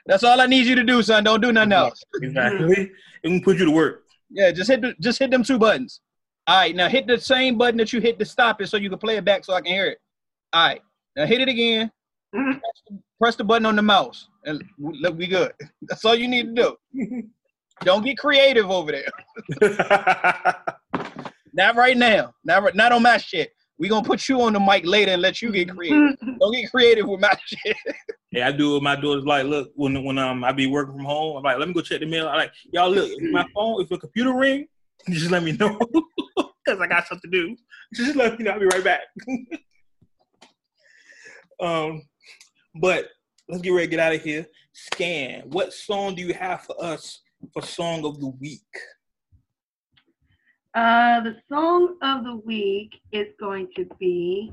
[0.06, 1.24] That's all I need you to do, son.
[1.24, 2.04] Don't do nothing else.
[2.22, 2.92] Exactly.
[3.24, 4.04] It can put you to work.
[4.30, 6.02] Yeah, just hit the, just hit them two buttons.
[6.48, 8.90] All right, now hit the same button that you hit to stop it so you
[8.90, 9.98] can play it back so I can hear it.
[10.54, 10.82] All right,
[11.16, 11.92] now hit it again.
[12.36, 12.60] Mhm.
[13.20, 15.52] Press the button on the mouse and we- look, we good.
[15.84, 17.24] That's all you need to do.
[17.82, 19.12] Don't get creative over there.
[21.54, 22.34] Not right now.
[22.44, 23.52] Not right, not on my shit.
[23.78, 26.18] We gonna put you on the mic later and let you get creative.
[26.40, 27.76] Don't get creative with my shit.
[28.32, 30.96] yeah, I do it with my daughter's like, look, when when um I be working
[30.96, 32.28] from home, I'm like, let me go check the mail.
[32.30, 34.68] I like, y'all look, if my phone, if the computer ring,
[35.10, 35.78] just let me know.
[36.68, 37.56] Cause I got something to do.
[37.94, 38.52] Just let me know.
[38.52, 39.02] I'll be right back.
[41.62, 42.02] um
[42.76, 43.10] but
[43.48, 44.46] let's get ready to get out of here.
[44.74, 45.44] Scan.
[45.50, 47.22] What song do you have for us
[47.54, 48.62] for song of the week?
[50.74, 54.52] Uh, the song of the week is going to be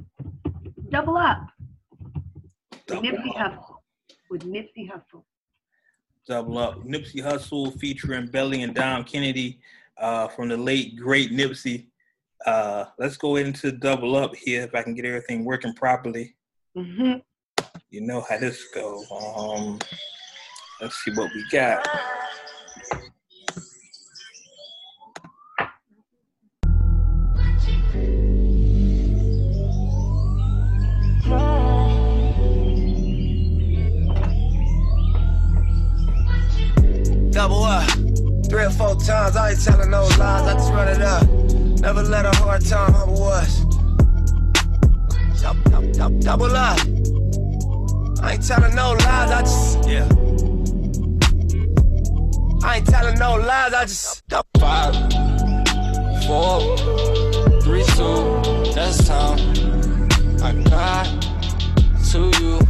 [0.90, 1.48] Double Up
[2.70, 3.52] with Double Nipsey Up.
[3.54, 3.76] Hussle.
[4.30, 5.24] With Nipsey Hussle.
[6.28, 6.84] Double Up.
[6.84, 9.58] Nipsey Hussle featuring Belly and Dom Kennedy
[9.98, 11.86] uh, from the late great Nipsey.
[12.46, 16.36] Uh, let's go into Double Up here if I can get everything working properly.
[16.76, 17.14] hmm
[17.90, 19.06] you know how this goes.
[19.10, 19.78] Um,
[20.80, 21.86] let's see what we got.
[37.30, 37.88] Double up.
[38.48, 41.26] Three or four times, I ain't telling no lies, I just run it up.
[41.80, 43.64] Never let a hard time humble us.
[46.22, 46.78] Double up.
[48.22, 50.08] I ain't telling no lies, I just, yeah.
[52.64, 54.22] I ain't telling no lies, I just.
[54.60, 54.94] Five,
[56.26, 56.76] four,
[57.62, 59.38] three, two, that's time.
[60.40, 61.06] I got
[62.12, 62.60] to you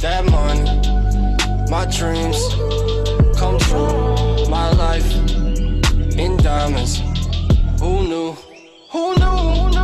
[0.00, 0.64] that money,
[1.70, 2.38] my dreams
[3.38, 5.14] come true, my life
[6.18, 6.98] in diamonds.
[7.78, 8.32] Who knew?
[8.90, 9.24] Who knew?
[9.24, 9.75] Who knew?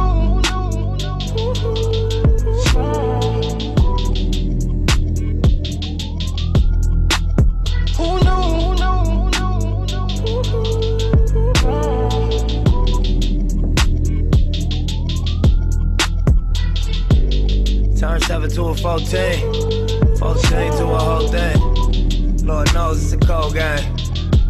[18.55, 20.19] To a 14.
[20.19, 22.47] 14 to a whole thing.
[22.47, 23.99] Lord knows it's a cold game.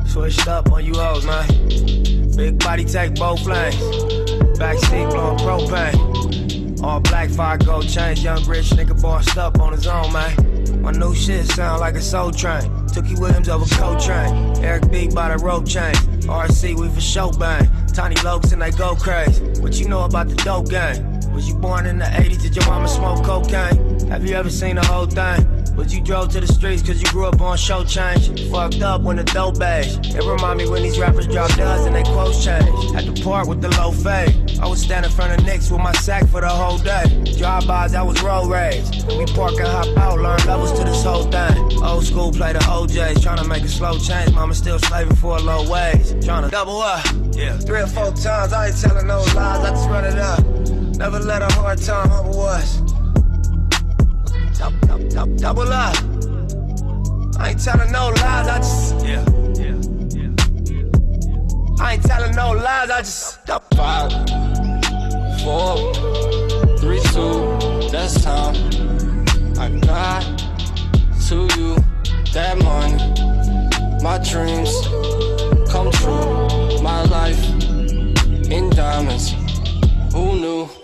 [0.07, 1.47] Switched up on you hoes, man.
[2.37, 3.77] Big body take both lanes.
[4.59, 6.83] Backseat blowing propane.
[6.83, 8.25] All black, fire gold chains.
[8.25, 10.83] Young rich nigga bossed up on his own, man.
[10.83, 12.63] My new shit sound like a soul train.
[12.89, 14.57] Tookie Williams over Coltrane.
[14.65, 15.95] Eric B by the rope chain.
[16.23, 17.71] RC, we for show bang.
[17.93, 19.45] Tiny Lokes and they go crazy.
[19.61, 21.13] What you know about the dope game?
[21.33, 22.43] Was you born in the 80s?
[22.43, 23.92] Did your mama smoke cocaine?
[24.13, 25.65] Have you ever seen the whole thing?
[25.75, 28.47] But you drove to the streets cause you grew up on show change.
[28.51, 29.97] Fucked up when the dope beige.
[30.15, 32.93] It remind me when these rappers drop duds and they quotes change.
[32.93, 34.59] Had to part with the low fade.
[34.61, 37.05] I was standing in front of Knicks with my sack for the whole day.
[37.39, 38.85] Drive-bys, I was road rage.
[39.17, 41.83] We park and hop out, learn levels to this whole thing.
[41.83, 44.35] Old school play the OJs, trying to make a slow change.
[44.35, 46.23] Mama still slaving for a low wage.
[46.23, 47.03] Trying to double up.
[47.33, 47.57] Yeah.
[47.57, 50.45] Three or four times, I ain't telling no lies, I just run it up.
[50.99, 52.92] Never let a hard time humble us.
[54.63, 55.97] Double, up.
[57.37, 59.05] I ain't telling no lies, I just.
[59.05, 59.25] Yeah,
[59.59, 59.75] yeah,
[60.15, 60.31] yeah.
[61.81, 63.45] I ain't telling no lies, I just.
[63.75, 64.13] Five,
[65.43, 65.93] four,
[66.79, 68.55] three, two, that's time.
[69.59, 70.23] I got
[71.27, 71.77] to you
[72.33, 72.99] that money,
[74.01, 74.71] my dreams
[75.73, 77.43] come true, my life
[78.49, 79.35] in diamonds.
[80.13, 80.82] Who knew?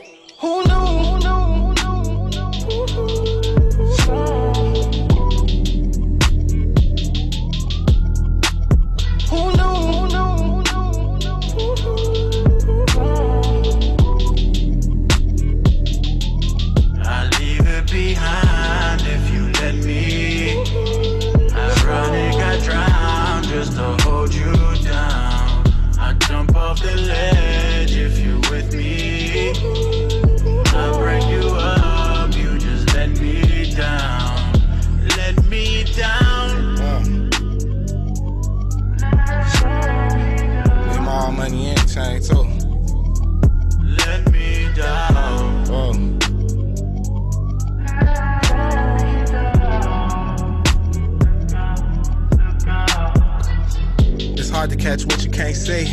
[54.89, 55.85] Catch what you can't see.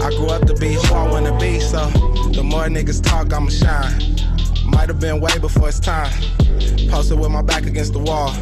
[0.00, 1.84] I grew up to be who I wanna be, so
[2.32, 4.00] the more niggas talk, I'ma shine.
[4.64, 6.10] Might have been way before it's time.
[6.88, 8.32] Posted with my back against the wall.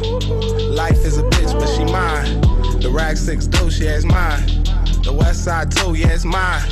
[0.71, 2.39] Life is a bitch, but she mine.
[2.79, 4.45] The rag six do, yeah, it's mine.
[5.03, 6.63] The west side too, yeah, it's mine.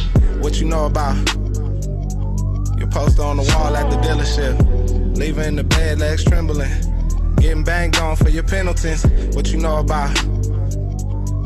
[0.41, 1.17] What you know about?
[2.79, 4.55] Your poster on the wall at the dealership.
[5.17, 6.71] Leaving in the bed, legs trembling.
[7.41, 9.05] Getting banged on for your penalties.
[9.35, 10.36] What you know about?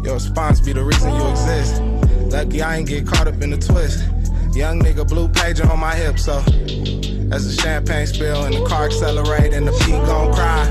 [0.04, 1.82] Your response be the reason you exist.
[2.32, 4.00] Lucky I ain't get caught up in the twist.
[4.56, 6.40] Young nigga blue pager on my hip, so
[7.32, 10.66] as the champagne spill and the car accelerate and the beat gon' cry.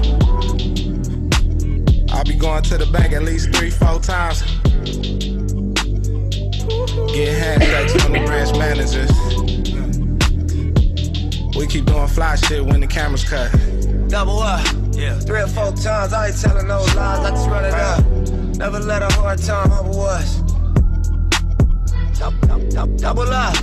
[2.13, 4.43] I'll be going to the bank at least three, four times.
[7.13, 9.11] Get handshakes from the branch managers.
[11.57, 13.51] We keep doing fly shit when the cameras cut.
[14.09, 14.67] Double up.
[14.93, 15.19] Yeah.
[15.21, 18.10] Three or four times, I ain't telling no lies, I just run it up.
[18.61, 20.41] Never let a hard time humble us.
[22.19, 23.57] Double, double, double, up.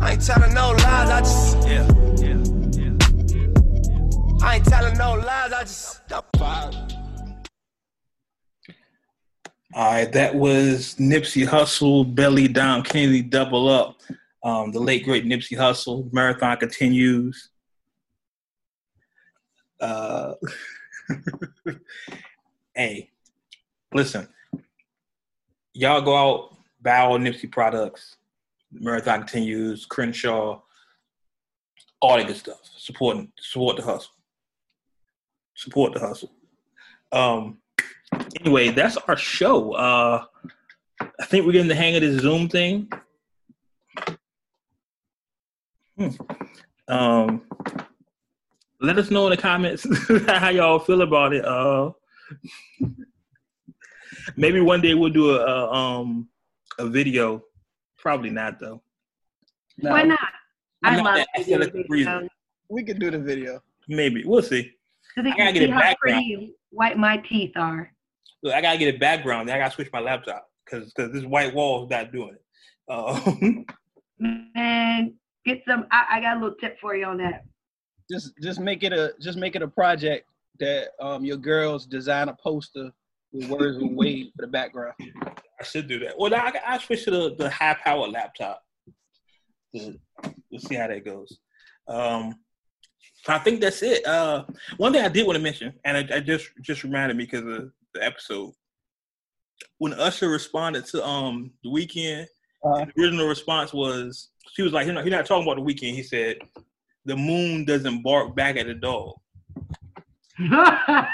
[0.00, 1.68] I ain't telling no lies, I just.
[1.68, 1.86] Yeah,
[2.16, 4.44] yeah, yeah.
[4.44, 6.00] I ain't telling no lies, I just.
[9.72, 14.00] All right, that was Nipsey Hussle, Belly Dom Kennedy Double Up.
[14.42, 16.12] Um, the late great Nipsey Hussle.
[16.12, 17.50] Marathon continues.
[19.80, 20.34] Uh,
[22.74, 23.11] hey,
[23.92, 24.28] listen,
[25.74, 28.16] y'all go out, buy all Nipsey products.
[28.72, 30.60] Marathon continues, Crenshaw,
[32.00, 32.60] all that good stuff.
[32.76, 34.12] Support, support the hustle.
[35.54, 36.32] Support the hustle.
[37.12, 37.58] Um,
[38.40, 39.72] anyway, that's our show.
[39.72, 40.24] Uh,
[41.00, 42.90] I think we're getting the hang of this Zoom thing.
[45.98, 46.08] Hmm.
[46.88, 47.42] Um,
[48.80, 49.86] let us know in the comments
[50.26, 51.44] how y'all feel about it.
[51.44, 51.92] Uh,
[54.36, 56.28] maybe one day we'll do a, a um
[56.78, 57.42] a video.
[57.98, 58.82] Probably not though.
[59.78, 60.18] No, Why not?
[60.84, 62.28] I I'm not love that video athletic breather.
[62.68, 63.60] We could do the video.
[63.88, 64.72] Maybe we'll see.
[65.14, 66.24] So they I gotta can get see a how background.
[66.24, 67.92] pretty white my teeth are.
[68.42, 69.48] Look, I gotta get a background.
[69.48, 72.42] Then I gotta switch my laptop because because this white wall is not doing it.
[72.88, 73.32] Uh,
[74.18, 75.14] Man,
[75.44, 75.86] get some.
[75.90, 77.44] I, I got a little tip for you on that.
[78.10, 80.28] Just just make it a just make it a project
[80.60, 82.90] that um your girls design a poster
[83.32, 84.94] with words of Wade for the background.
[85.60, 86.14] I should do that.
[86.18, 88.62] Well, I I switch to the, the high power laptop.
[89.74, 89.98] To-
[90.50, 91.38] We'll see how that goes.
[91.88, 92.34] Um,
[93.24, 94.06] so I think that's it.
[94.06, 94.44] Uh,
[94.76, 97.40] one thing I did want to mention, and I, I just just reminded me because
[97.40, 98.52] of the episode
[99.78, 102.26] when Usher responded to um the Weeknd.
[102.64, 105.74] Uh, the original response was she was like, "He's not, he's not talking about the
[105.74, 106.36] Weeknd." He said,
[107.06, 109.14] "The moon doesn't bark back at the dog."
[110.50, 111.08] I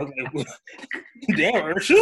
[0.00, 0.46] was like,
[1.36, 1.94] "Damn, Usher!"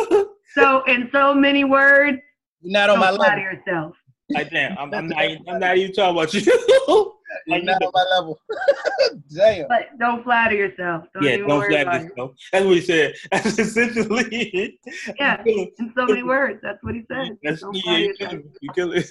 [0.54, 2.18] so, in so many words,
[2.60, 3.58] you're not on my don't flatter level.
[3.58, 3.96] yourself.
[4.30, 5.22] Like, damn, I'm, I'm not.
[5.48, 6.40] I'm not even talking about you.
[7.46, 8.38] You're Like, not on my level.
[9.34, 9.66] Damn.
[9.66, 11.04] But don't flatter yourself.
[11.14, 12.08] Don't yeah, don't worry flatter about it.
[12.08, 12.32] yourself.
[12.52, 13.14] That's what he said.
[13.32, 14.78] That's essentially.
[15.18, 16.60] Yeah, in so many words.
[16.62, 17.38] That's what he said.
[17.42, 18.44] That's Don't yeah, you kill it.
[18.60, 19.10] You kill it.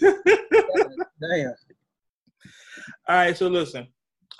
[1.20, 1.56] Damn.
[3.08, 3.88] All right, so listen.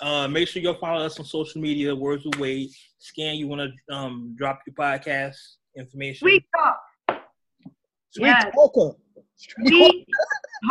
[0.02, 1.94] Uh, make sure you follow us on social media.
[1.94, 2.70] Words of Wade.
[2.98, 3.36] Scan.
[3.36, 5.36] You want to um drop your podcast
[5.76, 6.18] information?
[6.18, 7.22] Sweet talk.
[8.10, 8.52] Sweet Yes.
[8.54, 8.96] talker.
[9.36, 10.06] Sweet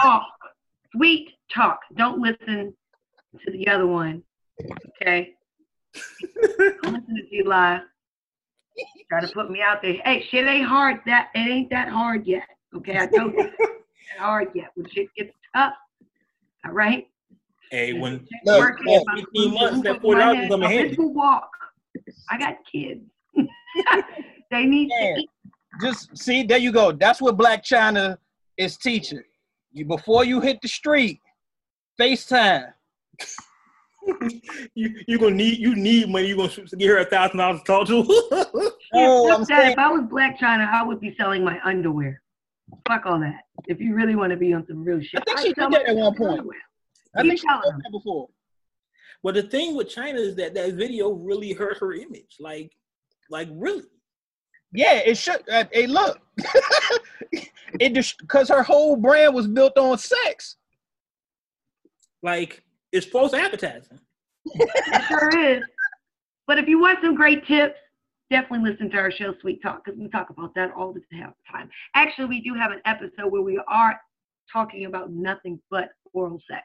[0.01, 0.27] talk.
[0.95, 1.79] Sweet talk.
[1.95, 2.73] Don't listen
[3.45, 4.21] to the other one.
[5.01, 5.33] Okay?
[5.93, 7.81] Don't listen to G Live.
[9.09, 9.93] Try to put me out there.
[10.05, 11.01] Hey, shit ain't hard.
[11.05, 12.47] That it ain't that hard yet.
[12.75, 14.71] Okay, I told you, it ain't hard yet.
[14.75, 15.73] When shit gets tough,
[16.65, 17.07] all right.
[17.71, 20.67] Hey, when Shit Look, working, look, if I'm 15 months, that with $40 my will
[20.67, 21.49] head, come in a walk.
[22.29, 23.01] I got kids.
[24.51, 25.29] they need to eat.
[25.81, 26.91] Just see, there you go.
[26.91, 28.17] That's what Blac Chyna
[28.57, 29.23] is teaching.
[29.71, 31.21] You before you hit the street,
[31.99, 32.73] FaceTime.
[34.75, 36.27] you you gonna need you need money.
[36.27, 38.71] You gonna get her a thousand dollars to talk to.
[38.93, 39.53] Oh, Fuck I'm that.
[39.53, 42.21] Uh, saying If I was Blac Chyna, I would be selling my underwear.
[42.89, 43.43] Fuck all that.
[43.67, 45.69] If you really want to be on some real shit, I think I'd she sell
[45.69, 46.31] did that at one point.
[46.31, 46.57] underwear.
[47.15, 47.81] I Keep think she telling did them.
[47.83, 48.29] that before.
[49.23, 52.35] but the thing with Chyna is that that video really hurt her image.
[52.39, 52.71] Like,
[53.29, 53.83] like really.
[54.73, 55.47] Yeah, it should.
[55.49, 56.19] Uh, hey, look,
[57.79, 60.55] it just because her whole brand was built on sex.
[62.23, 62.63] Like
[62.93, 63.99] it's false advertising.
[64.45, 65.63] It sure is.
[66.47, 67.75] But if you want some great tips,
[68.29, 71.01] definitely listen to our show, Sweet Talk, because we talk about that all the
[71.51, 71.69] time.
[71.95, 73.99] Actually, we do have an episode where we are
[74.51, 76.63] talking about nothing but oral sex.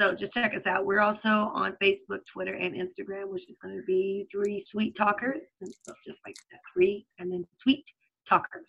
[0.00, 0.86] So just check us out.
[0.86, 5.40] We're also on Facebook, Twitter, and Instagram, which is going to be three Sweet Talkers.
[5.60, 7.84] And so just like that, three, and then Sweet
[8.28, 8.66] Talkers.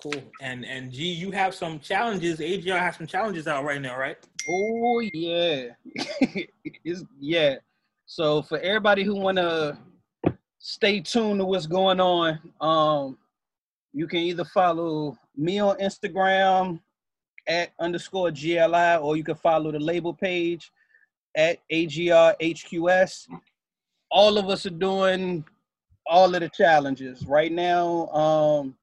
[0.00, 0.22] Cool.
[0.40, 2.40] And and G, you have some challenges.
[2.40, 4.18] AGR has some challenges out right now, right?
[4.48, 5.68] Oh yeah,
[6.84, 7.56] it's, yeah.
[8.06, 9.78] So for everybody who wanna
[10.58, 13.16] stay tuned to what's going on, um,
[13.94, 16.80] you can either follow me on Instagram
[17.46, 20.70] at underscore GLI, or you can follow the label page
[21.36, 23.28] at AGR HQS.
[24.10, 25.44] All of us are doing
[26.06, 28.06] all of the challenges right now.
[28.08, 28.76] Um,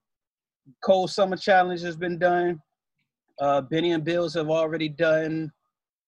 [0.83, 2.61] cold summer challenge has been done.
[3.39, 5.51] Uh, Benny and Bills have already done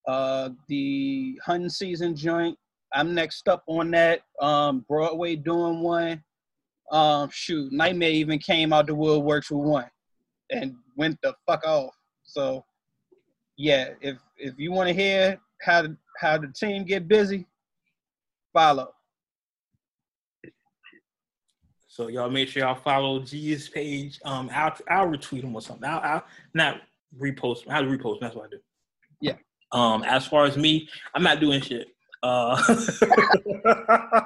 [0.08, 2.58] uh, the hunting season joint.
[2.94, 4.22] I'm next up on that.
[4.40, 6.24] Um, Broadway doing one.
[6.92, 9.90] Um, shoot, Nightmare even came out the woodworks with one
[10.52, 11.96] and went the fuck off.
[12.24, 12.66] So,
[13.58, 15.88] yeah, if if you want to hear how
[16.20, 17.46] how the team get busy,
[18.52, 18.94] follow.
[21.88, 24.20] So y'all make sure y'all follow G's page.
[24.26, 25.88] Um, I'll I'll retweet him or something.
[25.88, 26.82] I'll, I'll not
[27.20, 27.70] repost.
[27.70, 28.20] I'll repost.
[28.20, 28.60] That's what I do.
[29.22, 29.36] Yeah.
[29.72, 31.90] Um, as far as me, I'm not doing shit.
[32.24, 32.62] Uh,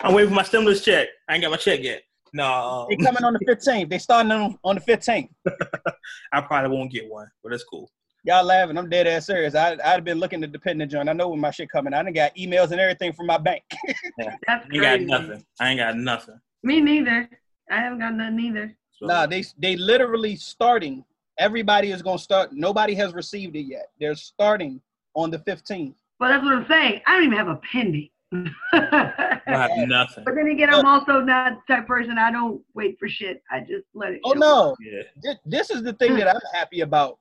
[0.00, 1.08] I'm waiting for my stimulus check.
[1.28, 2.02] I ain't got my check yet.
[2.32, 3.88] No, They um, coming on the 15th.
[3.90, 5.28] They starting on, on the 15th.
[6.32, 7.90] I probably won't get one, but that's cool.
[8.24, 8.76] Y'all laughing.
[8.76, 9.54] I'm dead ass serious.
[9.54, 11.08] I I'd been looking to depend on joint.
[11.08, 11.94] I know when my shit coming.
[11.94, 13.62] I done got emails and everything from my bank.
[14.46, 15.44] That's I ain't got nothing.
[15.60, 16.40] I ain't got nothing.
[16.62, 17.28] Me neither.
[17.70, 18.76] I haven't got nothing either.
[18.92, 21.04] So, Nah, they they literally starting.
[21.38, 22.52] Everybody is gonna start.
[22.52, 23.86] Nobody has received it yet.
[24.00, 24.80] They're starting
[25.14, 25.94] on the 15th.
[26.18, 27.00] Well, that's what I'm saying.
[27.06, 28.10] I don't even have a pending.
[28.32, 30.24] I have nothing.
[30.24, 32.18] But then again, I'm also not the type of person.
[32.18, 33.42] I don't wait for shit.
[33.50, 34.20] I just let it.
[34.24, 34.40] Oh, go.
[34.40, 35.02] Oh no, Yeah.
[35.34, 37.18] Thi- this is the thing that I'm happy about.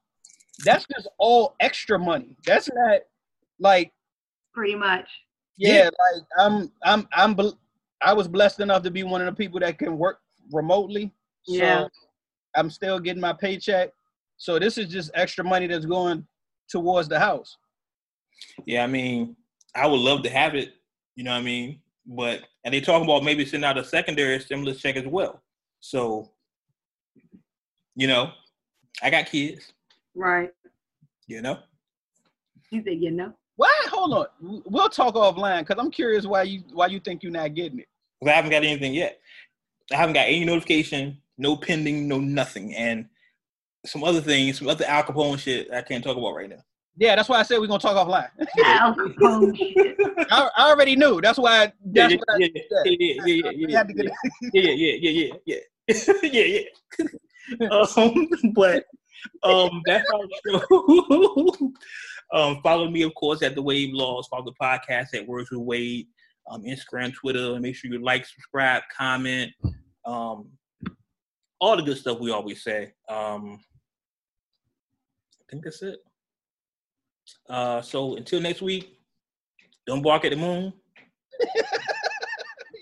[0.65, 2.35] That's just all extra money.
[2.45, 3.01] That's not
[3.59, 3.91] like
[4.53, 5.07] Pretty much.
[5.57, 7.59] yeah, like I'm I'm I'm bel-
[8.01, 10.19] I was blessed enough to be one of the people that can work
[10.51, 11.13] remotely.
[11.43, 11.87] So Yeah.
[12.55, 13.91] I'm still getting my paycheck.
[14.37, 16.25] So this is just extra money that's going
[16.69, 17.55] towards the house.
[18.65, 19.35] Yeah, I mean,
[19.75, 20.73] I would love to have it.
[21.17, 21.81] You know what I mean?
[22.05, 25.41] But and they talking about maybe sending out a secondary stimulus check as well.
[25.79, 26.31] So,
[27.95, 28.31] you know,
[29.01, 29.73] I got kids.
[30.15, 30.51] Right.
[31.25, 31.57] You know,
[32.71, 33.33] You think you know?
[33.55, 33.75] Why?
[33.89, 34.61] Hold on.
[34.65, 37.87] We'll talk offline because I'm curious why you why you think you're not getting it.
[38.21, 39.19] 'Cause I haven't got anything yet.
[39.91, 43.09] I haven't got any notification, no pending, no nothing, and
[43.85, 46.63] some other things, some other Al Capone shit I can't talk about right now.
[46.99, 48.29] Yeah, that's why I said we're gonna talk offline.
[48.65, 49.95] Al Capone shit.
[50.31, 51.21] I, I already knew.
[51.21, 51.71] That's why.
[51.91, 54.93] Yeah, That's yeah, I, yeah, yeah, yeah, yeah, yeah, yeah, had to get yeah, yeah,
[54.99, 55.55] yeah, yeah, yeah,
[56.23, 56.61] yeah, yeah,
[57.59, 57.67] yeah.
[57.69, 58.85] um, but
[59.43, 61.71] um, that's our show.
[62.33, 64.27] um, follow me, of course, at the Wave Laws.
[64.27, 66.07] Follow the podcast at Words with Wade,
[66.49, 67.59] um, Instagram, Twitter.
[67.59, 69.51] Make sure you like, subscribe, comment,
[70.05, 70.49] um,
[71.59, 72.93] all the good stuff we always say.
[73.07, 73.59] Um,
[75.31, 75.99] I think that's it.
[77.49, 78.99] Uh, so until next week,
[79.85, 80.73] don't bark at the moon.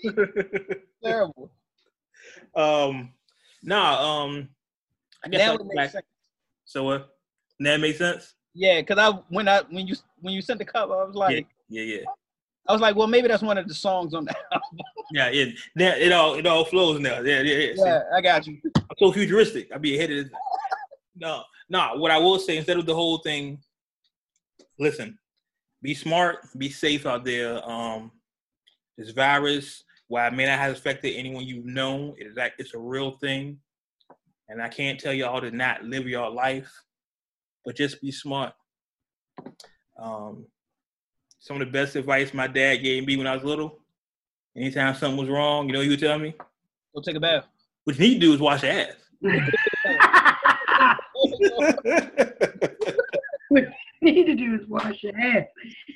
[1.04, 1.50] terrible.
[2.54, 3.12] um,
[3.62, 4.48] nah, um,
[5.24, 6.06] I guess it go makes sense.
[6.64, 7.02] So, uh,
[7.60, 8.34] that makes sense.
[8.54, 11.46] Yeah, because I when I when you when you sent the cover, I was like,
[11.68, 12.04] yeah, yeah, yeah,
[12.68, 14.36] I was like, well, maybe that's one of the songs on that.
[14.52, 14.78] album.
[15.12, 15.28] yeah.
[15.28, 17.20] It, now it all it all flows now.
[17.20, 17.74] Yeah, yeah, yeah.
[17.74, 18.58] See, yeah, I got you.
[18.76, 19.70] I'm so futuristic.
[19.72, 20.32] I'll be ahead of this.
[21.18, 21.92] No, no.
[21.94, 23.58] What I will say instead of the whole thing,
[24.78, 25.18] listen,
[25.82, 27.68] be smart, be safe out there.
[27.68, 28.12] Um,
[28.96, 32.74] this virus, while it may not have affected anyone you've known, it is like it's
[32.74, 33.58] a real thing,
[34.48, 36.70] and I can't tell y'all to not live your life,
[37.64, 38.54] but just be smart.
[39.98, 40.46] Um,
[41.38, 43.78] some of the best advice my dad gave me when I was little.
[44.56, 46.34] Anytime something was wrong, you know, he would tell me,
[46.94, 47.44] Go take a bath.
[47.84, 48.94] "What you need to do is wash your ass."
[53.48, 53.64] what
[54.00, 55.46] you need to do is wash your ass.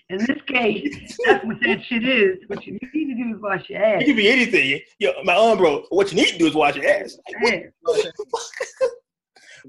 [0.09, 2.39] In this case, that's what that shit is.
[2.47, 4.03] What you need to do is wash your ass.
[4.03, 4.81] It could be anything.
[4.99, 5.85] Yo, my arm, bro.
[5.91, 7.17] What you need to do is wash your ass.
[7.47, 7.65] Ass.
[7.85, 8.13] But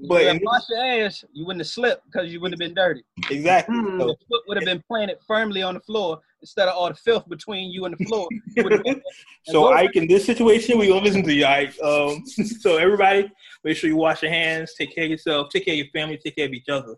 [0.08, 3.02] But in- wash your ass, you wouldn't have slipped because you wouldn't have been dirty.
[3.30, 3.76] Exactly.
[3.76, 4.00] Hmm.
[4.00, 6.94] So, The foot would have been planted firmly on the floor instead of all the
[6.94, 8.26] filth between you and the floor.
[8.56, 9.02] You would've been-
[9.46, 11.74] so Ike, in this situation, we gonna listen to you, Ike.
[11.82, 12.24] Um,
[12.60, 13.30] so everybody,
[13.64, 16.16] make sure you wash your hands, take care of yourself, take care of your family,
[16.16, 16.96] take care of each other,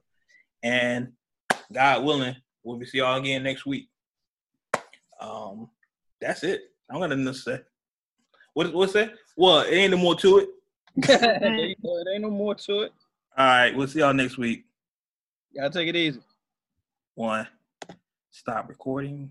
[0.63, 1.09] and
[1.73, 3.89] God willing, we'll be see y'all again next week.
[5.21, 5.71] Um,
[6.21, 6.63] that's it.
[6.91, 7.61] I'm gonna say.
[8.53, 9.15] What what's that?
[9.37, 10.49] Well, it ain't no more to it.
[10.97, 12.05] there you go.
[12.05, 12.93] There ain't no more to it.
[13.37, 14.65] All right, we'll see y'all next week.
[15.57, 16.21] Gotta take it easy.
[17.15, 17.49] One.
[18.31, 19.31] Stop recording.